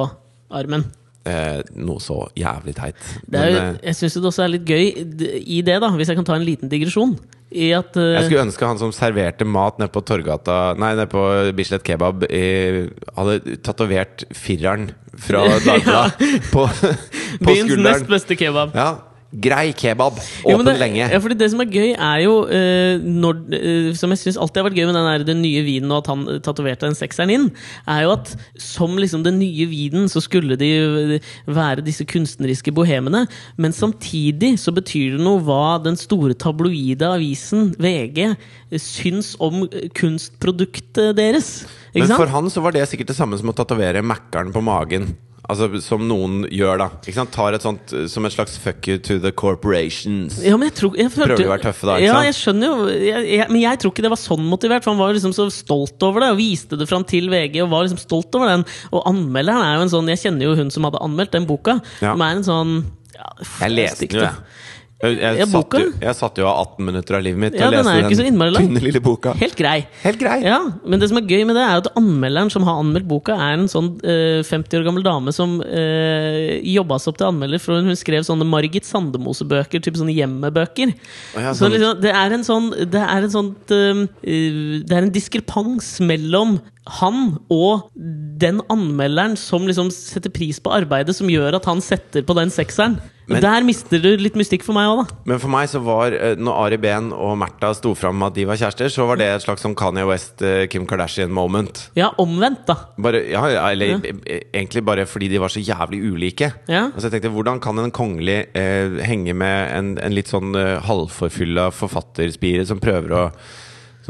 armen. 0.57 0.85
Eh, 1.29 1.61
Noe 1.81 2.01
så 2.03 2.23
jævlig 2.39 2.77
teit. 2.79 2.97
Er 3.33 3.51
jo, 3.51 3.59
Men, 3.59 3.77
eh, 3.77 3.83
jeg 3.91 3.99
syns 3.99 4.17
det 4.17 4.25
også 4.31 4.47
er 4.47 4.55
litt 4.55 4.69
gøy 4.69 4.87
i 5.41 5.61
det, 5.67 5.77
da, 5.83 5.93
hvis 5.97 6.13
jeg 6.13 6.21
kan 6.21 6.29
ta 6.29 6.39
en 6.39 6.47
liten 6.47 6.73
digresjon. 6.73 7.19
I 7.51 7.73
at 7.75 7.97
uh, 7.99 8.13
Jeg 8.15 8.29
skulle 8.29 8.45
ønske 8.47 8.67
han 8.69 8.79
som 8.79 8.93
serverte 8.95 9.43
mat 9.43 9.81
nede 9.83 9.91
på 9.91 10.05
Torgata 10.07 10.77
Nei, 10.79 10.93
nede 10.95 11.09
på 11.11 11.19
Bislett 11.59 11.83
Kebab 11.83 12.23
i, 12.31 12.45
Hadde 13.17 13.57
tatovert 13.67 14.23
fireren 14.39 14.93
fra 15.19 15.43
Dagbladet 15.67 16.47
på, 16.53 16.69
på 17.43 17.49
byens 17.49 17.73
nest 17.73 17.75
skulderen. 17.75 18.07
beste 18.13 18.37
kebab. 18.39 18.79
Ja, 18.79 18.93
grei 19.31 19.71
kebab. 19.77 20.17
Åpen 20.45 20.67
det, 20.67 20.75
lenge. 20.81 21.05
Ja, 21.07 21.19
fordi 21.23 21.37
det 21.39 21.51
som 21.53 21.63
er 21.63 21.71
gøy, 21.71 21.93
er 21.95 22.23
jo 22.25 22.35
uh, 22.51 23.05
når, 23.05 23.43
uh, 23.55 23.91
Som 23.99 24.11
jeg 24.15 24.23
syns 24.25 24.39
alltid 24.41 24.63
har 24.63 24.67
vært 24.67 24.79
gøy 24.81 24.89
med 24.89 24.97
den, 24.99 25.07
der, 25.07 25.27
den 25.29 25.43
nye 25.45 25.63
vinen, 25.67 25.93
og 25.93 26.03
at 26.03 26.11
han 26.11 26.25
tatoverte 26.43 26.89
den 26.89 26.99
sekseren 26.99 27.33
inn, 27.35 27.47
er 27.87 28.05
jo 28.07 28.15
at 28.17 28.33
som 28.61 28.99
liksom 28.99 29.23
den 29.27 29.39
nye 29.39 29.69
vinen, 29.71 30.09
så 30.11 30.23
skulle 30.25 30.59
de 30.61 31.21
være 31.47 31.87
disse 31.87 32.07
kunstneriske 32.09 32.75
bohemene. 32.75 33.27
Men 33.61 33.77
samtidig 33.77 34.57
så 34.63 34.75
betyr 34.75 35.17
det 35.17 35.25
noe 35.25 35.43
hva 35.47 35.79
den 35.85 35.99
store 36.01 36.35
tabloide 36.35 37.07
avisen 37.15 37.71
VG 37.81 38.35
syns 38.81 39.35
om 39.43 39.65
kunstproduktet 39.99 41.15
deres. 41.19 41.53
Men 41.95 42.13
for 42.15 42.31
han 42.31 42.51
så 42.51 42.63
var 42.63 42.75
det 42.75 42.87
sikkert 42.91 43.11
det 43.13 43.19
samme 43.19 43.39
som 43.39 43.51
å 43.51 43.57
tatovere 43.57 44.03
Mækkern 44.07 44.53
på 44.55 44.63
magen. 44.65 45.11
Altså 45.51 45.81
Som 45.83 46.07
noen 46.09 46.45
gjør, 46.53 46.81
da. 46.81 46.87
Ikke 47.03 47.17
sant? 47.17 47.33
Tar 47.35 47.57
et 47.57 47.65
sånt 47.65 47.95
eh, 47.97 48.07
som 48.11 48.27
et 48.27 48.35
slags 48.35 48.57
fuck 48.61 48.87
you 48.89 49.01
to 49.03 49.19
the 49.23 49.33
corporations. 49.35 50.39
Ja, 50.45 50.57
men 50.61 50.71
jeg 50.71 50.77
tror, 50.79 50.97
jeg 50.99 51.13
følte, 51.13 51.35
Prøver 51.35 51.43
de 51.43 51.49
å 51.49 51.55
være 51.55 51.67
tøffe 51.67 51.89
da, 51.89 51.97
ikke 51.99 52.07
ja, 52.07 52.15
sant? 52.17 52.29
jeg 52.29 52.39
skjønner 52.39 52.71
jo 52.71 52.89
jeg, 52.95 53.25
jeg, 53.35 53.49
Men 53.51 53.61
jeg 53.65 53.83
tror 53.83 53.95
ikke 53.95 54.07
det 54.07 54.13
var 54.15 54.23
sånn 54.23 54.47
motivert, 54.51 54.87
for 54.87 54.95
han 54.95 55.03
var 55.03 55.17
liksom 55.17 55.35
så 55.37 55.49
stolt 55.55 56.07
over 56.07 56.25
det. 56.25 56.31
Og 56.35 56.41
viste 56.41 56.79
det 56.81 56.89
fram 56.91 57.07
til 57.09 57.31
VG 57.33 57.61
og 57.65 57.73
var 57.75 57.87
liksom 57.87 58.03
stolt 58.03 58.41
over 58.41 58.55
den. 58.55 58.67
Og 58.95 59.05
anmelderen 59.11 59.67
er 59.67 59.77
jo 59.79 59.87
en 59.89 59.95
sånn 59.97 60.15
Jeg 60.15 60.25
kjenner 60.25 60.51
jo 60.51 60.57
hun 60.61 60.73
som 60.75 60.89
hadde 60.89 61.03
anmeldt 61.05 61.37
den 61.37 61.49
boka. 61.51 61.81
Ja. 62.01 62.15
Som 62.15 62.27
er 62.27 62.39
en 62.39 62.47
sånn 62.47 62.75
ja, 63.17 63.31
Jeg 63.65 63.77
leste 63.77 64.11
den 64.11 64.23
jo, 64.23 64.29
jeg. 64.29 64.59
Jeg, 65.01 65.17
jeg, 65.17 65.47
satt 65.49 65.75
jo, 65.79 65.85
jeg 65.97 66.17
satt 66.19 66.39
jo 66.43 66.45
av 66.45 66.59
18 66.77 66.85
minutter 66.85 67.17
av 67.17 67.23
livet 67.25 67.41
mitt 67.41 67.55
ja, 67.57 67.71
Ja, 67.73 67.81
leste 67.81 68.19
den 68.21 68.37
så 68.37 68.49
lang. 68.53 68.67
tynne 68.67 68.83
lille 68.85 69.01
boka. 69.01 69.33
Helt 69.41 69.57
grei. 69.57 69.79
Helt 70.03 70.19
grei. 70.21 70.35
Ja, 70.45 70.59
Men 70.85 71.01
det 71.01 71.09
som 71.09 71.17
er 71.17 71.25
gøy 71.25 71.47
med 71.49 71.57
det, 71.57 71.63
er 71.65 71.81
at 71.81 71.89
anmelderen 71.97 72.51
som 72.53 72.67
har 72.69 72.83
anmeldt 72.83 73.09
boka, 73.09 73.33
er 73.33 73.55
en 73.57 73.65
sånn 73.73 73.89
eh, 74.05 74.43
50 74.45 74.77
år 74.83 74.85
gammel 74.91 75.07
dame 75.07 75.33
som 75.33 75.55
uh, 75.65 76.51
jobba 76.69 76.99
seg 77.01 77.15
opp 77.15 77.21
til 77.23 77.31
anmelder. 77.31 77.63
For 77.65 77.81
hun 77.81 77.97
skrev 77.97 78.27
sånne 78.29 78.45
Margit 78.45 78.85
Sandemose-bøker, 78.89 79.81
type 79.81 79.97
sånne 80.03 80.13
hjemmebøker. 80.19 80.93
Ja, 81.33 81.55
Så 81.55 81.65
sånn- 81.65 81.79
liksom, 81.79 81.97
det 82.05 82.13
er 82.13 82.37
en 82.37 82.45
sånn 82.45 82.69
Det 82.93 83.01
er 83.01 83.25
en 83.25 83.33
sånt 83.33 83.73
um, 83.73 84.05
uh, 84.05 84.85
Det 84.85 84.93
er 84.99 85.07
en 85.07 85.15
diskrepans 85.17 85.95
mellom 86.05 86.59
han 86.99 87.39
og 87.53 87.89
den 88.41 88.61
anmelderen 88.73 89.37
som 89.39 89.67
liksom 89.69 89.91
setter 89.95 90.33
pris 90.35 90.59
på 90.63 90.73
arbeidet, 90.75 91.15
som 91.17 91.31
gjør 91.31 91.59
at 91.61 91.67
han 91.71 91.81
setter 91.85 92.25
på 92.27 92.35
den 92.39 92.51
sekseren. 92.51 92.99
Men- 93.31 93.43
Der 93.45 93.63
mister 93.63 94.01
du 94.03 94.17
litt 94.19 94.35
mystikk 94.35 94.65
for 94.67 94.75
meg 94.75 94.89
òg, 94.91 95.05
da. 95.07 95.17
Men 95.25 95.39
for 95.39 95.49
meg 95.53 95.69
så 95.71 95.79
var 95.85 96.11
eh, 96.11 96.35
Når 96.35 96.57
Ari 96.65 96.79
Behn 96.83 97.13
og 97.15 97.37
Märtha 97.39 97.69
sto 97.79 97.93
fram 97.95 98.19
med 98.19 98.33
at 98.33 98.35
de 98.35 98.45
var 98.49 98.59
kjærester, 98.59 98.91
så 98.91 99.07
var 99.07 99.21
det 99.21 99.29
et 99.31 99.45
slags 99.45 99.63
sånn 99.63 99.77
Kanye 99.79 100.03
West, 100.09 100.43
eh, 100.43 100.67
Kim 100.67 100.85
Kardashian-moment. 100.85 101.91
Ja, 101.95 102.09
omvendt, 102.19 102.65
da. 102.67 102.75
Bare, 102.99 103.23
ja, 103.31 103.45
ja, 103.55 103.69
eller 103.71 103.87
ja. 103.87 104.15
egentlig 104.51 104.83
bare 104.85 105.07
fordi 105.07 105.29
de 105.31 105.39
var 105.39 105.49
så 105.55 105.63
jævlig 105.63 106.03
ulike. 106.11 106.51
Ja. 106.67 106.89
Altså 106.91 107.07
jeg 107.07 107.21
tenkte, 107.21 107.31
Hvordan 107.37 107.61
kan 107.63 107.79
en 107.79 107.93
kongelig 107.95 108.49
eh, 108.53 108.99
henge 109.07 109.33
med 109.39 109.77
en, 109.79 109.95
en 110.03 110.17
litt 110.17 110.27
sånn 110.33 110.51
eh, 110.59 110.81
halvforfylla 110.83 111.71
forfatterspire 111.71 112.67
som 112.67 112.83
prøver 112.83 113.15
å 113.15 113.25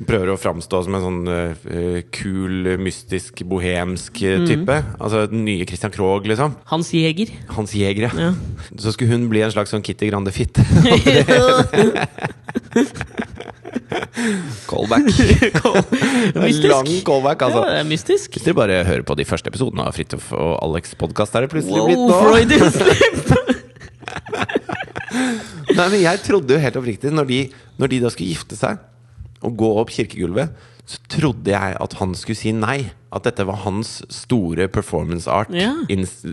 som 0.00 0.06
prøver 0.08 0.30
å 0.32 0.38
framstå 0.40 0.78
som 0.86 0.94
en 0.96 1.02
sånn 1.04 1.28
uh, 1.28 2.00
kul, 2.14 2.70
mystisk, 2.80 3.42
bohemsk 3.48 4.14
type. 4.16 4.46
type. 4.48 4.76
Altså 4.96 5.26
den 5.28 5.44
nye 5.44 5.66
Christian 5.68 5.92
Krogh, 5.92 6.24
liksom. 6.30 6.54
Hans 6.72 6.88
Jæger. 6.96 7.28
Hans 7.52 7.74
Jæger, 7.76 8.08
ja. 8.08 8.12
Ja. 8.30 8.32
Så 8.80 8.94
skulle 8.96 9.12
hun 9.12 9.28
bli 9.32 9.40
en 9.44 9.52
slags 9.52 9.70
sånn 9.74 9.84
Kitty 9.84 10.08
Grande 10.08 10.32
Fitte. 10.32 10.64
Callback. 14.70 15.04
Mystisk. 16.40 16.70
Lang 16.70 16.88
callback, 17.04 17.42
altså. 17.44 17.60
Ja, 17.66 17.70
det 17.74 17.80
er 17.82 17.88
mystisk. 17.90 18.30
Hvis 18.36 18.44
dere 18.46 18.56
bare 18.56 18.84
hører 18.86 19.02
på 19.06 19.14
de 19.18 19.24
første 19.28 19.48
episodene 19.52 19.82
av 19.84 19.92
Fridtjof 19.96 20.26
og 20.32 20.52
Alex' 20.64 20.94
podkast, 20.98 21.34
er 21.36 21.40
det 21.44 21.50
plutselig 21.52 21.82
blitt 21.90 22.00
Wow, 22.00 22.08
nå. 22.08 22.14
Freudian 22.24 22.70
slip! 22.72 23.16
Nei, 25.76 25.86
men 25.86 26.00
jeg 26.02 26.18
trodde 26.24 26.54
jo 26.56 26.60
helt 26.62 26.76
oppriktig, 26.80 27.12
når 27.14 27.26
de, 27.28 27.40
når 27.80 27.86
de 27.92 27.98
da 28.04 28.08
skulle 28.12 28.30
gifte 28.32 28.54
seg 28.58 28.74
og 29.42 29.56
gå 29.56 29.72
opp 29.80 29.92
kirkegulvet, 29.94 30.52
så 30.90 30.98
trodde 31.12 31.52
jeg 31.52 31.76
at 31.78 31.92
han 32.00 32.16
skulle 32.18 32.38
si 32.38 32.50
nei. 32.56 32.80
At 33.10 33.24
dette 33.26 33.42
var 33.42 33.56
hans 33.64 34.04
store 34.14 34.68
performance 34.70 35.26
art. 35.30 35.50
Ja. 35.50 35.72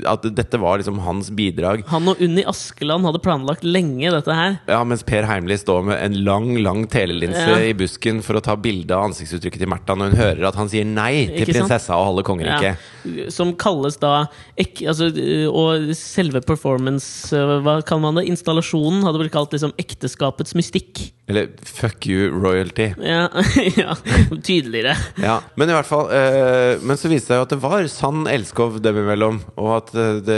At 0.10 0.26
dette 0.38 0.60
var 0.62 0.78
liksom 0.78 1.00
hans 1.02 1.32
bidrag. 1.34 1.82
Han 1.90 2.12
og 2.12 2.20
Unni 2.22 2.44
Askeland 2.46 3.06
hadde 3.08 3.22
planlagt 3.26 3.66
lenge 3.66 4.12
dette 4.14 4.36
her. 4.38 4.60
Ja, 4.70 4.84
Mens 4.86 5.02
Per 5.06 5.26
Heimli 5.26 5.58
står 5.58 5.88
med 5.90 5.98
en 6.06 6.20
lang 6.26 6.52
lang 6.62 6.84
telelinse 6.94 7.48
Ja. 7.50 7.58
i 7.66 7.74
busken 7.78 8.22
for 8.26 8.38
å 8.38 8.44
ta 8.46 8.54
bilde 8.62 8.94
av 8.94 9.08
ansiktsuttrykket 9.10 9.64
til 9.64 9.72
Märtha 9.74 9.98
når 9.98 10.14
hun 10.14 10.22
hører 10.22 10.48
at 10.52 10.60
han 10.62 10.70
sier 10.70 10.86
nei 10.86 11.26
til 11.34 11.50
prinsessa 11.50 11.98
og 11.98 12.12
halve 12.12 12.26
kongeriket. 12.30 12.78
Ja, 13.10 13.30
som 13.34 13.56
kalles 13.58 13.98
da 13.98 14.28
ek, 14.58 14.84
altså, 14.86 15.10
Og 15.50 15.90
selve 15.98 16.42
performance 16.46 17.34
øh, 17.34 17.58
Hva 17.66 17.80
kaller 17.82 18.06
man 18.06 18.22
det? 18.22 18.28
Installasjonen 18.30 19.02
hadde 19.06 19.18
blitt 19.24 19.34
kalt 19.34 19.54
liksom 19.54 19.74
ekteskapets 19.82 20.54
mystikk. 20.54 21.08
Eller 21.28 21.50
fuck 21.68 22.06
you, 22.08 22.30
royalty. 22.32 22.86
Ja, 23.04 23.26
ja 23.76 23.96
tydeligere. 24.44 24.94
Ja, 25.20 25.42
Men 25.60 25.68
i 25.68 25.76
hvert 25.76 25.90
fall 25.90 26.08
eh, 26.16 26.80
men 26.88 26.96
så 27.00 27.10
viste 27.12 27.28
det 27.28 27.36
seg 27.36 27.42
jo 27.42 27.46
at 27.48 27.52
det 27.52 27.58
var 27.64 27.88
sann 27.92 28.22
elskov 28.32 28.78
dem 28.84 29.00
imellom. 29.02 29.42
Og 29.60 29.74
at 29.76 29.92
eh, 29.98 30.22
det 30.24 30.38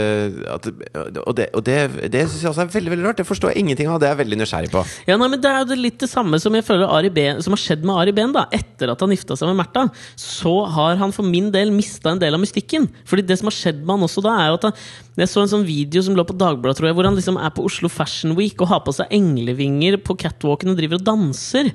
at, 0.50 0.66
det- 0.66 1.22
Og 1.26 1.34
det, 1.38 1.46
og 1.54 1.62
det, 1.66 1.76
det 2.10 2.24
syns 2.26 2.42
jeg 2.42 2.50
også 2.50 2.64
er 2.64 2.72
veldig 2.74 2.90
veldig 2.96 3.06
rart. 3.06 3.20
Det 3.22 3.28
forstår 3.28 3.52
jeg 3.54 3.62
ingenting 3.62 3.86
av. 3.92 4.00
Det 4.02 4.08
er 4.08 4.16
jeg 4.16 4.22
veldig 4.24 4.40
nysgjerrig 4.42 4.72
på. 4.74 4.82
Ja, 5.06 5.14
nei, 5.20 5.28
men 5.30 5.40
Det 5.44 5.52
er 5.52 5.62
jo 5.62 5.78
litt 5.78 6.00
det 6.02 6.10
samme 6.10 6.40
som 6.42 6.58
jeg 6.58 6.66
føler 6.66 6.90
Ari 6.90 7.12
ben, 7.14 7.38
som 7.44 7.54
har 7.54 7.62
skjedd 7.62 7.86
med 7.86 7.94
Ari 8.02 8.16
Behn. 8.16 8.34
Etter 8.50 8.90
at 8.90 9.04
han 9.06 9.14
gifta 9.14 9.36
seg 9.38 9.50
med 9.52 9.60
Märtha, 9.62 9.86
så 10.18 10.56
har 10.74 10.98
han 11.00 11.14
for 11.14 11.26
min 11.26 11.52
del 11.54 11.70
mista 11.74 12.10
en 12.16 12.20
del 12.22 12.34
av 12.34 12.42
mystikken. 12.42 12.88
Fordi 13.06 13.24
det 13.30 13.38
som 13.40 13.46
har 13.50 13.56
skjedd 13.56 13.80
med 13.84 13.94
han 13.94 14.08
også 14.08 14.26
da, 14.26 14.34
er 14.48 14.58
at 14.58 14.66
han, 14.70 14.74
Jeg 15.20 15.28
så 15.28 15.42
en 15.42 15.50
sånn 15.52 15.64
video 15.66 16.00
som 16.02 16.14
lå 16.16 16.22
på 16.24 16.32
Dagbladet, 16.38 16.78
tror 16.78 16.88
jeg, 16.88 16.94
hvor 16.96 17.04
han 17.04 17.16
liksom 17.18 17.36
er 17.36 17.50
på 17.52 17.64
Oslo 17.68 17.90
Fashion 17.92 18.32
Week 18.38 18.58
og 18.64 18.70
har 18.70 18.80
på 18.86 18.94
seg 18.96 19.10
englevinger 19.12 19.98
på 20.00 20.14
catwalken 20.16 20.72
og 20.72 20.78
driver 20.80 21.00
og 21.00 21.06
danser. 21.06 21.72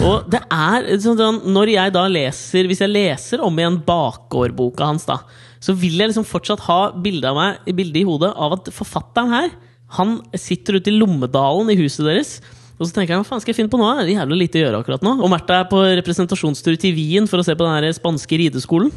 Og 0.00 0.30
det 0.32 0.42
er 0.50 0.88
sånn, 1.04 1.42
Når 1.46 1.74
jeg 1.76 1.92
da 1.94 2.06
leser 2.10 2.66
Hvis 2.66 2.82
jeg 2.82 2.92
leser 2.92 3.44
om 3.44 3.58
igjen 3.58 3.78
bakgårdboka 3.86 4.88
hans, 4.88 5.06
da 5.08 5.20
så 5.62 5.74
vil 5.76 5.96
jeg 5.98 6.12
liksom 6.12 6.26
fortsatt 6.26 6.62
ha 6.68 6.80
bildet, 6.92 7.30
av 7.30 7.38
meg 7.38 7.76
bildet 7.76 8.02
i 8.02 8.06
hodet 8.06 8.32
av 8.32 8.58
at 8.58 8.68
forfatteren 8.74 9.32
her 9.32 9.50
Han 9.96 10.18
sitter 10.36 10.78
ute 10.78 10.90
i 10.90 10.96
Lommedalen 10.96 11.70
i 11.70 11.76
huset 11.78 12.02
deres. 12.02 12.30
Og 12.76 12.88
så 12.88 12.92
tenker 12.92 13.14
jeg, 13.14 13.20
hva 13.22 13.28
faen 13.28 13.40
skal 13.40 13.52
jeg 13.52 13.60
finne 13.60 13.70
på 13.70 13.78
nå? 13.78 13.86
Det 14.00 14.10
er 14.10 14.16
jævlig 14.18 14.40
lite 14.40 14.58
å 14.58 14.64
gjøre 14.64 14.80
akkurat 14.82 15.04
nå. 15.06 15.12
Og 15.22 15.30
Märtha 15.30 15.60
er 15.62 15.68
på 15.70 15.78
representasjonstur 16.00 16.74
til 16.82 16.96
Wien 16.96 17.30
for 17.30 17.40
å 17.40 17.46
se 17.46 17.54
på 17.56 17.64
den 17.64 17.94
spanske 17.94 18.40
rideskolen. 18.42 18.90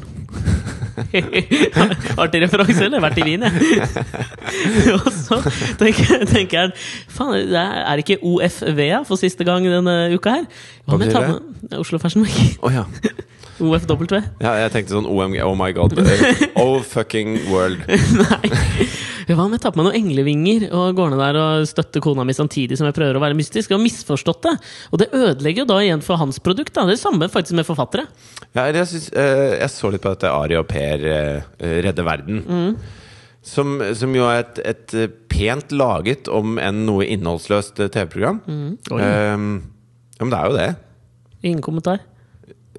Artig 2.22 2.44
referanse, 2.44 2.86
eller? 2.86 3.02
Vært 3.04 3.20
i 3.22 3.26
Wien, 3.28 3.46
jeg. 3.48 3.54
og 4.98 5.10
så 5.16 5.40
tenker, 5.80 6.26
tenker 6.30 6.60
jeg 6.60 6.74
Faen, 7.12 7.36
det 7.50 7.60
er 7.60 8.00
det 8.00 8.06
ikke 8.06 8.20
OFV-a 8.26 9.04
for 9.08 9.22
siste 9.22 9.48
gang 9.48 9.68
denne 9.70 9.98
uka 10.16 10.40
her? 10.40 10.48
Hva 10.90 11.00
med 11.00 11.14
ta 11.14 11.26
med 11.28 11.78
Oslo 11.80 12.00
Fashion 12.02 12.26
Week? 12.26 12.58
Oh, 12.64 12.74
ja. 12.74 12.86
OFW? 13.64 14.08
ja. 14.40 14.54
Jeg 14.64 14.72
tenkte 14.72 14.96
sånn 14.96 15.08
OMG, 15.10 15.42
oh 15.44 15.56
my 15.60 15.72
god. 15.76 15.98
Oh 16.60 16.80
fucking 16.84 17.38
world. 17.52 17.84
Nei. 17.88 18.88
Hva 19.30 19.46
om 19.46 19.52
jeg 19.54 19.62
tar 19.62 19.74
på 19.76 19.78
meg 19.78 19.86
noen 19.90 20.00
englevinger 20.00 20.64
og 20.74 20.96
går 20.98 21.12
ned 21.14 21.20
der 21.22 21.38
og 21.38 21.68
støtter 21.70 22.02
kona 22.02 22.24
mi 22.26 22.34
samtidig 22.34 22.80
som 22.80 22.88
jeg 22.88 22.96
prøver 22.98 23.20
å 23.20 23.22
være 23.22 23.38
mystisk? 23.38 23.70
Jeg 23.70 23.78
har 23.78 23.84
misforstått 23.84 24.48
det. 24.48 24.56
Og 24.90 25.04
det 25.04 25.12
ødelegger 25.14 25.64
jo 25.64 25.70
da 25.70 25.78
igjen 25.84 26.02
for 26.06 26.18
hans 26.18 26.42
produkt. 26.42 26.74
Da. 26.74 26.88
Det 26.88 26.96
er 26.96 26.98
det 26.98 27.04
samme 27.04 27.30
faktisk 27.30 27.60
med 27.60 27.68
forfattere. 27.68 28.08
Ja, 28.58 28.66
jeg, 28.66 28.88
synes, 28.90 29.12
eh, 29.14 29.60
jeg 29.60 29.70
så 29.76 29.94
litt 29.94 30.02
på 30.02 30.16
dette 30.16 30.34
Ari 30.34 30.58
og 30.58 30.66
Per 30.72 31.06
redde 31.06 31.76
redder 31.86 32.08
verden. 32.08 32.42
Som, 33.46 33.78
som 33.96 34.16
jo 34.18 34.26
er 34.28 34.42
et, 34.42 34.60
et 34.68 34.96
eh, 34.98 35.12
pent 35.32 35.72
laget, 35.72 36.28
om 36.28 36.58
enn 36.60 36.84
noe 36.88 37.06
innholdsløst 37.08 37.80
eh, 37.86 37.92
TV-program. 37.94 38.42
Mm. 38.50 38.72
Um, 38.92 39.52
ja, 40.18 40.26
men 40.26 40.34
det 40.34 40.40
er 40.40 40.50
jo 40.50 40.58
det. 40.58 40.70
Ingen 41.46 41.64
kommentar. 41.64 42.02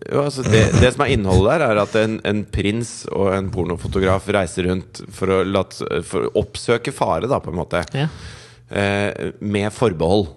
Jo, 0.09 0.25
altså 0.25 0.45
det, 0.47 0.63
det 0.81 0.93
som 0.95 1.05
er 1.05 1.13
innholdet 1.13 1.61
der, 1.61 1.65
er 1.67 1.81
at 1.83 1.97
en, 2.01 2.19
en 2.27 2.43
prins 2.49 2.93
og 3.13 3.35
en 3.37 3.51
pornofotograf 3.53 4.29
reiser 4.33 4.71
rundt 4.71 5.03
for 5.13 5.33
å, 5.35 5.41
lat, 5.45 5.77
for 6.09 6.29
å 6.29 6.35
oppsøke 6.41 6.95
fare, 6.95 7.29
da, 7.31 7.41
på 7.43 7.53
en 7.53 7.61
måte. 7.61 7.85
Ja. 7.97 8.09
Eh, 8.71 9.33
med 9.41 9.73
forbehold. 9.77 10.31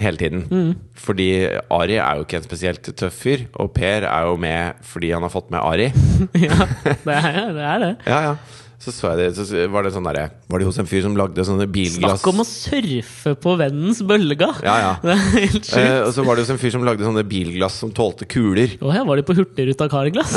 Hele 0.00 0.16
tiden. 0.16 0.76
Fordi 0.96 1.26
Ari 1.68 1.98
er 2.00 2.16
jo 2.16 2.24
ikke 2.24 2.38
en 2.40 2.46
spesielt 2.46 2.88
tøff 2.96 3.18
fyr, 3.20 3.42
og 3.60 3.74
Per 3.76 4.06
er 4.08 4.28
jo 4.28 4.38
med 4.40 4.80
fordi 4.88 5.10
han 5.12 5.26
har 5.26 5.32
fått 5.32 5.50
med 5.52 5.60
Ari. 5.60 5.90
ja, 6.46 6.56
det 7.04 7.18
er 7.18 7.52
det. 7.52 7.66
Er 7.68 7.84
det. 7.84 7.92
Ja, 8.08 8.20
ja. 8.30 8.36
Så 8.82 8.90
så 8.90 9.12
jeg 9.12 9.18
det, 9.20 9.26
så 9.38 9.66
var 9.70 9.86
det 9.86 9.92
sånn 9.94 10.06
derre 10.08 10.24
Var 10.50 10.58
det 10.58 10.66
hos 10.66 10.78
en 10.82 10.88
fyr 10.90 11.04
som 11.04 11.14
lagde 11.14 11.44
sånne 11.46 11.68
bilglass 11.70 12.18
Snakk 12.18 12.32
om 12.32 12.42
å 12.42 12.46
surfe 12.48 13.34
på 13.38 13.54
vennens 13.60 14.00
bølga! 14.02 14.48
Ja, 14.66 14.74
ja. 14.82 14.92
Det 15.04 15.12
er 15.14 15.20
helt 15.36 15.68
sjukt. 15.68 15.76
Eh, 15.78 15.98
og 16.02 16.10
så 16.16 16.24
var 16.26 16.34
det 16.34 16.46
hos 16.46 16.50
en 16.56 16.58
fyr 16.58 16.74
som 16.74 16.86
lagde 16.86 17.06
sånne 17.06 17.22
bilglass 17.28 17.76
som 17.78 17.92
tålte 17.94 18.26
kuler. 18.26 18.74
Å 18.82 18.94
ja, 18.96 19.04
var 19.06 19.20
de 19.20 19.24
på 19.26 19.36
Hurtigruta 19.38 19.86
karglass? 19.92 20.34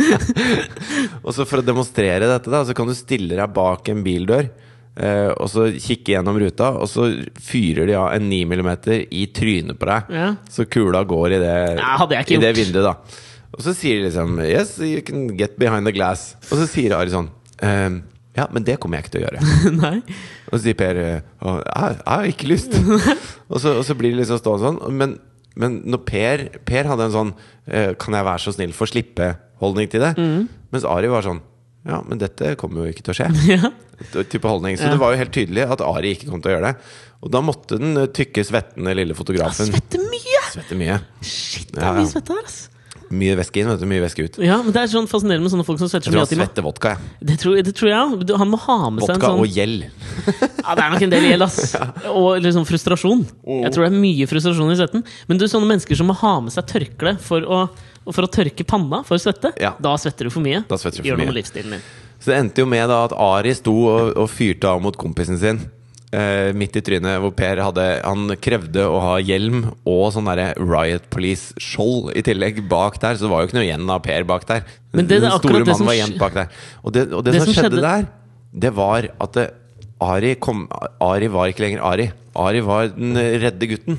Og 1.24 1.32
så 1.36 1.46
for 1.48 1.60
å 1.60 1.64
demonstrere 1.64 2.28
dette, 2.28 2.52
da, 2.52 2.62
så 2.66 2.76
kan 2.76 2.88
du 2.88 2.96
stille 2.96 3.38
deg 3.38 3.56
bak 3.56 3.88
en 3.92 4.04
bildør. 4.04 4.50
Uh, 5.00 5.30
og 5.38 5.46
så 5.48 5.68
kikke 5.80 6.16
gjennom 6.16 6.36
ruta, 6.42 6.72
og 6.76 6.88
så 6.90 7.06
fyrer 7.40 7.86
de 7.88 7.94
av 7.96 8.10
en 8.12 8.26
9 8.26 8.42
mm 8.50 8.70
i 9.16 9.22
trynet 9.32 9.78
på 9.80 9.88
deg. 9.88 10.10
Ja. 10.12 10.28
Så 10.50 10.66
kula 10.68 11.04
går 11.08 11.36
i 11.38 11.40
det, 11.40 11.56
Nei, 11.78 12.22
i 12.26 12.40
det 12.42 12.50
vinduet, 12.58 12.84
da. 12.90 13.20
Og 13.60 13.64
så 13.66 13.74
sier 13.76 13.98
de 14.00 14.06
liksom 14.08 14.38
Yes, 14.46 14.78
you 14.80 15.02
can 15.04 15.26
get 15.36 15.58
behind 15.60 15.84
the 15.84 15.92
glass. 15.92 16.30
Og 16.48 16.62
så 16.62 16.66
sier 16.70 16.94
Ari 16.96 17.12
sånn 17.12 17.28
«Ehm, 17.60 18.00
Ja, 18.38 18.46
men 18.54 18.64
det 18.64 18.78
kommer 18.80 18.96
jeg 18.96 19.04
ikke 19.08 19.12
til 19.16 19.24
å 19.24 19.26
gjøre. 19.26 19.40
Nei. 19.82 19.96
Og 20.48 20.54
så 20.54 20.60
sier 20.64 20.76
Per 20.80 21.00
eh, 21.02 21.24
«Å, 21.44 21.56
jeg, 21.60 21.96
jeg 21.98 22.06
har 22.14 22.28
ikke 22.30 22.48
lyst. 22.48 22.76
og, 23.50 23.58
så, 23.60 23.74
og 23.80 23.84
så 23.84 23.96
blir 23.98 24.14
det 24.14 24.22
liksom 24.22 24.40
stående 24.40 24.64
sånn. 24.70 24.78
Men, 24.96 25.16
men 25.60 25.76
når 25.92 26.04
Per 26.08 26.44
Per 26.70 26.88
hadde 26.92 27.08
en 27.10 27.14
sånn 27.18 27.32
eh, 27.66 27.92
Kan 28.00 28.16
jeg 28.16 28.28
være 28.30 28.44
så 28.46 28.54
snill 28.56 28.72
få 28.76 28.88
slippe-holdning 28.88 29.90
til 29.92 30.06
det? 30.06 30.14
Mm. 30.16 30.46
Mens 30.72 30.86
Ari 30.88 31.10
var 31.12 31.26
sånn 31.26 31.42
Ja, 31.90 31.98
men 32.06 32.20
dette 32.22 32.54
kommer 32.60 32.86
jo 32.86 32.94
ikke 32.94 33.04
til 33.10 33.12
å 33.16 33.18
skje. 33.20 33.28
Ja. 33.58 33.72
T- 34.14 34.22
type 34.32 34.48
holdning 34.48 34.78
Så 34.80 34.86
Ja. 34.86 34.94
det 34.94 35.00
var 35.02 35.12
jo 35.12 35.18
helt 35.20 35.34
tydelig 35.36 35.66
at 35.74 35.82
Ari 35.84 36.14
ikke 36.14 36.30
kom 36.30 36.40
til 36.40 36.54
å 36.54 36.54
gjøre 36.54 36.70
det. 36.70 36.92
Og 37.20 37.34
da 37.34 37.42
måtte 37.44 37.76
den 37.82 37.98
eh, 38.00 38.08
tykke, 38.16 38.46
svettende 38.48 38.94
lille 38.96 39.12
fotografen 39.18 39.68
Svetter 39.68 40.06
mye! 40.08 40.38
svette 40.54 40.78
mye. 40.80 40.96
Shit, 41.20 41.74
det 41.74 41.82
Ja, 41.82 41.90
er 41.90 41.98
ja. 41.98 42.04
mye 42.06 42.10
svette 42.14 42.32
her, 42.38 42.46
ass. 42.48 42.62
Mye 43.10 43.34
væske 43.34 43.58
inn, 43.58 43.66
vet 43.66 43.80
du. 43.82 43.86
Mye 43.90 44.02
væske 44.04 44.22
ut. 44.22 44.36
Ja, 44.38 44.60
men 44.62 44.70
Det 44.70 44.82
er 44.84 44.90
sånn 44.92 45.08
fascinerende 45.10 45.42
med 45.42 45.50
sånne 45.50 45.64
folk 45.66 45.80
som 45.80 45.88
svetter 45.90 46.12
så 46.12 46.14
mye 46.14 46.20
Jeg 46.22 46.28
tror 46.30 46.38
han 46.38 46.46
svetter 46.46 46.62
vodka. 46.62 46.90
jeg. 46.94 47.26
det 47.26 47.36
tror, 47.42 47.56
det 47.66 47.72
tror 47.74 47.88
jeg 47.90 47.98
òg. 47.98 48.32
Han 48.38 48.50
må 48.52 48.58
ha 48.62 48.76
med 48.90 49.02
seg 49.02 49.16
en 49.16 49.20
sånn 49.20 49.40
Vodka 49.40 49.42
og 49.42 49.56
gjeld. 49.56 49.86
Ja, 50.70 50.74
det 50.78 50.84
er 50.84 50.90
nok 50.92 51.02
en 51.02 51.10
del 51.14 51.24
gjeld, 51.26 51.42
ass. 51.42 51.74
Og 52.20 52.38
liksom 52.44 52.66
frustrasjon. 52.68 53.24
Jeg 53.64 53.72
tror 53.74 53.86
det 53.86 53.90
er 53.90 53.96
mye 53.98 54.26
frustrasjon 54.30 54.70
i 54.70 54.76
svetten. 54.78 55.02
Men 55.26 55.40
du, 55.40 55.46
sånne 55.50 55.66
mennesker 55.72 55.98
som 55.98 56.06
må 56.06 56.14
ha 56.20 56.34
med 56.44 56.54
seg 56.54 56.68
tørkle 56.70 57.16
for 57.24 57.42
å, 57.42 57.60
for 58.12 58.28
å 58.28 58.30
tørke 58.30 58.62
panna 58.68 59.02
for 59.08 59.18
å 59.18 59.22
svette, 59.24 59.50
Ja. 59.58 59.72
da 59.82 59.96
svetter 59.98 60.28
du 60.28 60.30
for 60.30 60.44
mye. 60.44 60.62
Da 60.70 60.78
svetter 60.78 61.00
du 61.00 61.02
for 61.02 61.10
Gjør 61.10 61.18
noe 61.24 61.32
med 61.32 61.38
livsstilen 61.40 61.74
din. 61.78 61.82
Så 62.20 62.30
det 62.30 62.38
endte 62.44 62.62
jo 62.62 62.68
med 62.68 62.86
da 62.92 63.02
at 63.08 63.14
Ari 63.16 63.54
sto 63.56 63.74
og, 63.88 64.12
og 64.20 64.28
fyrte 64.30 64.68
av 64.70 64.78
mot 64.84 64.94
kompisen 65.00 65.40
sin. 65.40 65.62
Eh, 66.10 66.50
midt 66.58 66.74
i 66.74 66.80
trynet, 66.82 67.20
hvor 67.22 67.30
Per 67.38 67.60
hadde 67.62 67.84
Han 68.02 68.32
krevde 68.42 68.82
å 68.82 68.96
ha 68.98 69.12
hjelm 69.22 69.60
og 69.86 70.08
sånn 70.10 70.26
derre 70.26 70.48
Riot 70.58 71.04
Police-skjold 71.14 72.16
i 72.18 72.22
tillegg 72.26 72.58
bak 72.68 72.96
der. 72.98 73.14
Så 73.14 73.28
det 73.28 73.30
var 73.30 73.44
jo 73.44 73.46
ikke 73.50 73.58
noe 73.60 73.66
igjen 73.68 73.92
av 73.94 74.02
Per 74.02 74.24
bak 74.26 74.46
der. 74.48 74.64
Men 74.92 75.06
det- 75.06 75.20
det 75.20 75.28
Den 75.28 75.38
store 75.38 75.64
mannen 75.64 75.86
var 75.86 75.94
igjen 75.94 76.18
bak 76.18 76.34
der. 76.34 76.48
Og 76.82 76.92
det, 76.92 77.12
og 77.12 77.22
det, 77.24 77.34
som, 77.38 77.52
som 77.52 77.62
skjedde, 77.62 77.80
der, 77.80 78.08
det 78.58 78.74
var 78.74 79.06
at 79.20 79.32
det, 79.38 79.46
Ari 80.02 80.34
kom 80.34 80.66
Ari 81.00 81.28
var 81.28 81.46
ikke 81.52 81.62
lenger 81.68 81.84
Ari. 81.84 82.10
Ari 82.34 82.60
var 82.60 82.88
den 82.88 83.14
redde 83.14 83.68
gutten. 83.70 83.98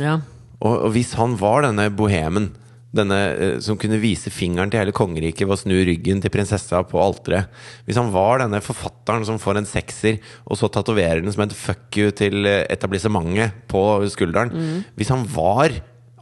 Ja. 0.00 0.16
Og, 0.60 0.84
og 0.86 0.92
hvis 0.96 1.12
han 1.14 1.36
var 1.38 1.62
denne 1.62 1.90
bohemen 1.94 2.50
denne, 2.92 3.18
eh, 3.32 3.58
som 3.64 3.78
kunne 3.80 4.00
vise 4.02 4.30
fingeren 4.32 4.70
til 4.72 4.82
hele 4.82 4.92
kongeriket 4.92 5.46
ved 5.46 5.56
å 5.56 5.60
snu 5.62 5.74
ryggen 5.88 6.20
til 6.20 6.32
prinsessa 6.32 6.82
på 6.84 7.00
alteret 7.00 7.48
Hvis 7.86 7.96
han 7.96 8.10
var 8.12 8.42
denne 8.44 8.60
forfatteren 8.64 9.24
som 9.24 9.40
får 9.40 9.62
en 9.62 9.68
sekser, 9.68 10.18
og 10.46 10.58
så 10.60 10.68
tatoverer 10.72 11.22
den 11.22 11.32
som 11.32 11.44
et 11.46 11.56
fuck 11.56 11.96
you 11.96 12.10
til 12.12 12.44
eh, 12.46 12.66
etablissementet 12.72 13.64
på 13.72 13.80
skulderen 14.12 14.52
Hvis 14.98 15.12
han 15.14 15.24
var 15.32 15.78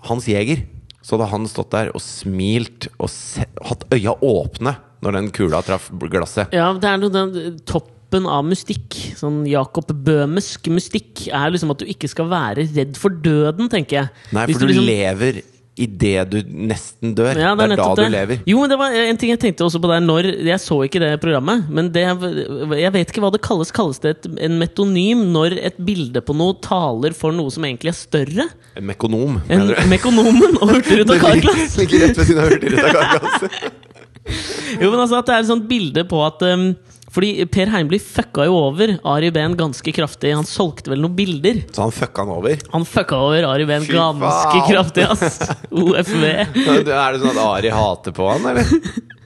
Hans 0.07 0.29
Jæger, 0.31 0.63
så 1.03 1.17
hadde 1.17 1.31
han 1.33 1.49
stått 1.51 1.73
der 1.75 1.91
og 1.93 2.01
smilt 2.05 2.87
og 3.01 3.11
hatt 3.69 3.85
øya 3.93 4.15
åpne 4.25 4.77
når 5.01 5.17
den 5.17 5.31
kula 5.33 5.63
traff 5.65 5.91
glasset. 6.13 6.53
ja, 6.53 6.71
det 6.77 6.89
er 6.89 6.99
noe 7.01 7.13
den 7.13 7.59
toppen 7.69 8.27
av 8.29 8.45
mystikk. 8.45 8.97
Sånn 9.17 9.43
Jakob 9.49 9.89
Bøhmesk 10.05 10.69
mystikk 10.73 11.27
er 11.29 11.53
liksom 11.55 11.73
at 11.73 11.81
du 11.81 11.89
ikke 11.89 12.09
skal 12.11 12.29
være 12.29 12.67
redd 12.75 12.99
for 13.01 13.09
døden, 13.11 13.71
tenker 13.73 13.97
jeg. 14.03 14.11
Nei, 14.37 14.45
for 14.47 14.59
for 14.59 14.67
du 14.67 14.73
liksom- 14.75 14.89
lever 14.91 15.43
idet 15.81 16.31
du 16.33 16.39
nesten 16.51 17.15
dør. 17.17 17.31
Ja, 17.39 17.53
det 17.55 17.65
er, 17.65 17.69
da 17.69 17.69
nettopp 17.73 17.97
du 17.97 18.03
det. 18.03 18.11
lever. 18.13 18.41
Jo, 18.51 18.59
men 18.61 18.73
det 18.73 18.79
var 18.81 18.97
en 19.01 19.21
ting 19.21 19.31
jeg 19.33 19.41
tenkte 19.41 19.65
også 19.65 19.81
på 19.81 19.91
der 19.91 20.03
når 20.05 20.29
Jeg 20.45 20.61
så 20.61 20.77
ikke 20.85 21.01
det 21.03 21.11
programmet, 21.23 21.69
men 21.73 21.89
det, 21.95 22.03
jeg 22.81 22.93
vet 22.97 23.13
ikke 23.13 23.23
hva 23.25 23.31
det 23.33 23.43
kalles. 23.47 23.73
Kalles 23.75 24.03
det 24.03 24.17
et, 24.17 24.29
en 24.49 24.59
metonym 24.61 25.23
når 25.35 25.57
et 25.71 25.79
bilde 25.87 26.21
på 26.27 26.37
noe 26.37 26.59
taler 26.65 27.15
for 27.17 27.33
noe 27.37 27.53
som 27.55 27.65
egentlig 27.69 27.95
er 27.95 27.99
større? 28.01 28.49
En 28.77 28.89
mekonom, 28.91 29.39
En 29.49 29.65
mener 29.65 29.79
du? 29.79 29.89
Mekonomen 29.95 30.59
og 30.61 30.75
Hurtigruta 30.75 31.19
Carglass! 31.25 31.79
Ligger 31.81 32.07
rett 32.07 32.21
ved 32.21 32.31
siden 32.31 32.45
av 32.45 32.53
Hurtigruta 32.55 32.95
Carglass. 32.99 33.47
Jo, 34.79 34.91
men 34.93 35.01
altså 35.01 35.17
at 35.19 35.27
det 35.27 35.33
er 35.35 35.43
et 35.43 35.49
sånt 35.49 35.65
bilde 35.67 36.03
på 36.07 36.19
at 36.23 36.43
um, 36.47 36.69
Fordi 37.11 37.45
Per 37.51 37.71
Heimly 37.73 37.99
fucka 37.99 38.45
jo 38.47 38.55
over 38.69 38.93
Ari 39.13 39.33
Behn 39.35 39.57
ganske 39.59 39.93
kraftig. 39.95 40.31
Han 40.37 40.47
solgte 40.47 40.93
vel 40.93 41.03
noen 41.03 41.17
bilder. 41.19 41.63
Så 41.75 41.83
han 41.83 41.95
fucka 41.95 42.23
han 42.23 42.35
over. 42.37 42.61
Han 42.75 42.87
fucka 42.87 43.19
over 43.19 43.49
Ari 43.51 43.67
Behn 43.67 43.87
ganske 43.91 44.63
kraftig, 44.69 45.09
ass! 45.11 45.41
OFV. 45.71 46.25
Er 46.31 47.17
det 47.17 47.23
sånn 47.23 47.33
at 47.35 47.43
Ari 47.49 47.73
hater 47.75 48.15
på 48.15 48.31
han, 48.31 48.47
eller? 48.53 48.71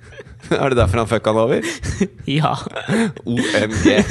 Er 0.63 0.71
det 0.73 0.79
derfor 0.81 1.03
han 1.03 1.11
fucka 1.11 1.33
han 1.33 1.43
over? 1.45 1.61
Ja. 2.39 2.55
OMG. 3.25 4.05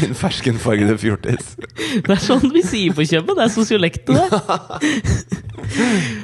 Din 0.00 0.14
ferskenfargede 0.20 0.96
fjortis. 1.00 1.54
Det 2.04 2.10
er 2.14 2.20
sånn 2.22 2.50
vi 2.54 2.62
sier 2.66 2.96
på 2.96 3.06
kjøpet. 3.06 3.36
Det 3.38 3.44
er 3.46 3.52
sosiolektet, 3.54 4.16
det. 4.16 4.26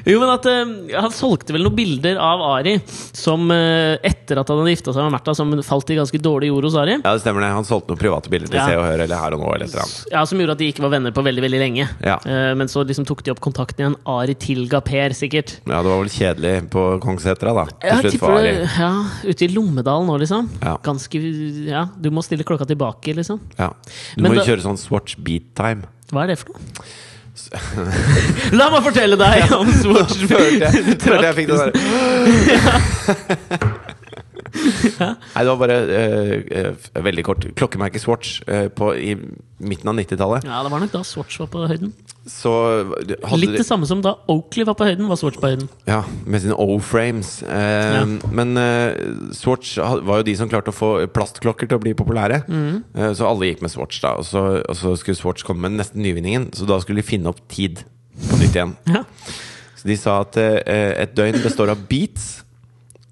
Jo, 0.06 0.18
men 0.18 0.30
at 0.32 0.46
uh, 0.48 0.70
Han 0.96 1.12
solgte 1.14 1.54
vel 1.54 1.62
noen 1.66 1.76
bilder 1.76 2.16
av 2.18 2.40
Ari 2.56 2.76
som 2.86 3.44
uh, 3.52 3.94
etter 4.04 4.40
at 4.40 4.48
han 4.50 4.58
hadde 4.62 4.72
gifta 4.72 4.94
seg 4.96 5.06
med 5.06 5.14
Märtha, 5.14 5.34
som 5.38 5.52
falt 5.66 5.92
i 5.92 5.98
ganske 5.98 6.18
dårlig 6.22 6.48
jord 6.50 6.66
hos 6.66 6.76
Ari. 6.80 6.96
Ja, 6.98 7.12
det 7.14 7.22
stemmer 7.22 7.44
det. 7.44 7.52
Han 7.54 7.66
solgte 7.68 7.92
noen 7.92 8.00
private 8.00 8.32
bilder 8.32 8.50
til 8.50 8.58
Ja. 8.58 8.66
Se 8.66 8.78
og 8.80 8.86
Hør 8.88 9.04
eller 9.06 9.22
Her 9.22 9.36
og 9.36 9.44
Nå. 9.44 9.52
eller 9.54 9.68
et 9.68 9.74
eller 9.76 9.84
annet. 9.84 10.00
Ja, 10.16 10.24
Som 10.26 10.42
gjorde 10.42 10.56
at 10.56 10.62
de 10.64 10.70
ikke 10.72 10.84
var 10.86 10.94
venner 10.96 11.14
på 11.16 11.24
veldig 11.26 11.44
veldig 11.46 11.62
lenge. 11.62 11.88
Ja. 12.04 12.16
Uh, 12.26 12.52
Men 12.58 12.72
så 12.72 12.82
liksom 12.86 13.06
tok 13.08 13.22
de 13.26 13.34
opp 13.36 13.42
kontakten 13.44 13.84
igjen. 13.84 13.98
Ari 14.16 14.34
tilga 14.46 14.82
Per, 14.86 15.14
sikkert. 15.16 15.58
Ja, 15.68 15.78
det 15.84 15.92
var 15.92 16.02
vel 16.02 16.12
kjedelig 16.16 16.56
på 16.74 16.85
Kongssetra, 17.02 17.52
da. 17.56 17.64
Til 17.82 18.10
slutt 18.10 18.20
for 18.22 18.38
Ari. 18.40 18.52
ja, 18.64 18.90
Ute 19.26 19.44
i 19.46 19.50
Lommedalen 19.52 20.06
nå, 20.10 20.16
liksom. 20.22 20.48
Ja. 20.62 20.76
Ganske 20.84 21.20
Ja, 21.68 21.84
du 22.00 22.08
må 22.14 22.22
stille 22.26 22.44
klokka 22.48 22.66
tilbake, 22.68 23.14
liksom. 23.18 23.40
Ja. 23.58 23.70
Du 24.16 24.22
Men 24.22 24.32
må 24.32 24.38
jo 24.38 24.42
da- 24.44 24.48
kjøre 24.52 24.64
sånn 24.66 24.78
Swatch 24.80 25.16
beat 25.18 25.52
time. 25.58 25.82
Hva 26.12 26.24
er 26.24 26.34
det 26.34 26.38
for 26.42 26.54
noe? 26.54 26.62
La 28.56 28.70
meg 28.72 28.80
fortelle 28.86 29.16
deg 29.20 29.52
om 29.52 29.68
Swatch 29.76 30.22
Følte 30.30 30.70
jeg, 30.70 30.96
følte 31.02 31.26
jeg 31.28 31.36
fikk 31.36 31.48
det 31.52 31.58
der. 31.60 31.72
Nei, 34.96 35.42
det 35.42 35.50
var 35.50 35.58
bare 35.60 35.76
uh, 35.84 36.32
uh, 36.72 37.02
veldig 37.04 37.24
kort. 37.26 37.44
Klokkemerket 37.58 38.00
Swatch 38.02 38.38
uh, 38.48 38.66
på, 38.72 38.88
i 38.96 39.12
midten 39.60 39.90
av 39.92 39.98
90-tallet. 39.98 40.46
Ja, 40.48 40.62
det 40.64 40.72
var 40.72 40.80
nok 40.82 40.94
da 40.94 41.02
Swatch 41.06 41.36
var 41.42 41.50
på 41.52 41.66
høyden. 41.68 41.92
Så 42.26 42.50
Litt 43.38 43.52
det 43.54 43.64
samme 43.68 43.86
som 43.86 44.00
da 44.02 44.16
Oakley 44.32 44.64
var 44.66 44.74
på 44.78 44.86
høyden, 44.88 45.06
var 45.06 45.18
Swatch 45.20 45.38
på 45.38 45.46
høyden. 45.46 45.68
Ja, 45.86 46.00
med 46.26 46.42
sine 46.42 46.56
O-frames. 46.58 47.36
Eh, 47.46 47.94
Ja. 47.96 48.00
Men 48.34 48.56
eh, 48.58 48.96
Swatch 49.36 49.76
var 49.78 50.20
jo 50.20 50.26
de 50.26 50.34
som 50.36 50.50
klarte 50.50 50.72
å 50.72 50.76
få 50.76 50.90
plastklokker 51.14 51.70
til 51.70 51.78
å 51.78 51.82
bli 51.84 51.94
populære. 51.94 52.42
Mm. 52.50 52.82
Eh, 52.96 53.12
så 53.14 53.28
alle 53.30 53.52
gikk 53.52 53.62
med 53.62 53.70
Swatch, 53.70 54.00
da. 54.02 54.16
Og 54.18 54.26
så, 54.26 54.42
og 54.66 54.74
så 54.76 54.96
skulle 54.98 55.18
Swatch 55.18 55.46
komme 55.46 55.68
med 55.68 55.78
nesten 55.78 56.02
nyvinningen, 56.02 56.50
så 56.56 56.66
da 56.66 56.80
skulle 56.82 57.02
de 57.04 57.06
finne 57.06 57.30
opp 57.30 57.40
tid 57.52 57.84
på 58.28 58.40
nytt 58.42 58.56
igjen. 58.58 58.74
Ja. 58.98 59.04
Så 59.76 59.90
de 59.90 59.96
sa 60.00 60.20
at 60.24 60.36
eh, 60.40 60.92
et 61.04 61.14
døgn 61.14 61.36
består 61.44 61.70
av 61.70 61.82
beats, 61.86 62.40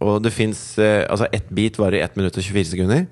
og 0.02 0.22
det 0.24 0.32
fins 0.34 0.78
eh, 0.82 1.04
Altså, 1.06 1.28
ett 1.32 1.46
beat 1.54 1.76
varer 1.78 2.02
1 2.02 2.16
minutt 2.18 2.34
og 2.40 2.42
24 2.42 2.72
sekunder. 2.74 3.04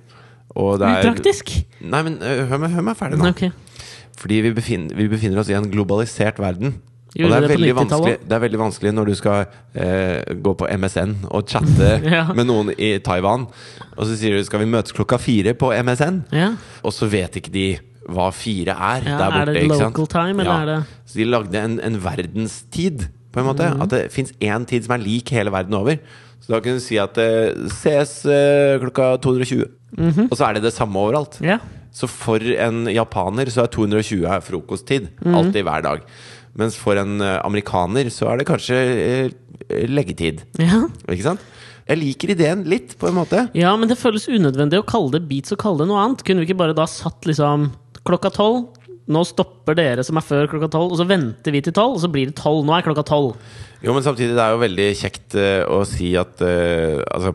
Og 0.58 0.78
det 0.80 0.88
er 0.88 1.06
Upraktisk. 1.06 1.52
Nei, 1.80 2.00
men 2.08 2.16
eh, 2.20 2.42
hør 2.50 2.58
meg, 2.60 2.72
hør 2.74 2.84
meg 2.90 2.96
ferdig 2.98 3.20
nå. 3.20 3.30
Ok. 3.30 3.46
Fordi 4.20 4.40
vi 4.44 4.52
befinner, 4.54 4.94
vi 4.96 5.08
befinner 5.08 5.38
oss 5.40 5.48
i 5.50 5.54
en 5.56 5.70
globalisert 5.70 6.38
verden. 6.42 6.74
Gjorde 7.12 7.28
og 7.28 7.30
det 7.30 7.36
er, 7.36 7.48
det 7.52 8.28
det 8.28 8.32
er 8.32 8.40
veldig 8.40 8.58
vanskelig 8.58 8.90
når 8.96 9.08
du 9.10 9.14
skal 9.18 9.42
eh, 9.76 10.22
gå 10.40 10.54
på 10.56 10.68
MSN 10.80 11.10
og 11.28 11.44
chatte 11.50 11.90
Ja. 12.16 12.22
med 12.32 12.46
noen 12.48 12.70
i 12.78 12.94
Taiwan, 13.04 13.44
og 13.98 14.06
så 14.08 14.16
sier 14.16 14.32
du 14.38 14.44
'skal 14.44 14.60
vi 14.64 14.70
møtes 14.72 14.92
klokka 14.96 15.18
fire 15.20 15.52
på 15.52 15.72
MSN'? 15.76 16.22
Ja. 16.32 16.54
Og 16.82 16.92
så 16.92 17.04
vet 17.12 17.36
ikke 17.36 17.52
de 17.52 17.66
hva 18.08 18.30
fire 18.32 18.72
er 18.72 19.02
Ja, 19.04 19.18
der 19.18 19.30
borte. 19.30 19.40
er 19.40 19.52
det 19.60 19.68
local 19.68 20.06
time, 20.06 20.40
eller 20.40 20.52
er 20.62 20.66
det 20.66 20.84
Så 21.06 21.14
de 21.18 21.24
lagde 21.24 21.54
en, 21.64 21.80
en 21.80 22.00
verdenstid, 22.00 23.08
på 23.32 23.40
en 23.40 23.46
måte. 23.46 23.68
Mhm. 23.74 23.82
At 23.82 23.90
det 23.90 24.12
fins 24.12 24.32
én 24.40 24.64
tid 24.66 24.84
som 24.84 24.94
er 24.98 25.04
lik 25.04 25.28
hele 25.30 25.50
verden 25.52 25.74
over. 25.74 25.96
Så 26.40 26.48
da 26.52 26.60
kunne 26.60 26.80
du 26.80 26.80
si 26.80 26.96
at 26.96 27.14
det 27.14 27.70
ses 27.70 28.24
eh, 28.26 28.78
klokka 28.80 29.16
220. 29.20 29.68
Mhm. 29.98 30.28
Og 30.30 30.36
så 30.36 30.48
er 30.48 30.54
det 30.54 30.62
det 30.64 30.72
samme 30.72 30.96
overalt. 30.96 31.38
ja. 31.44 31.58
Så 31.92 32.08
for 32.08 32.40
en 32.40 32.86
japaner 32.88 33.50
så 33.52 33.66
er 33.66 33.72
220 33.72 34.24
frokosttid. 34.48 35.10
Mhm. 35.20 35.34
Alltid 35.38 35.66
hver 35.68 35.84
dag. 35.84 36.06
Mens 36.58 36.76
for 36.76 36.98
en 37.00 37.20
eh, 37.24 37.38
amerikaner 37.44 38.10
så 38.12 38.30
er 38.32 38.40
det 38.40 38.48
kanskje 38.48 38.78
eh, 38.78 39.86
leggetid. 39.88 40.44
ja. 40.60 40.86
Ikke 41.08 41.30
sant? 41.30 41.44
Jeg 41.82 41.98
liker 41.98 42.30
ideen 42.30 42.60
litt, 42.70 42.92
på 42.96 43.08
en 43.08 43.16
måte. 43.16 43.40
Ja, 43.58 43.72
men 43.76 43.90
det 43.90 43.98
føles 43.98 44.28
unødvendig 44.30 44.78
å 44.78 44.84
kalle 44.86 45.16
det 45.16 45.24
beats 45.28 45.52
og 45.52 45.58
kalle 45.58 45.82
det 45.82 45.88
noe 45.90 45.98
annet. 46.04 46.22
Kunne 46.24 46.40
vi 46.40 46.46
ikke 46.46 46.60
bare 46.60 46.76
da 46.78 46.86
satt 46.86 47.26
liksom 47.26 47.72
klokka 48.06 48.30
tolv? 48.36 48.68
Nå 49.10 49.24
stopper 49.26 49.74
dere 49.74 50.04
som 50.06 50.16
er 50.16 50.24
før 50.24 50.46
klokka 50.52 50.68
tolv, 50.70 50.94
og 50.94 51.00
så 51.00 51.06
venter 51.10 51.52
vi 51.52 51.60
til 51.66 51.74
tolv, 51.74 51.96
og 51.96 52.04
så 52.04 52.10
blir 52.12 52.30
det 52.30 52.36
tolv. 52.38 52.62
Nå 52.68 52.76
er 52.76 52.86
klokka 52.86 53.02
tolv. 53.10 53.34
Jo, 53.82 53.90
men 53.96 54.06
samtidig, 54.06 54.36
det 54.38 54.44
er 54.44 54.54
jo 54.54 54.62
veldig 54.62 54.86
kjekt 55.00 55.34
uh, 55.34 55.64
å 55.74 55.82
si 55.88 56.12
at 56.14 56.38
uh, 56.46 57.02
Altså 57.10 57.34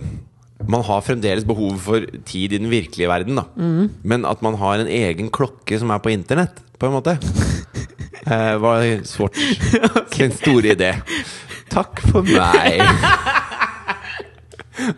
man 0.65 0.81
har 0.87 1.03
fremdeles 1.05 1.45
behov 1.47 1.77
for 1.83 2.05
tid 2.25 2.55
i 2.55 2.59
den 2.61 2.71
virkelige 2.71 3.09
verden, 3.11 3.37
da. 3.37 3.45
Mm. 3.55 3.91
Men 4.03 4.25
at 4.25 4.41
man 4.45 4.57
har 4.57 4.81
en 4.81 4.89
egen 4.89 5.29
klokke 5.33 5.77
som 5.79 5.91
er 5.93 6.01
på 6.01 6.13
internett, 6.13 6.63
på 6.77 6.89
en 6.89 6.95
måte, 6.97 7.17
eh, 8.25 8.55
var 8.61 8.85
Swatch 9.05 9.37
sin 10.15 10.33
store 10.33 10.73
idé. 10.73 10.95
Takk 11.69 12.01
for 12.09 12.25
meg! 12.25 12.81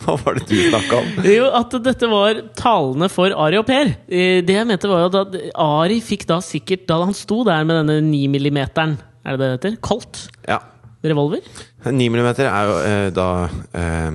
Hva 0.03 0.17
var 0.19 0.35
det 0.35 0.47
du 0.49 0.57
snakka 0.57 0.97
om? 0.99 1.11
Jo, 1.23 1.45
at 1.55 1.75
dette 1.85 2.07
var 2.11 2.41
talene 2.59 3.07
for 3.11 3.31
Ari 3.31 3.59
og 3.61 3.67
Per. 3.69 3.93
Eh, 4.11 4.41
Det 4.45 4.57
jeg 4.57 4.67
mente 4.67 4.89
var 4.91 5.05
jo 5.05 5.21
at 5.21 5.37
Ari 5.55 6.01
fikk 6.03 6.25
da 6.27 6.41
sikkert 6.43 6.83
Da 6.89 6.97
han 6.99 7.15
sto 7.15 7.45
der 7.47 7.63
med 7.67 7.79
denne 7.79 8.01
9 8.09 8.27
millimeteren, 8.33 8.97
er 9.23 9.37
det 9.37 9.39
det 9.39 9.49
heter? 9.53 9.79
Colt? 9.83 10.25
Ja. 10.47 10.59
Revolver? 10.99 11.39
9 11.87 12.09
mm 12.11 12.27
er 12.43 12.67
jo 12.67 12.77
eh, 12.83 13.07
da 13.15 13.29
eh, 13.71 14.11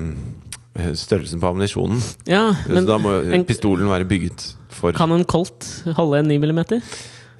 størrelsen 0.75 1.39
på 1.41 1.47
ammunisjonen. 1.53 2.01
Ja, 2.27 2.53
Så 2.67 2.85
da 2.87 2.97
må 2.99 3.17
en- 3.33 3.45
pistolen 3.47 3.87
være 3.89 4.05
bygget 4.09 4.53
for 4.75 4.91
kan 4.91 5.11
en 5.15 5.23
Colt 5.25 5.83
holde 5.95 6.19
en 6.19 6.27
9 6.27 6.37
millimeter? 6.43 6.81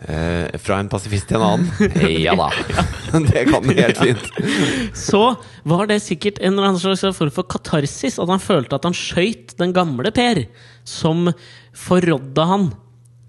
eh, 0.07 0.55
Fra 0.57 0.79
en 0.79 0.88
pasifist 0.89 1.27
til 1.27 1.38
en 1.38 1.43
annen? 1.43 1.91
Ja 2.25 2.36
da. 2.36 2.49
Det 3.31 3.45
kan 3.49 3.63
den 3.63 3.77
helt 3.77 3.97
fint. 3.97 4.95
Så 4.95 5.36
var 5.65 5.88
det 5.88 6.01
sikkert 6.03 6.39
en 6.39 6.53
eller 6.53 6.69
annen 6.69 6.79
slags 6.79 7.03
form 7.17 7.31
for 7.31 7.43
katarsis. 7.43 8.17
At 8.19 8.29
han 8.29 8.39
følte 8.39 8.75
at 8.75 8.83
han 8.88 8.93
skøyt 8.95 9.55
den 9.59 9.73
gamle 9.75 10.11
Per, 10.15 10.45
som 10.83 11.29
forrådde 11.75 12.45
han. 12.47 12.69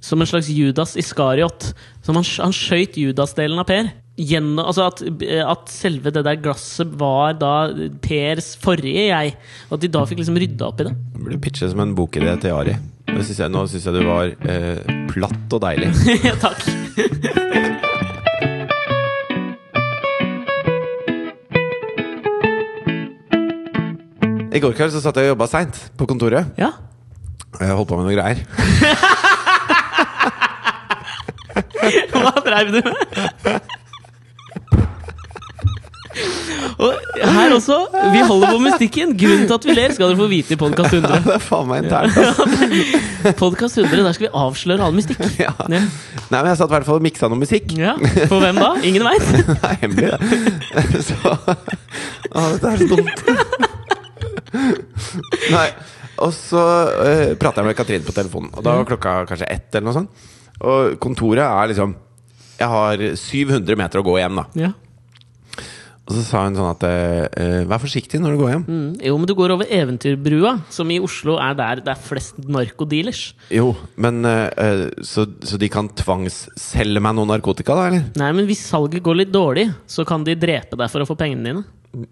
Som 0.01 0.21
en 0.23 0.27
slags 0.31 0.49
Judas 0.53 0.95
Iskariot. 0.97 1.73
Som 2.07 2.15
han, 2.21 2.25
han 2.25 2.53
skøyt 2.55 2.95
Judas-delen 2.99 3.59
av 3.59 3.67
Per. 3.67 3.91
Gjennom, 4.17 4.65
altså 4.65 4.87
at, 4.89 5.03
at 5.45 5.69
selve 5.69 6.09
det 6.09 6.23
der 6.25 6.39
glasset 6.41 6.89
var 6.97 7.35
da 7.37 7.69
Pers 8.01 8.57
forrige 8.63 9.11
jeg. 9.11 9.35
Og 9.69 9.75
at 9.77 9.83
de 9.83 9.91
da 9.93 10.07
fikk 10.09 10.23
liksom 10.23 10.39
rydda 10.41 10.65
opp 10.71 10.81
i 10.81 10.87
det. 10.89 10.95
Det 11.13 11.21
burde 11.21 11.37
pitche 11.45 11.69
som 11.69 11.81
en 11.85 11.93
bokidé 11.99 12.33
til 12.41 12.57
Ari. 12.57 12.73
Nå 13.13 13.21
syns 13.21 13.41
jeg, 13.45 13.53
nå 13.53 13.67
synes 13.69 13.85
jeg 13.85 13.93
du 13.93 14.01
var 14.09 14.33
eh, 14.49 14.81
platt 15.13 15.53
og 15.53 15.61
deilig. 15.67 15.93
Takk. 16.47 16.65
I 24.57 24.59
går 24.65 24.73
kveld 24.73 24.97
så 24.97 25.05
satt 25.05 25.21
jeg 25.21 25.29
og 25.29 25.35
jobba 25.35 25.45
seint 25.53 25.77
på 26.01 26.09
kontoret. 26.09 26.57
Ja. 26.57 26.73
Jeg 27.61 27.77
holdt 27.77 27.93
på 27.93 28.01
med 28.01 28.09
noen 28.09 28.17
greier. 28.17 28.41
Hva 32.17 32.33
dreiv 32.41 32.73
du 32.73 32.81
med? 32.81 33.61
Og 36.77 36.93
her 37.17 37.55
også, 37.57 37.77
vi 38.13 38.21
holder 38.29 38.51
på 38.53 38.59
mystikken. 38.61 39.15
Grunnen 39.19 39.47
til 39.49 39.55
at 39.57 39.65
vi 39.69 39.73
ler, 39.77 39.91
skal 39.97 40.09
dere 40.11 40.19
få 40.19 40.27
vite 40.31 40.53
i 40.57 40.59
Podkast 40.61 40.93
100. 40.93 41.23
Det 41.25 41.35
er 41.37 41.41
faen 41.45 41.67
meg 41.71 41.79
internt. 41.87 42.17
ass. 42.21 42.37
Podcast 43.41 43.79
100, 43.81 44.03
Der 44.05 44.13
skal 44.17 44.27
vi 44.27 44.33
avsløre 44.43 44.83
all 44.87 44.95
mystikk. 44.97 45.21
Ja. 45.47 45.53
Ja. 45.73 45.81
Nei, 46.31 46.41
men 46.41 46.49
jeg 46.51 46.59
satt 46.61 46.71
i 46.71 46.75
hvert 46.77 46.87
fall 46.89 46.99
og 47.01 47.05
miksa 47.07 47.25
noe 47.33 47.41
musikk. 47.41 47.67
Ja, 47.79 47.93
For 48.31 48.39
hvem 48.43 48.57
da? 48.61 48.71
Ingen 48.87 49.05
veit. 49.07 49.27
Det 49.47 49.57
er 49.57 49.77
hemmelig, 49.83 50.09
det. 50.13 50.21
Så 51.09 51.17
Å, 51.33 51.35
dette 52.53 52.67
er 52.73 52.77
så 52.83 52.87
dumt. 52.91 53.19
Nei. 55.57 55.69
Og 56.25 56.31
så 56.33 56.57
uh, 56.97 57.35
prata 57.37 57.61
jeg 57.61 57.67
med 57.69 57.77
Katrin 57.77 58.01
på 58.07 58.13
telefonen, 58.17 58.49
og 58.57 58.61
da 58.65 58.71
var 58.79 58.87
klokka 58.89 59.11
kanskje 59.29 59.49
ett. 59.53 59.69
eller 59.75 59.87
noe 59.91 59.97
sånt 59.99 60.11
Og 60.65 60.95
kontoret 61.03 61.45
er 61.45 61.69
liksom 61.75 61.91
Jeg 62.57 62.69
har 62.73 62.97
700 63.21 63.77
meter 63.77 64.01
å 64.01 64.07
gå 64.07 64.15
hjem, 64.23 64.35
da. 64.41 64.45
Ja. 64.67 64.71
Og 66.07 66.15
så 66.15 66.23
sa 66.23 66.45
hun 66.47 66.55
sånn 66.55 66.71
at 66.71 66.85
eh, 66.87 67.63
Vær 67.67 67.83
forsiktig 67.83 68.21
når 68.23 68.37
du 68.37 68.41
går 68.43 68.53
hjem. 68.53 68.65
Mm. 68.67 68.91
Jo, 69.09 69.17
men 69.19 69.29
du 69.29 69.35
går 69.39 69.55
over 69.57 69.71
Eventyrbrua, 69.75 70.53
som 70.71 70.91
i 70.95 71.01
Oslo 71.03 71.35
er 71.43 71.57
der 71.59 71.83
det 71.83 71.93
er 71.93 72.03
flest 72.03 72.39
narkodealers. 72.47 73.23
Jo, 73.55 73.73
men 73.99 74.23
eh, 74.29 74.47
eh, 74.63 74.85
så, 75.07 75.27
så 75.43 75.59
de 75.59 75.71
kan 75.73 75.91
tvangsselge 75.99 77.03
meg 77.03 77.17
noe 77.19 77.31
narkotika, 77.33 77.75
da, 77.75 77.89
eller? 77.91 78.07
Nei, 78.23 78.31
men 78.39 78.47
hvis 78.47 78.63
salget 78.69 79.03
går 79.07 79.25
litt 79.25 79.35
dårlig, 79.35 79.67
så 79.91 80.07
kan 80.07 80.27
de 80.27 80.39
drepe 80.39 80.79
deg 80.79 80.93
for 80.93 81.03
å 81.03 81.09
få 81.11 81.19
pengene 81.19 81.51
dine. 81.51 81.67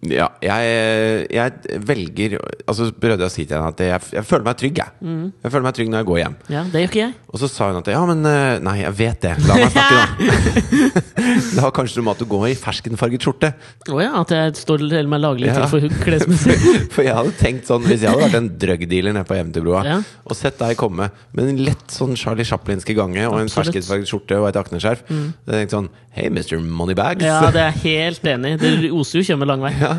Ja, 0.08 0.30
jeg, 0.40 1.26
jeg 1.34 1.80
velger 1.84 2.36
Altså 2.64 2.86
prøvde 2.92 3.24
jeg 3.26 3.28
å 3.28 3.32
si 3.32 3.44
til 3.44 3.58
henne 3.58 3.72
at 3.74 3.80
jeg, 3.84 4.00
jeg 4.16 4.24
føler 4.24 4.46
meg 4.46 4.56
trygg, 4.60 4.78
jeg. 4.80 5.12
Jeg 5.44 5.52
føler 5.52 5.66
meg 5.66 5.76
trygg 5.76 5.90
når 5.92 6.00
jeg 6.00 6.08
går 6.08 6.20
hjem. 6.22 6.36
Ja, 6.54 6.62
Det 6.72 6.82
gjør 6.84 6.90
ikke 6.92 7.00
jeg. 7.02 7.14
Og 7.34 7.40
så 7.42 7.48
sa 7.50 7.68
hun 7.68 7.80
at 7.80 7.90
ja, 7.92 8.00
men 8.08 8.22
eh, 8.30 8.60
Nei, 8.64 8.76
jeg 8.80 8.94
vet 9.00 9.26
det. 9.26 9.32
La 9.48 9.58
meg 9.58 9.74
snakke, 9.74 9.98
da. 9.98 11.02
det 11.54 11.64
har 11.64 11.74
kanskje 11.76 11.98
noe 12.00 12.06
med 12.08 12.14
at 12.14 12.22
du 12.22 12.28
går 12.30 12.46
i 12.52 12.54
ferskenfarget 12.58 13.26
skjorte. 13.26 13.50
Å 13.90 14.00
ja, 14.00 14.12
at 14.22 14.34
jeg 14.36 14.54
står 14.62 14.86
til 14.86 15.10
meg 15.10 15.22
laglig 15.24 15.50
Ja. 15.50 15.58
til 15.58 15.68
for 15.74 15.98
klesmessig. 16.06 16.56
For 16.94 17.04
jeg 17.06 17.16
hadde 17.18 17.34
tenkt 17.40 17.68
sånn 17.68 17.84
Hvis 17.84 18.04
jeg 18.06 18.12
hadde 18.14 18.24
vært 18.28 18.38
en 18.40 18.48
drugdealer 18.64 19.16
nede 19.18 19.26
på 19.28 19.36
Eventyrbrua 19.36 19.82
Ja. 19.84 19.98
og 20.24 20.38
sett 20.38 20.56
deg 20.62 20.78
komme 20.80 21.10
med 21.34 21.50
en 21.50 21.60
lett 21.66 21.92
sånn 21.92 22.16
Charlie 22.18 22.46
Chaplinske 22.48 22.96
gange 22.96 23.26
og 23.28 23.36
en 23.42 23.52
ferskenfarget 23.52 24.08
skjorte 24.08 24.38
og 24.40 24.48
et 24.48 24.58
akneskjerf, 24.60 25.04
mm. 25.10 25.26
hadde 25.44 25.60
jeg 25.60 25.66
tenkt 25.66 25.76
sånn 25.76 25.92
Hei, 26.14 26.28
Mr. 26.30 26.60
Moneybags. 26.62 27.24
Ja, 27.26 27.40
det 27.50 27.58
er 27.58 27.72
jeg 27.72 27.80
helt 28.06 28.28
enig 28.30 28.52
i. 28.54 28.58
Det 28.60 28.90
oser 28.94 29.18
jo 29.18 29.24
ikke 29.24 29.36
med 29.40 29.48
lang 29.50 29.63
vei. 29.64 29.72
Ja, 29.80 29.92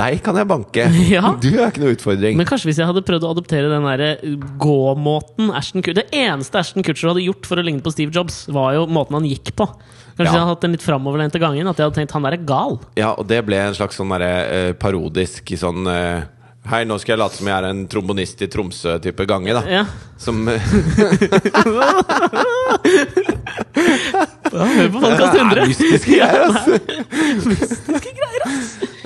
deg 0.00 0.20
kan 0.26 0.38
jeg 0.40 0.48
banke. 0.50 0.88
Ja. 1.10 1.34
Du 1.42 1.48
er 1.52 1.68
ikke 1.70 1.82
noe 1.82 1.94
utfordring. 1.96 2.36
Men 2.38 2.46
kanskje 2.48 2.70
hvis 2.70 2.78
jeg 2.80 2.86
hadde 2.90 3.02
prøvd 3.06 3.24
å 3.26 3.32
adoptere 3.34 3.70
den 3.72 3.86
der 3.88 4.02
eh, 4.06 4.34
gåmåten 4.62 5.50
Ashton 5.56 5.82
Kutcher 5.82 6.02
Det 6.02 6.08
eneste 6.14 6.60
Ashton 6.60 6.84
Kutcher 6.86 7.10
hadde 7.10 7.24
gjort 7.24 7.48
for 7.48 7.58
å 7.58 7.64
ligne 7.66 7.82
på 7.84 7.92
Steve 7.94 8.14
Jobs, 8.14 8.44
var 8.52 8.76
jo 8.78 8.84
måten 8.90 9.18
han 9.18 9.26
gikk 9.28 9.54
på. 9.58 9.66
Kanskje 10.20 10.26
Ja. 10.26 10.32
jeg 10.34 10.42
hadde 10.42 10.52
hatt 10.52 10.66
den 10.66 10.74
litt 10.76 10.84
framoverlente 10.84 11.40
gangen. 11.40 11.66
At 11.70 11.78
jeg 11.80 11.88
hadde 11.88 11.98
tenkt 11.98 12.12
han 12.16 12.26
der 12.28 12.36
er 12.36 12.44
gal. 12.44 12.76
Ja, 12.98 13.14
og 13.16 13.24
det 13.30 13.40
ble 13.48 13.56
en 13.70 13.74
slags 13.78 13.96
sånn 13.98 14.12
derre 14.12 14.32
uh, 14.50 14.72
parodisk 14.78 15.54
sånn 15.58 15.86
uh, 15.88 16.20
Hei, 16.68 16.82
nå 16.84 16.98
skal 17.00 17.14
jeg 17.14 17.20
late 17.22 17.38
som 17.38 17.48
jeg 17.48 17.56
er 17.56 17.66
en 17.70 17.78
trombonist 17.88 18.42
i 18.44 18.48
Tromsø-type 18.52 19.24
gange, 19.26 19.54
da. 19.56 19.62
Ja. 19.64 19.84
Som 20.20 20.44
eh, 20.52 20.60
hør 24.52 24.90
på 24.92 25.00
Podkast 25.00 25.38
100! 25.40 25.56
er 25.56 25.66
mystiske 25.70 26.12
greier, 26.12 26.44
altså. 26.50 26.76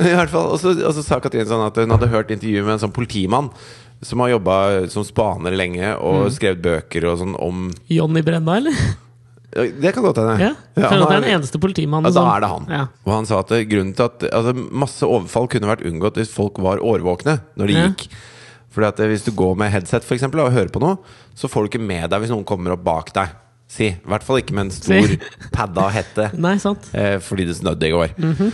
I 0.13 0.17
hvert 0.19 0.33
fall, 0.33 0.53
og 0.55 0.61
så, 0.61 1.05
sa 1.05 1.21
Katrine 1.23 1.47
sånn 1.49 1.65
at 1.67 1.79
hun 1.81 1.95
hadde 1.95 2.11
hørt 2.13 2.33
intervjuet 2.35 2.67
med 2.67 2.77
en 2.77 2.85
sånn 2.87 2.95
politimann 2.95 3.51
som 4.05 4.21
har 4.21 4.35
jobba 4.35 4.57
som 4.93 5.05
spaner 5.07 5.55
lenge 5.57 5.95
og 5.97 6.27
skrevet 6.35 6.61
bøker 6.65 7.07
og 7.09 7.21
sånn 7.23 7.37
om 7.41 7.71
Johnny 7.89 8.21
Brenna, 8.27 8.59
eller? 8.61 8.77
Det 9.55 9.93
kan 9.95 10.03
godt 10.03 10.19
hende. 10.19 10.35
Ja. 10.43 10.51
Ja, 10.75 10.89
han 10.91 10.99
det 10.99 11.07
er 11.15 11.21
den 11.23 11.31
eneste 11.37 11.61
politimannen 11.63 12.11
Ja, 12.11 12.15
da 12.17 12.25
er 12.35 12.43
det 12.43 12.49
han. 12.51 12.65
Ja. 12.75 12.85
Og 13.07 13.13
han 13.15 13.29
sa 13.29 13.39
at 13.45 13.53
grunnen 13.71 13.95
til 13.95 14.09
at 14.09 14.25
altså, 14.35 14.55
masse 14.75 15.07
overfall 15.07 15.47
kunne 15.53 15.71
vært 15.71 15.85
unngått 15.87 16.19
hvis 16.19 16.33
folk 16.35 16.59
var 16.65 16.83
årvåkne 16.83 17.37
når 17.55 17.71
de 17.71 17.77
gikk. 17.79 18.09
Fordi 18.75 18.89
at 18.91 19.03
Hvis 19.13 19.23
du 19.23 19.31
går 19.31 19.55
med 19.55 19.71
headset 19.71 20.03
for 20.03 20.17
eksempel, 20.17 20.43
og 20.43 20.51
hører 20.51 20.73
på 20.75 20.83
noe, 20.83 20.99
så 21.39 21.47
får 21.47 21.63
du 21.63 21.71
ikke 21.71 21.87
med 21.87 22.09
deg 22.11 22.25
hvis 22.25 22.33
noen 22.35 22.47
kommer 22.49 22.75
opp 22.75 22.83
bak 22.83 23.13
deg. 23.15 23.37
Si. 23.71 23.93
I 23.95 24.11
hvert 24.11 24.27
fall 24.27 24.43
ikke 24.43 24.55
med 24.59 24.67
en 24.67 24.75
stor 24.75 25.07
Si. 25.07 25.19
padda 25.55 25.87
hette. 25.95 26.27
Nei, 26.47 26.57
sant? 26.63 26.91
Eh, 26.93 27.21
fordi 27.23 27.47
det 27.49 27.55
snødde 27.61 27.87
i 27.89 27.95
går. 27.95 28.17
Mhm. 28.19 28.51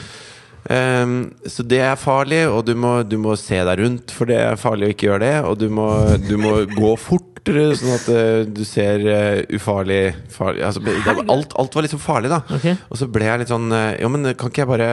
Ehm, 0.69 1.33
så 1.49 1.65
det 1.65 1.81
er 1.85 2.01
farlig, 2.01 2.43
og 2.51 2.65
du 2.69 2.75
må, 2.79 3.01
du 3.07 3.17
må 3.21 3.37
se 3.41 3.61
deg 3.65 3.81
rundt, 3.81 4.13
for 4.15 4.29
det 4.31 4.41
er 4.43 4.61
farlig 4.61 4.89
å 4.89 4.95
ikke 4.95 5.09
gjøre 5.09 5.23
det. 5.25 5.37
Og 5.49 5.57
du 5.61 5.69
må, 5.73 5.89
du 6.27 6.35
må 6.41 6.53
gå 6.75 6.93
fortere, 7.01 7.71
sånn 7.79 7.95
at 7.97 8.11
uh, 8.13 8.43
du 8.45 8.63
ser 8.69 9.07
uh, 9.07 9.57
ufarlig 9.57 10.03
farlig, 10.35 10.67
altså, 10.67 10.83
alt, 11.25 11.57
alt 11.57 11.79
var 11.79 11.87
liksom 11.87 12.03
farlig, 12.03 12.33
da. 12.33 12.43
Okay. 12.59 12.77
Og 12.91 13.01
så 13.01 13.09
ble 13.11 13.31
jeg 13.31 13.43
litt 13.43 13.53
sånn 13.53 13.73
uh, 13.73 13.95
Jo, 13.97 14.11
men 14.13 14.35
kan 14.37 14.53
ikke 14.53 14.61
jeg 14.61 14.69
bare 14.69 14.91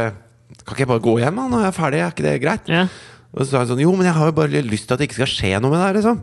Kan 0.61 0.71
ikke 0.71 0.85
jeg 0.85 0.91
bare 0.93 1.03
gå 1.03 1.17
hjem 1.19 1.41
da, 1.41 1.47
når 1.51 1.65
jeg 1.65 1.69
er 1.73 1.75
ferdig? 1.75 1.99
Er 1.99 2.15
ikke 2.15 2.25
det 2.25 2.35
greit? 2.45 2.71
Ja. 2.71 2.85
Og 3.35 3.41
så 3.43 3.47
sa 3.51 3.59
han 3.59 3.67
sånn 3.69 3.81
Jo, 3.83 3.91
men 3.93 4.07
jeg 4.07 4.15
har 4.15 4.29
jo 4.29 4.33
bare 4.37 4.61
lyst 4.65 4.87
til 4.87 4.95
at 4.95 5.01
det 5.01 5.09
ikke 5.09 5.17
skal 5.19 5.29
skje 5.29 5.49
noe 5.61 5.69
med 5.73 5.77
det 5.81 5.87
her, 5.87 5.97
liksom. 5.97 6.19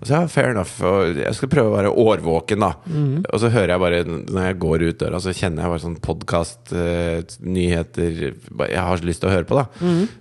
Og 0.00 0.06
så 0.08 0.14
ja, 0.16 0.20
fair 0.32 0.48
enough. 0.54 0.72
Og 0.88 1.18
jeg 1.20 1.36
skal 1.36 1.50
prøve 1.52 1.68
å 1.70 1.74
være 1.76 1.90
årvåken, 2.02 2.64
da. 2.64 2.70
Og 3.28 3.42
så 3.42 3.50
hører 3.52 3.74
jeg 3.74 3.82
bare, 3.84 3.98
når 4.08 4.46
jeg 4.48 4.58
går 4.64 4.84
ut 4.88 4.98
døra, 5.02 5.20
så 5.22 5.34
kjenner 5.36 5.62
jeg 5.66 5.74
bare 5.74 5.82
sånn 5.84 5.98
podkast, 6.02 6.72
nyheter 7.44 8.16
Jeg 8.24 8.80
har 8.88 9.02
så 9.02 9.06
lyst 9.10 9.22
til 9.22 9.30
å 9.30 9.34
høre 9.34 9.46
på, 9.50 9.58
da. 9.60 9.66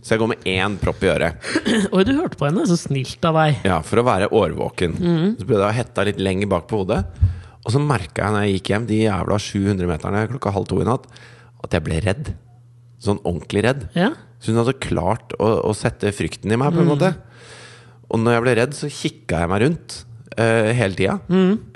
Så 0.04 0.14
jeg 0.16 0.22
går 0.22 0.32
med 0.34 0.46
én 0.52 0.76
propp 0.82 1.04
i 1.08 1.12
øret. 1.14 1.50
Oi, 1.96 2.04
du 2.06 2.14
hørte 2.20 2.38
på 2.40 2.50
henne. 2.50 2.68
Så 2.70 2.78
snilt 2.84 3.26
av 3.32 3.40
deg. 3.40 3.64
Ja, 3.72 3.80
for 3.86 4.04
å 4.04 4.06
være 4.08 4.30
årvåken. 4.36 5.00
Så 5.40 5.48
ble 5.50 5.62
det 5.64 5.72
hetta 5.80 6.06
litt 6.08 6.20
lenger 6.22 6.52
bak 6.52 6.68
på 6.70 6.84
hodet. 6.84 7.02
Og 7.64 7.74
så 7.74 7.82
merka 7.84 8.28
jeg 8.28 8.36
når 8.36 8.46
jeg 8.46 8.60
gikk 8.60 8.70
hjem, 8.76 8.86
de 8.92 9.02
jævla 9.06 9.40
700-meterne 9.48 10.28
klokka 10.36 10.54
halv 10.56 10.70
to 10.70 10.84
i 10.84 10.88
natt, 10.88 11.10
at 11.64 11.76
jeg 11.76 11.84
ble 11.88 12.04
redd. 12.06 12.30
Sånn 13.00 13.22
ordentlig 13.24 13.64
redd. 13.66 13.88
Ja. 13.96 14.12
Så 14.40 14.52
hun 14.52 14.62
hadde 14.62 14.78
klart 14.80 15.34
å, 15.40 15.52
å 15.70 15.74
sette 15.76 16.12
frykten 16.16 16.52
i 16.52 16.60
meg, 16.60 16.74
på 16.76 16.84
en 16.84 16.92
måte. 16.92 17.14
Og 18.10 18.22
når 18.22 18.38
jeg 18.38 18.46
ble 18.46 18.56
redd, 18.60 18.76
så 18.78 18.90
kikka 18.92 19.44
jeg 19.44 19.52
meg 19.52 19.64
rundt 19.66 20.00
uh, 20.40 20.72
hele 20.76 20.98
tida. 20.98 21.20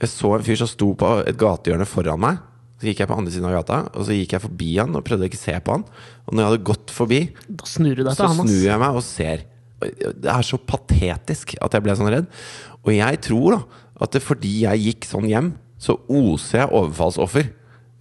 Jeg 0.02 0.12
så 0.12 0.34
en 0.38 0.46
fyr 0.48 0.60
som 0.64 0.72
sto 0.72 0.90
på 1.00 1.14
et 1.24 1.40
gatehjørne 1.40 1.88
foran 1.90 2.24
meg. 2.24 2.42
Så 2.82 2.90
gikk 2.90 3.04
jeg 3.04 3.12
på 3.12 3.16
andre 3.16 3.32
siden 3.32 3.48
av 3.48 3.56
gata, 3.56 3.80
og 3.96 4.08
så 4.08 4.16
gikk 4.16 4.34
jeg 4.36 4.44
forbi 4.44 4.70
han 4.76 4.98
og 4.98 5.06
prøvde 5.08 5.30
ikke 5.30 5.40
å 5.40 5.44
se 5.46 5.56
på 5.64 5.76
han. 5.78 5.86
Og 6.28 6.34
når 6.34 6.42
jeg 6.42 6.50
hadde 6.52 6.66
gått 6.68 6.92
forbi, 6.92 7.20
snur 7.70 8.02
så 8.10 8.28
han, 8.28 8.42
snur 8.42 8.66
jeg 8.66 8.82
meg 8.82 8.98
og 9.00 9.06
ser. 9.08 9.46
Det 9.80 10.32
er 10.34 10.48
så 10.48 10.60
patetisk 10.60 11.56
at 11.64 11.76
jeg 11.76 11.86
ble 11.86 11.96
sånn 12.00 12.12
redd. 12.12 12.28
Og 12.84 12.92
jeg 12.96 13.22
tror 13.24 13.56
da 13.56 13.62
at 14.04 14.16
det 14.16 14.24
fordi 14.26 14.52
jeg 14.66 14.84
gikk 14.88 15.08
sånn 15.08 15.30
hjem, 15.30 15.54
så 15.80 15.96
oser 16.12 16.64
jeg 16.64 16.74
overfallsoffer. 16.76 17.48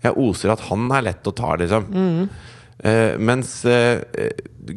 Jeg 0.02 0.18
oser 0.18 0.54
at 0.54 0.64
han 0.66 0.88
er 0.94 1.06
lett 1.10 1.30
å 1.30 1.34
ta, 1.36 1.52
liksom. 1.60 1.86
Eh, 2.82 3.14
mens 3.22 3.60
uh, 3.62 4.02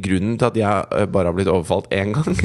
grunnen 0.06 0.36
til 0.38 0.46
at 0.52 0.58
jeg 0.60 1.08
bare 1.10 1.32
har 1.32 1.34
blitt 1.34 1.50
overfalt 1.50 1.88
én 1.90 2.12
gang 2.14 2.36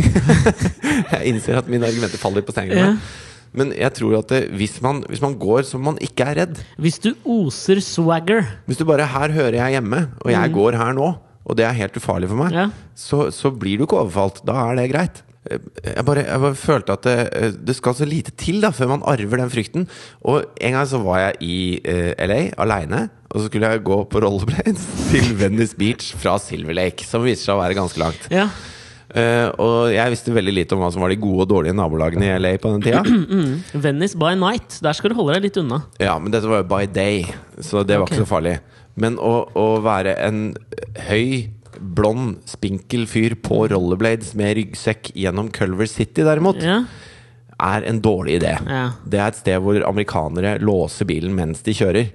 Jeg 1.12 1.20
innser 1.28 1.58
at 1.61 1.68
mine 1.68 1.84
argumenter 1.84 2.20
faller 2.20 2.44
på 2.44 2.54
stengene. 2.54 2.94
Yeah. 2.94 3.28
Men 3.52 3.72
jeg 3.74 3.92
tror 3.98 4.20
at 4.20 4.30
det, 4.32 4.40
hvis, 4.56 4.78
man, 4.80 5.02
hvis 5.11 5.20
man 5.20 5.34
går 5.40 5.66
som 5.68 5.82
man 5.84 5.98
ikke 6.00 6.28
er 6.30 6.38
redd 6.44 6.61
Hvis 6.80 7.00
du 7.02 7.11
oser 7.28 7.80
swagger 7.82 8.46
Hvis 8.68 8.78
du 8.78 8.86
bare 8.88 9.08
'her 9.11 9.34
hører 9.34 9.58
jeg 9.58 9.76
hjemme', 9.76 10.06
og 10.22 10.30
jeg 10.30 10.54
går 10.54 10.78
her 10.78 10.94
nå, 10.96 11.08
og 11.44 11.56
det 11.58 11.66
er 11.66 11.76
helt 11.76 11.96
ufarlig 11.96 12.30
for 12.30 12.38
meg, 12.38 12.54
yeah. 12.54 12.70
så, 12.94 13.28
så 13.34 13.50
blir 13.50 13.76
du 13.76 13.84
ikke 13.84 13.98
overfalt. 13.98 14.40
Da 14.46 14.70
er 14.70 14.78
det 14.78 14.90
greit. 14.92 15.22
Jeg 15.41 16.05
bare, 16.05 16.26
jeg 16.26 16.41
bare 16.43 16.57
følte 16.59 16.95
at 16.99 17.07
det, 17.07 17.53
det 17.64 17.74
skal 17.78 17.95
så 17.97 18.05
lite 18.05 18.34
til 18.36 18.59
da 18.61 18.68
før 18.76 18.91
man 18.93 19.05
arver 19.09 19.41
den 19.41 19.53
frykten. 19.53 19.86
Og 20.28 20.45
en 20.61 20.76
gang 20.76 20.88
så 20.88 21.01
var 21.01 21.22
jeg 21.22 21.38
i 21.47 21.61
uh, 21.80 22.11
LA 22.28 22.43
aleine, 22.61 23.07
og 23.30 23.38
så 23.41 23.47
skulle 23.49 23.70
jeg 23.72 23.86
gå 23.86 24.03
på 24.12 24.20
rollerblades 24.20 24.84
til 25.12 25.32
Venice 25.41 25.78
Beach 25.80 26.12
fra 26.20 26.36
Silver 26.43 26.76
Lake, 26.76 27.09
som 27.09 27.24
viser 27.24 27.49
seg 27.49 27.57
å 27.57 27.62
være 27.62 27.78
ganske 27.78 28.03
langt. 28.03 28.28
Ja. 28.34 28.51
Uh, 29.11 29.49
og 29.59 29.78
jeg 29.91 30.12
visste 30.12 30.34
veldig 30.34 30.53
lite 30.55 30.76
om 30.76 30.84
hva 30.84 30.91
som 30.95 31.03
var 31.03 31.11
de 31.11 31.18
gode 31.18 31.43
og 31.43 31.51
dårlige 31.51 31.74
nabolagene 31.74 32.28
i 32.28 32.34
LA 32.38 32.53
på 32.62 32.74
den 32.76 32.84
tida. 32.84 33.01
Venice 33.86 34.20
by 34.20 34.36
night. 34.38 34.76
Der 34.84 34.95
skal 34.95 35.11
du 35.11 35.16
holde 35.18 35.38
deg 35.38 35.49
litt 35.49 35.59
unna. 35.62 35.80
Ja, 36.03 36.18
men 36.20 36.34
dette 36.34 36.51
var 36.51 36.62
jo 36.62 36.68
by 36.70 36.84
day, 36.84 37.24
så 37.59 37.80
det 37.82 37.97
var 37.97 38.07
okay. 38.07 38.20
ikke 38.20 38.28
så 38.28 38.30
farlig. 38.36 38.59
Men 39.01 39.16
å, 39.16 39.49
å 39.57 39.66
være 39.82 40.14
en 40.20 40.51
høy, 41.09 41.49
blond, 41.81 42.39
spinkel 42.47 43.07
fyr 43.11 43.35
på 43.43 43.64
rollerblades 43.72 44.35
med 44.39 44.57
ryggsekk 44.59 45.12
gjennom 45.16 45.51
Culver 45.55 45.87
City, 45.91 46.22
derimot, 46.22 46.61
Ja. 46.62 46.85
er 47.61 47.83
en 47.89 48.01
dårlig 48.01 48.41
idé. 48.41 48.55
Ja. 48.68 48.93
Det 49.09 49.18
er 49.20 49.28
et 49.28 49.37
sted 49.37 49.61
hvor 49.61 49.83
amerikanere 49.89 50.59
låser 50.61 51.05
bilen 51.09 51.35
mens 51.35 51.61
de 51.62 51.72
kjører. 51.72 52.11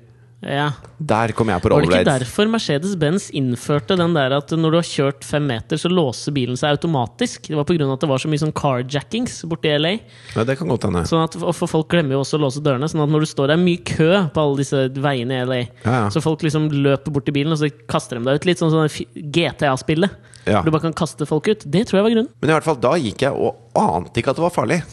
Ja. 0.45 0.67
Der 0.97 1.33
kom 1.35 1.49
jeg 1.49 1.61
på 1.63 1.69
Var 1.73 1.83
det 1.83 1.89
ikke 1.89 2.07
derfor 2.07 2.49
Mercedes-Benz 2.53 3.27
innførte 3.35 3.97
den 3.99 4.13
der 4.15 4.35
at 4.37 4.51
når 4.53 4.75
du 4.75 4.77
har 4.77 4.87
kjørt 4.87 5.25
fem 5.25 5.47
meter, 5.49 5.79
så 5.81 5.89
låser 5.91 6.35
bilen 6.35 6.59
seg 6.59 6.77
automatisk? 6.77 7.49
Det 7.49 7.57
var 7.57 7.65
pga. 7.67 7.87
at 7.91 8.05
det 8.05 8.09
var 8.11 8.21
så 8.21 8.29
mye 8.31 8.43
sånn 8.43 8.53
carjackings 8.55 9.39
borti 9.49 9.73
LA. 9.73 9.95
Ja, 10.35 10.45
det 10.47 10.57
kan 10.59 10.69
godt 10.71 10.85
hende. 10.87 11.03
Sånn 11.09 11.25
at, 11.25 11.35
for 11.35 11.71
folk 11.71 11.89
glemmer 11.91 12.17
jo 12.17 12.21
også 12.21 12.37
å 12.37 12.43
låse 12.45 12.63
dørene. 12.63 12.89
Sånn 12.91 13.03
at 13.03 13.11
når 13.11 13.25
du 13.25 13.31
står 13.31 13.51
der, 13.51 13.61
mye 13.61 13.81
kø 13.89 14.11
på 14.35 14.45
alle 14.45 14.61
disse 14.61 14.85
veiene 14.93 15.41
i 15.41 15.49
LA. 15.49 15.59
Ja, 15.81 15.97
ja. 15.97 16.05
Så 16.13 16.23
folk 16.23 16.45
liksom 16.45 16.69
løper 16.69 17.15
bort 17.15 17.27
til 17.27 17.35
bilen, 17.39 17.55
og 17.55 17.61
så 17.61 17.71
kaster 17.89 18.19
de 18.21 18.29
deg 18.29 18.39
ut. 18.39 18.47
Litt 18.51 18.61
sånn 18.61 18.73
sånn 18.73 18.87
GTA-spillet. 19.35 20.21
Ja. 20.45 20.61
Du 20.61 20.69
bare 20.69 20.85
kan 20.85 20.93
kaste 20.93 21.25
folk 21.25 21.49
ut. 21.49 21.65
Det 21.65 21.87
tror 21.89 21.99
jeg 21.99 22.05
var 22.05 22.13
grunnen. 22.13 22.31
Men 22.37 22.53
i 22.53 22.57
hvert 22.59 22.67
fall, 22.67 22.77
da 22.77 22.93
gikk 23.01 23.25
jeg 23.25 23.33
og 23.33 23.81
ante 23.81 24.21
ikke 24.21 24.35
at 24.35 24.39
det 24.39 24.45
var 24.45 24.53
farlig. 24.53 24.83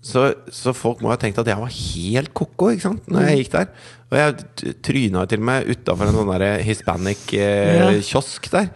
Så, 0.00 0.30
så 0.48 0.72
folk 0.72 1.02
må 1.04 1.10
ha 1.12 1.18
tenkt 1.20 1.38
at 1.42 1.48
jeg 1.50 1.60
var 1.60 1.74
helt 1.74 2.32
ko-ko 2.36 2.70
ikke 2.72 2.86
sant? 2.86 3.10
Når 3.12 3.26
jeg 3.26 3.42
gikk 3.42 3.52
der. 3.52 3.68
Og 4.08 4.16
jeg 4.16 4.72
tryna 4.86 5.26
til 5.28 5.42
og 5.42 5.46
med 5.50 5.68
utafor 5.68 6.08
en 6.08 6.16
sånn 6.16 6.46
hispanic-kiosk 6.64 8.48
der. 8.54 8.72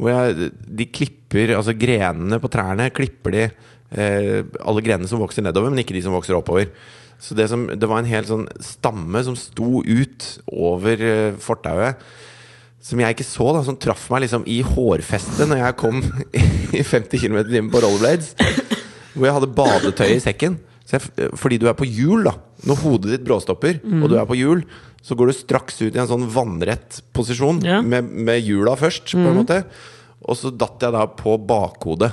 Hvor 0.00 0.14
jeg, 0.14 0.48
de 0.80 0.88
klipper 0.88 1.52
altså 1.58 1.76
grenene 1.76 2.40
på 2.40 2.50
trærne 2.52 2.88
klipper 2.94 3.36
de 3.36 3.44
eh, 3.44 4.40
alle 4.64 4.84
grenene 4.84 5.10
som 5.10 5.20
vokser 5.20 5.44
nedover, 5.44 5.70
men 5.70 5.84
ikke 5.84 5.94
de 5.94 6.02
som 6.06 6.16
vokser 6.16 6.38
oppover. 6.38 6.72
Så 7.22 7.36
det, 7.38 7.46
som, 7.52 7.68
det 7.68 7.86
var 7.86 8.00
en 8.00 8.08
hel 8.10 8.26
sånn 8.26 8.48
stamme 8.64 9.20
som 9.28 9.36
sto 9.38 9.84
ut 9.84 10.28
over 10.50 11.04
eh, 11.06 11.38
fortauet 11.38 12.00
som 12.82 12.98
jeg 12.98 13.14
ikke 13.14 13.26
så, 13.26 13.44
da, 13.54 13.60
som 13.62 13.76
traff 13.78 14.08
meg 14.10 14.24
liksom 14.24 14.42
i 14.50 14.58
hårfestet 14.66 15.46
når 15.46 15.60
jeg 15.60 15.76
kom 15.78 16.00
i 16.80 16.82
50 16.82 17.20
km 17.22 17.38
i 17.44 17.50
timen 17.52 17.70
på 17.70 17.82
rollerblades. 17.84 18.32
Hvor 19.14 19.26
jeg 19.28 19.34
hadde 19.38 19.50
badetøy 19.56 20.08
i 20.16 20.20
sekken. 20.24 20.58
Jeg, 20.92 21.00
fordi 21.40 21.58
du 21.62 21.68
er 21.70 21.76
på 21.78 21.86
hjul, 21.88 22.24
da. 22.26 22.34
Når 22.68 22.80
hodet 22.82 23.12
ditt 23.14 23.24
bråstopper, 23.26 23.78
og 24.02 24.08
du 24.12 24.16
er 24.18 24.26
på 24.28 24.36
hjul, 24.36 24.64
så 25.02 25.16
går 25.18 25.30
du 25.30 25.34
straks 25.34 25.80
ut 25.82 25.94
i 25.96 25.98
en 26.02 26.06
sånn 26.10 26.26
vannrett 26.30 27.00
posisjon 27.16 27.62
Ja. 27.64 27.80
med, 27.82 28.04
med 28.12 28.42
hjula 28.44 28.76
først, 28.78 29.14
på 29.16 29.24
en 29.24 29.38
måte. 29.40 29.62
Og 30.22 30.36
så 30.38 30.52
datt 30.54 30.82
jeg 30.84 30.92
da 30.94 31.06
på 31.06 31.34
bakhodet 31.48 32.12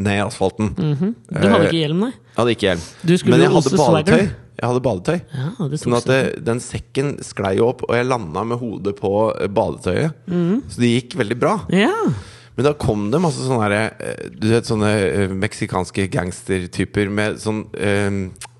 ned 0.00 0.16
i 0.16 0.22
asfalten. 0.24 0.70
Du 0.76 1.42
hadde 1.44 1.66
ikke 1.68 1.82
hjelm, 1.82 2.06
nei? 2.06 2.12
Jeg 2.14 2.38
hadde 2.38 2.54
ikke 2.54 2.68
hjelm. 2.70 2.86
Men 3.34 3.42
jeg 3.44 3.52
hadde 3.56 3.76
badetøy. 3.82 4.22
Jeg 4.60 4.68
hadde 4.68 4.80
badetøy. 4.84 5.18
Ja, 5.40 5.68
det 5.72 5.78
Sånn 5.80 5.96
at 5.96 6.08
det, 6.08 6.20
den 6.44 6.60
sekken 6.60 7.14
sklei 7.24 7.54
jo 7.58 7.68
opp, 7.72 7.82
og 7.88 7.94
jeg 7.96 8.08
landa 8.08 8.42
med 8.44 8.60
hodet 8.60 8.92
på 9.00 9.12
eh, 9.34 9.48
badetøyet. 9.48 10.12
Så 10.70 10.80
det 10.84 10.90
gikk 10.94 11.16
veldig 11.20 11.38
bra. 11.40 11.54
Ja. 11.72 11.92
Men 12.56 12.66
da 12.66 12.72
kom 12.76 13.08
det 13.12 13.20
masse 13.22 13.44
sånne 13.46 13.66
her, 13.66 13.74
eh, 14.02 14.30
Du 14.34 14.48
vet 14.50 14.68
sånne 14.68 14.90
eh, 14.90 15.34
meksikanske 15.34 16.08
gangstertyper 16.12 17.10
med 17.12 17.38
sånn, 17.42 17.66
eh, 17.78 18.10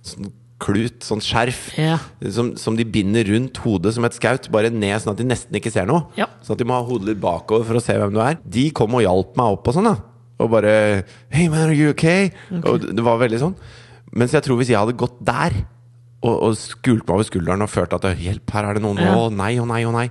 sånn 0.07 0.31
klut, 0.61 1.01
sånn 1.05 1.23
skjerf. 1.25 1.63
Ja. 1.81 1.97
Som, 2.33 2.53
som 2.61 2.77
de 2.77 2.85
binder 2.85 3.25
rundt 3.33 3.57
hodet 3.65 3.95
som 3.97 4.05
et 4.05 4.17
skaut, 4.17 4.51
bare 4.53 4.71
ned 4.73 5.01
sånn 5.01 5.15
at 5.15 5.21
de 5.23 5.27
nesten 5.29 5.57
ikke 5.57 5.73
ser 5.73 5.89
noe. 5.89 6.05
Ja. 6.21 6.29
Sånn 6.45 6.59
at 6.59 6.63
de 6.63 6.69
må 6.69 6.77
ha 6.77 6.85
hodet 6.87 7.15
litt 7.15 7.23
bakover 7.23 7.65
for 7.69 7.81
å 7.81 7.85
se 7.85 7.97
hvem 7.97 8.15
du 8.15 8.21
er. 8.25 8.39
De 8.45 8.69
kom 8.77 8.99
og 8.99 9.05
hjalp 9.05 9.37
meg 9.41 9.57
opp 9.57 9.71
og 9.73 9.79
sånn, 9.79 9.89
da. 9.89 9.97
Og 10.41 10.49
bare 10.53 10.73
Hey 11.33 11.49
man, 11.53 11.67
are 11.69 11.77
you 11.77 11.91
okay? 11.93 12.31
Og 12.63 12.87
det 12.97 13.05
var 13.05 13.21
veldig 13.21 13.41
sånn. 13.43 13.57
Mens 14.17 14.33
jeg 14.35 14.45
tror 14.47 14.59
hvis 14.61 14.73
jeg 14.73 14.81
hadde 14.81 14.97
gått 14.99 15.19
der 15.23 15.55
og, 16.21 16.35
og 16.35 16.55
skult 16.59 17.07
meg 17.07 17.17
over 17.17 17.27
skulderen 17.29 17.65
og 17.65 17.71
følt 17.73 17.95
at 17.97 18.09
Hjelp, 18.21 18.53
her 18.53 18.71
er 18.71 18.77
det 18.77 18.85
noen. 18.85 19.01
Ja. 19.01 19.17
Å 19.17 19.29
nei, 19.33 19.55
å 19.61 19.67
nei, 19.69 19.83
å 19.89 19.93
nei. 19.95 20.09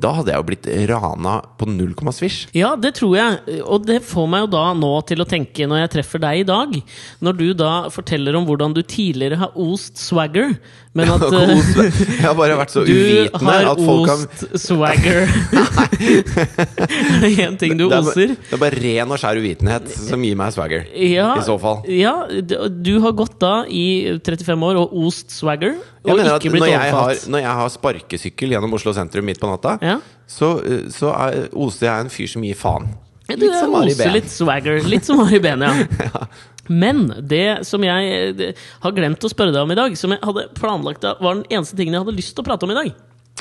Da 0.00 0.12
hadde 0.16 0.32
jeg 0.32 0.40
jo 0.40 0.46
blitt 0.48 0.68
rana 0.90 1.36
på 1.60 1.68
null 1.70 1.92
komma 1.98 2.12
svisj. 2.14 2.48
Ja, 2.56 2.72
det 2.80 2.94
tror 2.98 3.16
jeg. 3.18 3.60
Og 3.64 3.86
det 3.88 4.00
får 4.06 4.28
meg 4.30 4.44
jo 4.46 4.50
da 4.54 4.64
nå 4.76 4.92
til 5.08 5.22
å 5.22 5.28
tenke, 5.28 5.68
når 5.68 5.84
jeg 5.84 5.92
treffer 5.96 6.22
deg 6.22 6.42
i 6.42 6.46
dag 6.48 6.76
Når 7.24 7.36
du 7.38 7.46
da 7.56 7.72
forteller 7.92 8.36
om 8.38 8.46
hvordan 8.48 8.74
du 8.76 8.82
tidligere 8.82 9.38
har 9.40 9.56
ost 9.60 10.00
swagger, 10.00 10.54
men 10.96 11.10
at 11.14 11.22
Jeg 11.30 12.24
har 12.24 12.36
bare 12.38 12.56
vært 12.58 12.74
så 12.74 12.84
uvitende 12.86 13.54
har 13.54 13.68
at 13.72 13.82
folk 13.84 14.10
har 14.10 14.24
ost 14.24 14.64
swagger. 14.64 15.20
er 17.26 17.44
én 17.46 17.58
ting 17.60 17.76
du 17.78 17.86
det 17.86 17.98
er, 17.98 18.02
oser? 18.02 18.34
det 18.34 18.56
er 18.56 18.62
bare 18.62 18.80
ren 18.80 19.14
og 19.14 19.20
skjær 19.20 19.40
uvitenhet 19.40 19.90
som 19.94 20.24
gir 20.26 20.38
meg 20.38 20.54
swagger. 20.56 20.86
Ja, 20.96 21.32
I 21.38 21.46
så 21.46 21.56
fall. 21.62 21.84
Ja, 21.92 22.14
du 22.30 22.94
har 23.04 23.16
gått 23.18 23.38
da 23.42 23.62
i 23.68 24.18
35 24.18 24.68
år 24.70 24.80
og 24.80 24.96
ost 25.06 25.34
swagger, 25.34 25.76
Jeg 26.00 26.14
og 26.14 26.16
mener 26.16 26.32
at 26.38 26.44
når 26.48 26.66
jeg, 26.70 26.92
har, 26.96 27.14
når 27.28 27.42
jeg 27.44 27.54
har 27.60 27.68
sparkesykkel 27.74 28.54
gjennom 28.54 28.72
Oslo 28.78 28.92
sentrum 28.96 29.26
midt 29.28 29.40
på 29.42 29.50
natta, 29.50 29.74
Ja. 29.84 29.98
så, 30.26 30.54
eh, 30.64 30.86
så 30.94 31.10
er, 31.12 31.48
oser 31.52 31.86
jeg 31.90 32.06
en 32.06 32.12
fyr 32.14 32.30
som 32.32 32.42
gir 32.46 32.56
faen. 32.56 32.88
Litt 33.30 33.52
som 33.54 33.74
Ari 33.78 33.92
Behn. 33.94 34.12
litt 34.16 34.30
swagger. 34.32 34.80
Litt 34.90 35.04
som 35.06 35.20
Ari 35.22 35.38
Behn, 35.44 35.60
ja. 36.06 36.24
Men 36.70 37.04
det 37.26 37.66
som 37.66 37.82
jeg 37.84 38.32
det, 38.38 38.48
har 38.82 38.92
glemt 38.96 39.22
å 39.26 39.30
spørre 39.30 39.52
deg 39.54 39.62
om 39.62 39.70
i 39.74 39.76
dag, 39.78 39.94
som 39.98 40.10
jeg 40.14 40.22
hadde 40.22 40.48
planlagt 40.56 41.02
var 41.20 41.34
den 41.38 41.44
eneste 41.50 41.76
tingen 41.78 41.94
jeg 41.98 42.04
hadde 42.04 42.16
lyst 42.16 42.34
til 42.34 42.42
å 42.44 42.48
prate 42.48 42.66
om 42.66 42.72
i 42.74 42.78
dag. 42.80 42.90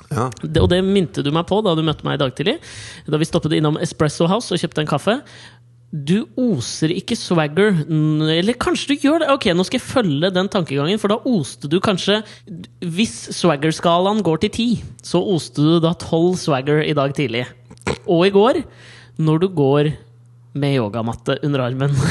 Ja. 0.10 0.30
Det, 0.42 0.62
og 0.64 0.70
det 0.72 0.80
minte 0.86 1.22
du 1.26 1.30
meg 1.34 1.46
på 1.50 1.60
da 1.66 1.74
du 1.78 1.82
møtte 1.86 2.06
meg 2.08 2.18
i 2.18 2.22
dag 2.22 2.34
tidlig. 2.38 2.58
Da 3.10 3.18
vi 3.22 3.28
stoppet 3.28 3.54
innom 3.58 3.78
Espresso 3.82 4.28
House 4.32 4.54
og 4.56 4.62
kjøpte 4.62 4.82
en 4.86 4.90
kaffe. 4.90 5.18
Du 5.92 6.28
oser 6.38 6.92
ikke 6.94 7.16
swagger. 7.18 7.72
Eller 8.30 8.54
kanskje 8.62 8.92
du 8.94 9.06
gjør 9.08 9.24
det? 9.24 9.30
Ok, 9.34 9.48
nå 9.58 9.64
skal 9.66 9.80
jeg 9.80 9.88
følge 9.90 10.30
den 10.36 10.50
tankegangen, 10.54 11.00
for 11.02 11.10
da 11.10 11.18
oste 11.26 11.66
du 11.72 11.80
kanskje 11.82 12.20
Hvis 12.86 13.16
swagger-skalaen 13.40 14.22
går 14.26 14.44
til 14.46 14.54
ti, 14.54 14.68
så 15.02 15.18
oste 15.34 15.66
du 15.66 15.80
da 15.82 15.96
tolv 15.98 16.38
swagger 16.38 16.84
i 16.86 16.94
dag 16.94 17.16
tidlig. 17.18 17.48
Og 18.06 18.28
i 18.28 18.34
går, 18.36 18.62
når 19.18 19.42
du 19.42 19.48
går 19.58 19.90
med 20.60 20.78
yogamatte 20.78 21.40
under 21.46 21.62
armen. 21.68 21.94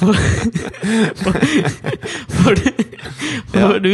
For, 0.00 0.14
for, 1.20 1.34
for, 2.30 2.54
du- 2.56 2.84
for 3.52 3.78
du 3.84 3.90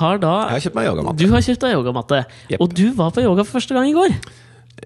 har 0.00 0.18
da 0.18 0.32
Jeg 0.48 0.56
har 0.56 0.62
kjøpt 0.64 0.78
meg 0.78 0.88
yogamatte. 0.88 1.20
du 1.22 1.30
har 1.30 1.44
kjøpt 1.46 1.62
deg 1.62 1.76
yogamatte, 1.76 2.18
Yep. 2.50 2.60
og 2.64 2.74
du 2.74 2.86
var 2.98 3.12
på 3.14 3.22
yoga 3.22 3.44
for 3.46 3.60
første 3.60 3.76
gang 3.76 3.86
i 3.92 3.94
går. 3.94 4.16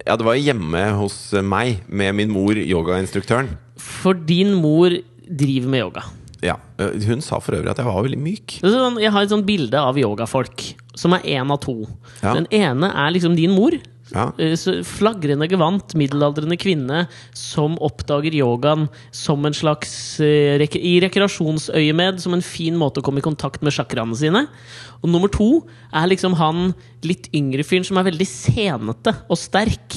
Ja, 0.06 0.16
det 0.16 0.24
var 0.26 0.38
hjemme 0.38 0.82
hos 0.98 1.16
meg 1.42 1.82
med 1.90 2.14
min 2.14 2.30
mor, 2.32 2.54
yogainstruktøren. 2.54 3.48
For 3.80 4.14
din 4.14 4.54
mor 4.60 4.94
driver 5.26 5.68
med 5.72 5.80
yoga. 5.84 6.04
Ja, 6.42 6.54
Hun 6.78 7.20
sa 7.20 7.38
for 7.42 7.52
øvrig 7.58 7.68
at 7.70 7.76
jeg 7.82 7.86
var 7.86 8.02
veldig 8.02 8.18
myk. 8.18 8.60
Sånn- 8.62 9.00
Jeg 9.02 9.12
har 9.12 9.22
et 9.22 9.28
sånt 9.30 9.44
bilde 9.46 9.74
av 9.76 9.98
yogafolk, 9.98 10.74
som 10.94 11.12
er 11.12 11.20
én 11.20 11.50
av 11.52 11.60
to. 11.60 11.86
Ja. 12.22 12.34
Den 12.34 12.46
ene 12.50 12.88
er 12.94 13.10
liksom 13.12 13.36
din 13.36 13.50
mor. 13.50 13.72
Ja. 14.14 14.28
Eh, 14.38 14.54
Flagrende 14.86 15.48
gevant, 15.50 15.94
middelaldrende 15.98 16.58
kvinne 16.60 17.04
som 17.36 17.76
oppdager 17.82 18.34
yogaen 18.36 18.88
som 19.14 19.44
en 19.46 19.56
slags 19.56 19.92
eh, 20.24 20.60
i 20.80 20.96
rekreasjonsøyemed, 21.04 22.20
som 22.22 22.36
en 22.36 22.44
fin 22.44 22.78
måte 22.78 23.02
å 23.02 23.06
komme 23.06 23.22
i 23.22 23.26
kontakt 23.26 23.64
med 23.66 23.74
chakraene 23.76 24.18
sine. 24.18 24.46
Og 25.00 25.12
nummer 25.12 25.30
to 25.32 25.50
er 25.94 26.10
liksom 26.10 26.36
han 26.40 26.72
litt 27.06 27.30
yngre 27.36 27.64
fyren 27.66 27.86
som 27.86 28.00
er 28.00 28.10
veldig 28.10 28.26
senete 28.28 29.14
og 29.30 29.38
sterk, 29.40 29.96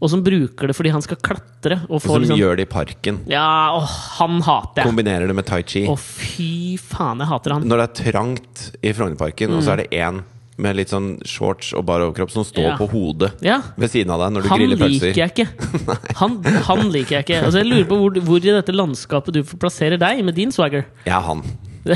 og 0.00 0.08
som 0.08 0.22
bruker 0.24 0.70
det 0.70 0.74
fordi 0.78 0.92
han 0.94 1.04
skal 1.04 1.20
klatre. 1.20 1.82
Og 1.92 2.00
få 2.00 2.16
Som 2.16 2.24
liksom, 2.24 2.40
gjør 2.40 2.56
det 2.56 2.64
i 2.64 2.72
parken. 2.72 3.20
Ja, 3.28 3.76
åh, 3.76 3.96
han 4.16 4.40
hater 4.46 4.80
jeg! 4.80 4.88
Kombinerer 4.88 5.28
det 5.28 5.36
med 5.36 5.48
tai 5.48 5.60
chi. 5.60 5.84
Å, 5.84 5.96
fy 6.00 6.78
faen, 6.80 7.20
jeg 7.20 7.28
hater 7.30 7.58
han. 7.58 7.68
Når 7.68 7.82
det 7.82 7.88
er 7.88 8.12
trangt 8.12 8.68
i 8.80 8.94
Frognerparken, 8.96 9.58
og 9.58 9.66
så 9.66 9.76
er 9.76 9.84
det 9.84 9.90
én 10.00 10.22
med 10.60 10.76
litt 10.78 10.90
sånn 10.92 11.08
shorts 11.26 11.72
og 11.78 11.84
bar 11.88 12.04
overkropp 12.04 12.30
som 12.34 12.44
står 12.44 12.66
Ja. 12.68 12.76
på 12.78 12.86
hodet 12.92 13.32
Ja, 13.46 13.58
ved 13.80 13.90
siden 13.92 14.12
av 14.14 14.20
deg 14.22 14.34
når 14.36 14.42
du 14.44 14.48
Han 14.52 14.58
griller 14.60 14.76
liker 14.88 15.14
pølser. 15.14 15.48
Han, 16.20 16.36
han 16.68 16.84
liker 16.92 17.16
jeg 17.18 17.24
ikke. 17.26 17.40
Altså, 17.46 17.58
jeg 17.64 17.70
lurer 17.72 17.88
på 17.90 17.98
hvor, 18.02 18.20
hvor 18.28 18.38
i 18.44 18.54
dette 18.54 18.72
landskapet 18.76 19.34
du 19.34 19.42
plasserer 19.56 19.98
deg 20.00 20.22
med 20.24 20.34
din 20.36 20.52
swagger. 20.52 20.84
Jeg 21.06 21.16
er 21.16 21.24
han. 21.26 21.42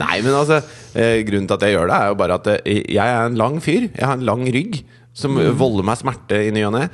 Nei, 0.00 0.16
men 0.24 0.32
altså 0.34 0.60
eh, 0.96 1.20
Grunnen 1.26 1.46
til 1.50 1.56
at 1.56 1.64
jeg 1.66 1.74
gjør 1.76 1.90
det, 1.90 1.96
er 1.98 2.08
jo 2.12 2.16
bare 2.20 2.38
at 2.40 2.48
eh, 2.54 2.80
jeg 2.94 3.04
er 3.04 3.26
en 3.28 3.38
lang 3.38 3.58
fyr. 3.62 3.88
Jeg 3.90 4.06
har 4.06 4.16
en 4.18 4.26
lang 4.26 4.46
rygg 4.54 4.80
som 5.20 5.34
Mm. 5.34 5.56
volder 5.58 5.82
meg 5.84 5.98
smerte 5.98 6.38
i 6.46 6.50
ny 6.54 6.62
og 6.68 6.72
ne. 6.76 6.84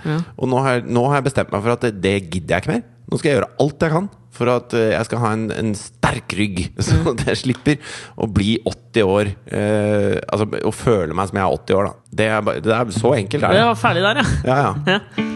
Og 0.40 0.48
nå 0.48 0.60
har, 0.64 0.78
jeg- 0.78 0.86
nå 0.88 1.02
har 1.08 1.18
jeg 1.20 1.26
bestemt 1.28 1.50
meg 1.52 1.62
for 1.62 1.72
at 1.74 1.82
det, 1.84 1.90
det 2.00 2.14
gidder 2.32 2.54
jeg 2.56 2.62
ikke 2.64 2.72
mer. 2.72 2.82
Nå 3.12 3.18
skal 3.20 3.28
jeg 3.30 3.36
gjøre 3.38 3.50
alt 3.62 3.84
jeg 3.84 3.92
kan 3.92 4.08
for 4.37 4.51
at 4.53 4.74
eh, 4.76 4.91
jeg 4.95 5.09
skal 5.09 5.22
ha 5.24 5.30
en, 5.37 5.47
en 5.55 5.72
sterk 5.78 6.37
rygg. 6.39 6.66
Så 6.87 6.99
Mm. 7.07 7.18
jeg 7.26 7.39
slipper 7.43 7.76
å 8.20 8.26
bli 8.32 8.57
80 8.66 9.05
år 9.07 9.28
eh, 9.53 10.16
Altså 10.32 10.47
å 10.66 10.72
føle 10.74 11.14
meg 11.16 11.28
som 11.30 11.39
jeg 11.39 11.45
er 11.47 11.57
80 11.61 11.78
år, 11.80 11.89
da. 11.91 12.16
Det 12.20 12.28
er, 12.32 12.47
det 12.64 12.74
er 12.76 12.95
så 12.97 13.12
enkelt, 13.16 13.45
er 13.47 13.57
det. 13.57 13.64
var 13.70 13.80
ferdig 13.80 14.05
der, 14.07 14.22
ja. 14.22 14.26
Ja, 14.47 14.59
ja. 14.62 14.99
ja. 14.99 15.26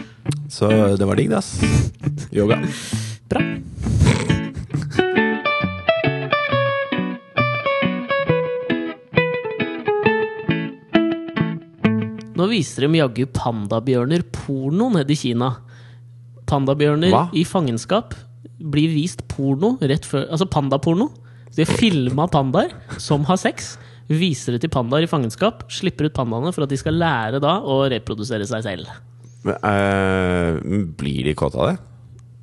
Så 0.51 0.69
det 0.99 1.07
var 1.07 1.19
digg, 1.19 1.31
det, 1.31 1.41
ass. 1.41 1.55
Yoga. 2.35 2.59
Bra. 3.31 3.45
Nå 12.37 12.47
viser 12.49 12.87
de 12.87 12.99
jaggu 13.01 13.25
pandabjørner 13.35 14.23
porno 14.33 14.87
nede 14.95 15.13
i 15.13 15.19
Kina. 15.19 15.51
Pandabjørner 16.49 17.13
Hva? 17.13 17.23
i 17.37 17.43
fangenskap 17.47 18.15
blir 18.63 18.91
vist 18.93 19.23
porno 19.31 19.75
rett 19.81 20.05
før 20.07 20.27
Altså 20.31 20.47
pandaporno. 20.49 21.09
De 21.55 21.65
har 21.65 21.77
filma 21.79 22.27
pandaer 22.31 22.71
som 23.01 23.25
har 23.27 23.39
sex. 23.41 23.75
Viser 24.11 24.55
det 24.55 24.61
til 24.65 24.71
pandaer 24.73 25.03
i 25.05 25.09
fangenskap. 25.11 25.65
Slipper 25.71 26.07
ut 26.07 26.15
pandaene 26.15 26.53
for 26.55 26.63
at 26.65 26.71
de 26.71 26.79
skal 26.79 26.95
lære 26.99 27.41
da 27.43 27.57
å 27.63 27.81
reprodusere 27.91 28.47
seg 28.47 28.63
selv. 28.65 28.91
Men, 29.43 29.55
eh, 29.65 30.59
blir 30.99 31.23
de 31.25 31.33
kåte 31.35 31.57
av 31.59 31.71
det? 31.71 31.77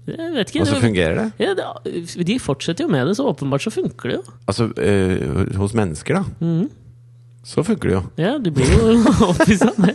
Jeg 0.08 0.32
vet 0.34 0.50
ikke. 0.50 0.60
Og 0.64 0.70
så 0.70 0.80
fungerer 0.80 1.14
det? 1.18 1.26
ja, 1.44 1.54
det, 1.54 2.26
de 2.26 2.38
fortsetter 2.40 2.84
jo 2.86 2.90
med 2.92 3.06
det, 3.06 3.16
så 3.18 3.28
åpenbart 3.28 3.62
så 3.64 3.70
funker 3.72 4.08
det 4.08 4.16
jo. 4.16 4.22
Altså, 4.48 4.68
eh, 4.80 5.54
hos 5.60 5.74
mennesker, 5.76 6.14
da. 6.14 6.24
Mm. 6.40 6.68
Så 7.44 7.64
funker 7.64 7.88
det 7.88 7.96
jo. 7.96 8.02
Ja, 8.20 8.38
du 8.38 8.50
blir 8.50 8.66
jo 8.72 8.78
opphisset 9.30 9.68
av 9.68 9.76
det. 9.88 9.94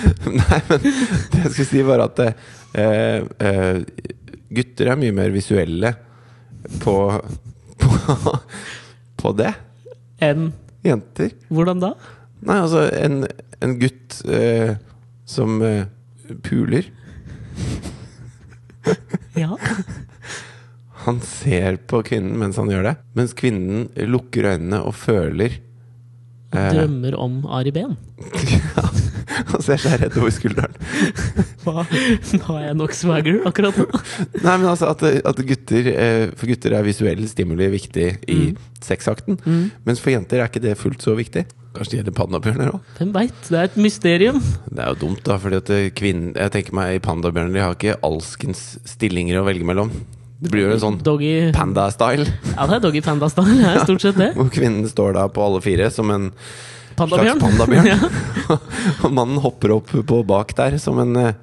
Nei, 0.40 0.60
men 0.68 0.84
det 0.84 1.42
jeg 1.44 1.52
skulle 1.52 1.68
si, 1.68 1.82
var 1.86 2.04
at 2.04 2.22
eh, 2.24 3.20
eh, 3.20 3.80
gutter 4.50 4.92
er 4.92 5.00
mye 5.00 5.14
mer 5.16 5.32
visuelle 5.34 5.92
på, 6.82 6.96
på, 7.80 8.16
på 9.20 9.32
det. 9.38 9.52
Enn 10.24 10.50
Jenter. 10.84 11.34
Hvordan 11.52 11.82
da? 11.82 11.94
Nei, 12.46 12.56
altså, 12.56 12.86
en, 12.96 13.24
en 13.60 13.76
gutt 13.80 14.20
eh, 14.32 14.76
som 15.28 15.60
eh, 15.64 15.84
puler 16.46 16.88
Ja. 19.36 19.56
Han 21.04 21.20
ser 21.24 21.78
på 21.88 22.02
kvinnen 22.04 22.36
mens 22.36 22.58
han 22.60 22.68
gjør 22.68 22.82
det, 22.84 22.90
mens 23.16 23.32
kvinnen 23.32 23.86
lukker 24.12 24.50
øynene 24.50 24.82
og 24.84 24.92
føler 25.00 25.54
Drømmer 26.50 27.14
om 27.20 27.40
Ari 27.46 27.70
Behn. 27.74 27.94
Han 29.50 29.62
ser 29.66 29.78
seg 29.78 30.00
redd 30.02 30.16
over 30.18 30.32
skulderen. 30.34 30.74
Hva? 31.64 31.84
Nå 31.84 32.40
har 32.48 32.60
jeg 32.64 32.76
nok 32.80 32.96
swagger 32.96 33.38
akkurat 33.48 33.78
nå. 33.78 33.86
Nei, 34.46 34.56
men 34.56 34.66
altså 34.72 34.90
at, 34.90 35.04
at 35.28 35.42
gutter 35.46 35.90
eh, 35.92 36.26
For 36.34 36.50
gutter 36.50 36.74
er 36.74 36.86
visuell 36.86 37.22
stimuli 37.30 37.68
viktig 37.70 38.08
i 38.32 38.38
sexakten. 38.82 39.38
Mens 39.86 40.02
for 40.02 40.14
jenter 40.14 40.40
er 40.40 40.50
ikke 40.50 40.62
det 40.64 40.78
fullt 40.80 41.04
så 41.04 41.14
viktig. 41.18 41.46
Kanskje 41.76 41.92
det 41.92 41.98
gjelder 42.00 42.16
pandabjørner 42.18 42.72
òg. 42.74 42.94
Hvem 42.98 43.12
veit? 43.14 43.42
Det 43.46 43.58
er 43.60 43.68
et 43.68 43.76
mysterium. 43.78 44.40
Det 44.66 44.80
er 44.82 44.88
jo 44.90 45.02
dumt, 45.04 45.22
da. 45.28 45.36
Fordi 45.38 45.60
at 45.60 45.70
kvinnen 45.94 46.32
Jeg 46.34 46.54
tenker 46.56 46.74
meg 46.74 46.96
i 46.96 47.02
pandabjørner 47.04 47.54
De 47.54 47.62
har 47.62 47.76
ikke 47.76 48.00
alskens 48.06 48.72
stillinger 48.90 49.38
å 49.38 49.46
velge 49.46 49.68
mellom. 49.68 49.92
Det 50.40 50.48
blir 50.52 50.64
jo 50.68 50.72
en 50.72 50.80
sånn 50.82 50.98
Doggy 51.04 51.50
panda-style. 51.52 52.24
Ja, 52.54 52.64
det 52.70 52.78
er 52.78 52.82
Doggy 52.86 53.02
Panda-style. 53.04 53.56
Det 53.60 53.72
er 53.74 53.82
stort 53.84 54.04
sett 54.06 54.16
det. 54.20 54.30
Hvor 54.38 54.48
kvinnen 54.52 54.86
står 54.88 55.12
da 55.18 55.26
på 55.28 55.42
alle 55.44 55.60
fire 55.64 55.90
som 55.92 56.08
en 56.14 56.30
Pandabjørn. 56.96 57.40
slags 57.40 57.44
pandabjørn. 57.44 57.88
ja. 57.92 58.56
Og 59.04 59.12
mannen 59.16 59.40
hopper 59.44 59.74
opp 59.76 59.92
på 60.08 60.22
bak 60.28 60.54
der 60.58 60.78
som 60.80 60.98
en 61.02 61.16
eh, 61.20 61.34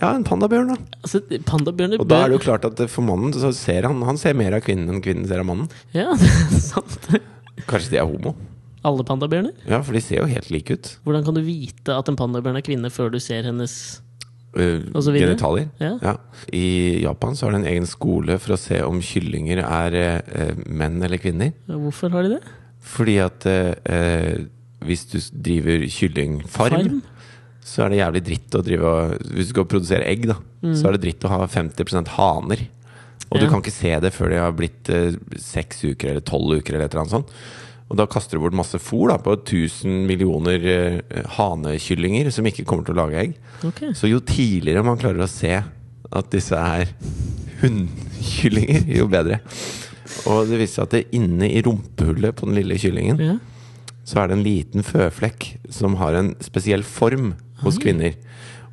Ja, 0.00 0.10
en 0.16 0.24
pandabjørn, 0.26 0.72
da. 0.72 0.98
Altså, 1.04 1.20
pandabjørner 1.46 2.00
Og 2.02 2.08
da 2.10 2.22
er 2.24 2.32
det 2.32 2.38
jo 2.40 2.42
klart 2.48 2.64
at 2.66 2.80
for 2.92 3.06
mannen 3.06 3.32
så 3.36 3.52
ser 3.54 3.86
han 3.86 4.00
Han 4.08 4.18
ser 4.20 4.34
mer 4.36 4.56
av 4.56 4.64
kvinnen 4.66 4.90
enn 4.90 5.04
kvinnen 5.04 5.28
ser 5.30 5.44
av 5.44 5.46
mannen. 5.48 5.68
Ja, 5.94 6.10
det 6.20 6.28
er 6.32 6.60
sant. 6.64 7.06
Kanskje 7.70 7.94
de 7.94 8.00
er 8.02 8.08
homo? 8.08 8.34
Alle 8.84 9.04
pandabjørner? 9.08 9.54
Ja, 9.68 9.78
for 9.84 9.96
de 9.96 10.02
ser 10.04 10.18
jo 10.20 10.26
helt 10.28 10.50
like 10.52 10.74
ut. 10.76 10.90
Hvordan 11.06 11.24
kan 11.24 11.36
du 11.38 11.44
vite 11.46 11.94
at 11.96 12.08
en 12.10 12.18
pandabjørn 12.20 12.58
er 12.60 12.64
kvinne 12.66 12.90
før 12.92 13.12
du 13.14 13.20
ser 13.22 13.46
hennes 13.48 13.76
genitalier. 14.54 15.68
Ja. 15.80 16.16
I 16.52 17.02
Japan 17.02 17.34
så 17.36 17.46
har 17.46 17.52
de 17.52 17.62
en 17.62 17.70
egen 17.72 17.86
skole 17.86 18.38
for 18.38 18.54
å 18.54 18.58
se 18.60 18.80
om 18.86 19.00
kyllinger 19.04 19.62
er 19.64 19.96
eh, 20.00 20.54
menn 20.66 21.02
eller 21.02 21.18
kvinner. 21.18 21.52
Hvorfor 21.68 22.10
har 22.14 22.22
de 22.22 22.36
det? 22.36 22.42
Fordi 22.84 23.16
at 23.24 23.46
eh, 23.46 23.74
eh, 23.84 24.44
hvis 24.84 25.06
du 25.10 25.18
driver 25.32 25.86
kyllingfarm, 25.88 26.74
Farm? 26.76 27.02
så 27.64 27.84
er 27.86 27.88
det 27.94 28.00
jævlig 28.02 28.24
dritt 28.26 28.56
å 28.58 28.62
drive 28.66 28.84
og 28.90 29.14
Hvis 29.32 29.46
du 29.48 29.52
skal 29.54 29.64
produsere 29.70 30.04
egg, 30.10 30.26
da, 30.28 30.36
Mm. 30.64 30.74
så 30.80 30.86
er 30.88 30.92
det 30.96 31.02
dritt 31.02 31.24
å 31.24 31.28
ha 31.28 31.46
50 31.46 32.08
haner 32.16 32.60
Og 33.30 33.36
Ja. 33.36 33.40
du 33.44 33.50
kan 33.50 33.60
ikke 33.60 33.72
se 33.72 33.90
det 34.00 34.12
før 34.14 34.30
de 34.30 34.36
har 34.40 34.52
blitt 34.52 34.88
eh, 34.88 35.12
seks 35.36 35.82
uker 35.84 36.08
eller 36.10 36.20
tolv 36.24 36.58
uker. 36.60 36.74
eller 36.74 36.84
et 36.86 36.94
eller 36.94 37.02
annet 37.04 37.10
sånt 37.10 37.32
Og 37.92 37.98
da 38.00 38.06
kaster 38.10 38.38
du 38.38 38.44
bort 38.46 38.56
masse 38.56 38.78
fôr 38.80 39.10
da, 39.12 39.18
på 39.20 39.34
1000 39.36 40.06
millioner 40.08 40.62
eh, 40.72 41.24
hanekyllinger 41.36 42.30
som 42.32 42.46
ikke 42.48 42.64
kommer 42.66 42.86
til 42.86 42.96
å 42.96 43.02
lage 43.04 43.20
egg. 43.20 43.34
Okay. 43.68 43.92
Så 43.94 44.08
jo 44.08 44.22
tidligere 44.24 44.84
man 44.86 44.98
klarer 45.00 45.24
å 45.26 45.30
se 45.30 45.58
at 46.14 46.30
disse 46.32 46.56
er 46.56 46.88
hunnkyllinger, 47.62 48.86
jo 48.98 49.08
bedre. 49.10 49.40
Og 50.30 50.48
det 50.48 50.60
viser 50.60 50.78
seg 50.80 50.86
at 50.86 50.94
det 50.96 51.02
inne 51.18 51.48
i 51.50 51.62
rumpehullet 51.64 52.36
på 52.38 52.48
den 52.48 52.56
lille 52.58 52.78
kyllingen 52.80 53.20
Ja. 53.20 53.36
så 54.04 54.20
er 54.22 54.28
det 54.28 54.36
en 54.38 54.44
liten 54.46 54.84
føflekk 54.84 55.46
som 55.72 55.96
har 56.00 56.14
en 56.18 56.34
spesiell 56.44 56.82
form 56.84 57.34
hos 57.64 57.78
Oi. 57.78 57.82
kvinner. 57.86 58.14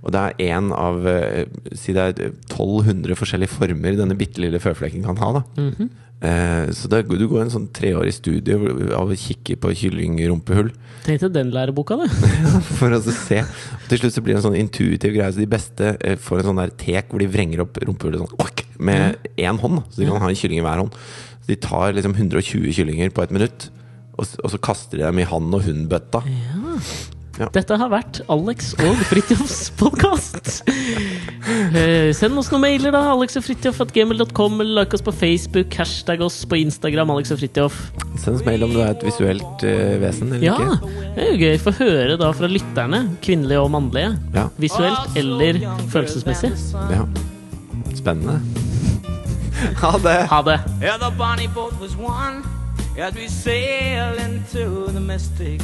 Og 0.01 0.13
det 0.13 0.21
er 0.21 0.55
én 0.57 0.71
av 0.73 1.05
eh, 1.07 1.45
Si 1.77 1.93
det 1.93 2.01
er 2.01 2.31
1200 2.49 3.17
forskjellige 3.19 3.53
former 3.53 3.99
denne 3.99 4.17
bitte 4.17 4.41
lille 4.41 4.61
føflekken 4.61 5.03
kan 5.05 5.19
ha. 5.21 5.31
da 5.39 5.41
-hmm. 5.57 5.89
eh, 6.21 6.71
Så 6.73 6.87
det, 6.87 7.07
du 7.07 7.27
går 7.27 7.41
en 7.43 7.53
sånn 7.53 7.69
treårig 7.73 8.13
studie 8.13 8.55
av 8.93 9.09
å 9.09 9.15
kikke 9.15 9.55
på 9.55 9.75
kyllingrumpehull 9.75 10.71
til 11.01 11.33
den 11.33 11.49
læreboka, 11.49 11.95
du. 11.97 12.05
for 12.79 12.93
å 12.93 13.01
se. 13.01 13.39
Og 13.41 13.87
til 13.89 13.97
slutt 13.97 14.13
så 14.13 14.21
blir 14.21 14.35
det 14.35 14.43
en 14.43 14.51
sånn 14.51 14.59
intuitiv 14.59 15.15
greie. 15.15 15.31
Så 15.33 15.41
de 15.41 15.49
beste 15.49 15.97
eh, 15.99 16.17
får 16.17 16.39
en 16.39 16.51
sånn 16.51 16.61
der 16.61 16.73
tek 16.77 17.09
hvor 17.09 17.19
de 17.19 17.29
vrenger 17.31 17.63
opp 17.65 17.77
rumpehullet 17.81 18.21
sånn 18.21 18.65
med 18.81 19.17
én 19.37 19.59
hånd. 19.61 19.81
Så 19.89 20.01
de 20.01 20.09
kan 20.09 20.21
ha 20.21 20.29
en 20.29 20.37
kylling 20.37 20.61
i 20.61 20.65
hver 20.65 20.81
hånd. 20.83 20.91
Så 21.41 21.53
de 21.53 21.55
tar 21.61 21.95
liksom 21.97 22.13
120 22.17 22.73
kyllinger 22.77 23.13
på 23.13 23.23
et 23.23 23.33
minutt, 23.33 23.69
og, 24.17 24.27
og 24.43 24.53
så 24.53 24.61
kaster 24.61 24.99
de 24.99 25.07
dem 25.07 25.21
i 25.21 25.27
han- 25.29 25.53
og 25.53 25.65
hundbøtta. 25.65 26.23
Ja. 26.25 26.77
Dette 27.49 27.77
har 27.79 27.89
vært 27.89 28.19
Alex 28.29 28.73
og 28.85 28.99
Fridtjofs 29.09 29.71
podkast. 29.81 30.61
Eh, 30.67 32.11
send 32.13 32.37
oss 32.37 32.51
noen 32.53 32.61
mailer, 32.67 32.93
da. 32.93 33.01
Alex 33.15 33.39
og 33.39 33.45
Fridtjof 33.47 33.79
at 33.81 33.93
gmail.com. 33.95 34.59
Eller 34.61 34.83
like 34.83 34.93
oss 34.97 35.01
på 35.05 35.13
Facebook. 35.15 35.73
Hashtag 35.79 36.21
oss 36.21 36.41
på 36.45 36.59
Instagram. 36.61 37.09
Alex 37.15 37.33
og 37.33 37.39
Fridtjof. 37.41 37.79
Send 38.21 38.37
oss 38.37 38.45
mail 38.45 38.67
om 38.67 38.75
du 38.75 38.81
er 38.83 38.91
et 38.93 39.05
visuelt 39.07 39.65
uh, 39.65 39.95
vesen 40.03 40.35
eller 40.35 40.45
Ja, 40.45 40.57
ikke. 40.59 40.93
det 41.15 41.25
er 41.25 41.31
jo 41.31 41.39
gøy. 41.41 41.57
Få 41.65 41.73
høre 41.79 42.19
da 42.21 42.29
fra 42.37 42.51
lytterne, 42.51 43.01
kvinnelige 43.25 43.63
og 43.65 43.71
mannlige. 43.73 44.13
Ja, 44.37 44.45
Visuelt 44.61 45.17
eller 45.17 45.61
følelsesmessig. 45.93 46.53
ja. 46.93 47.05
Spennende. 47.97 48.39
Ha 49.77 49.91
det! 50.01 50.15
Ha 50.31 50.39
det. 50.41 50.55
Yeah, 50.81 50.97
the 50.97 51.11
bonnie 51.19 51.45
boat 51.53 51.73
was 51.79 51.93
one 51.95 52.41
as 52.97 53.13
we 53.13 53.27
sail 53.27 54.17
into 54.17 54.87
the 54.91 54.99
mystic. 54.99 55.61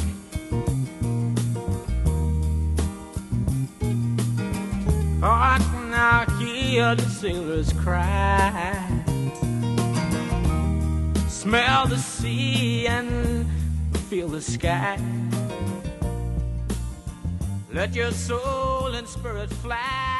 Oh, 5.20 5.26
I 5.26 5.58
can 5.58 5.90
now 5.90 6.24
hear 6.38 6.94
the 6.94 7.02
sailors 7.02 7.72
cry. 7.72 8.72
Smell 11.26 11.86
the 11.88 11.96
sea 11.96 12.86
and 12.86 13.44
feel 14.08 14.28
the 14.28 14.40
sky. 14.40 14.96
Let 17.72 17.96
your 17.96 18.12
soul 18.12 18.94
and 18.94 19.08
spirit 19.08 19.50
fly. 19.50 20.17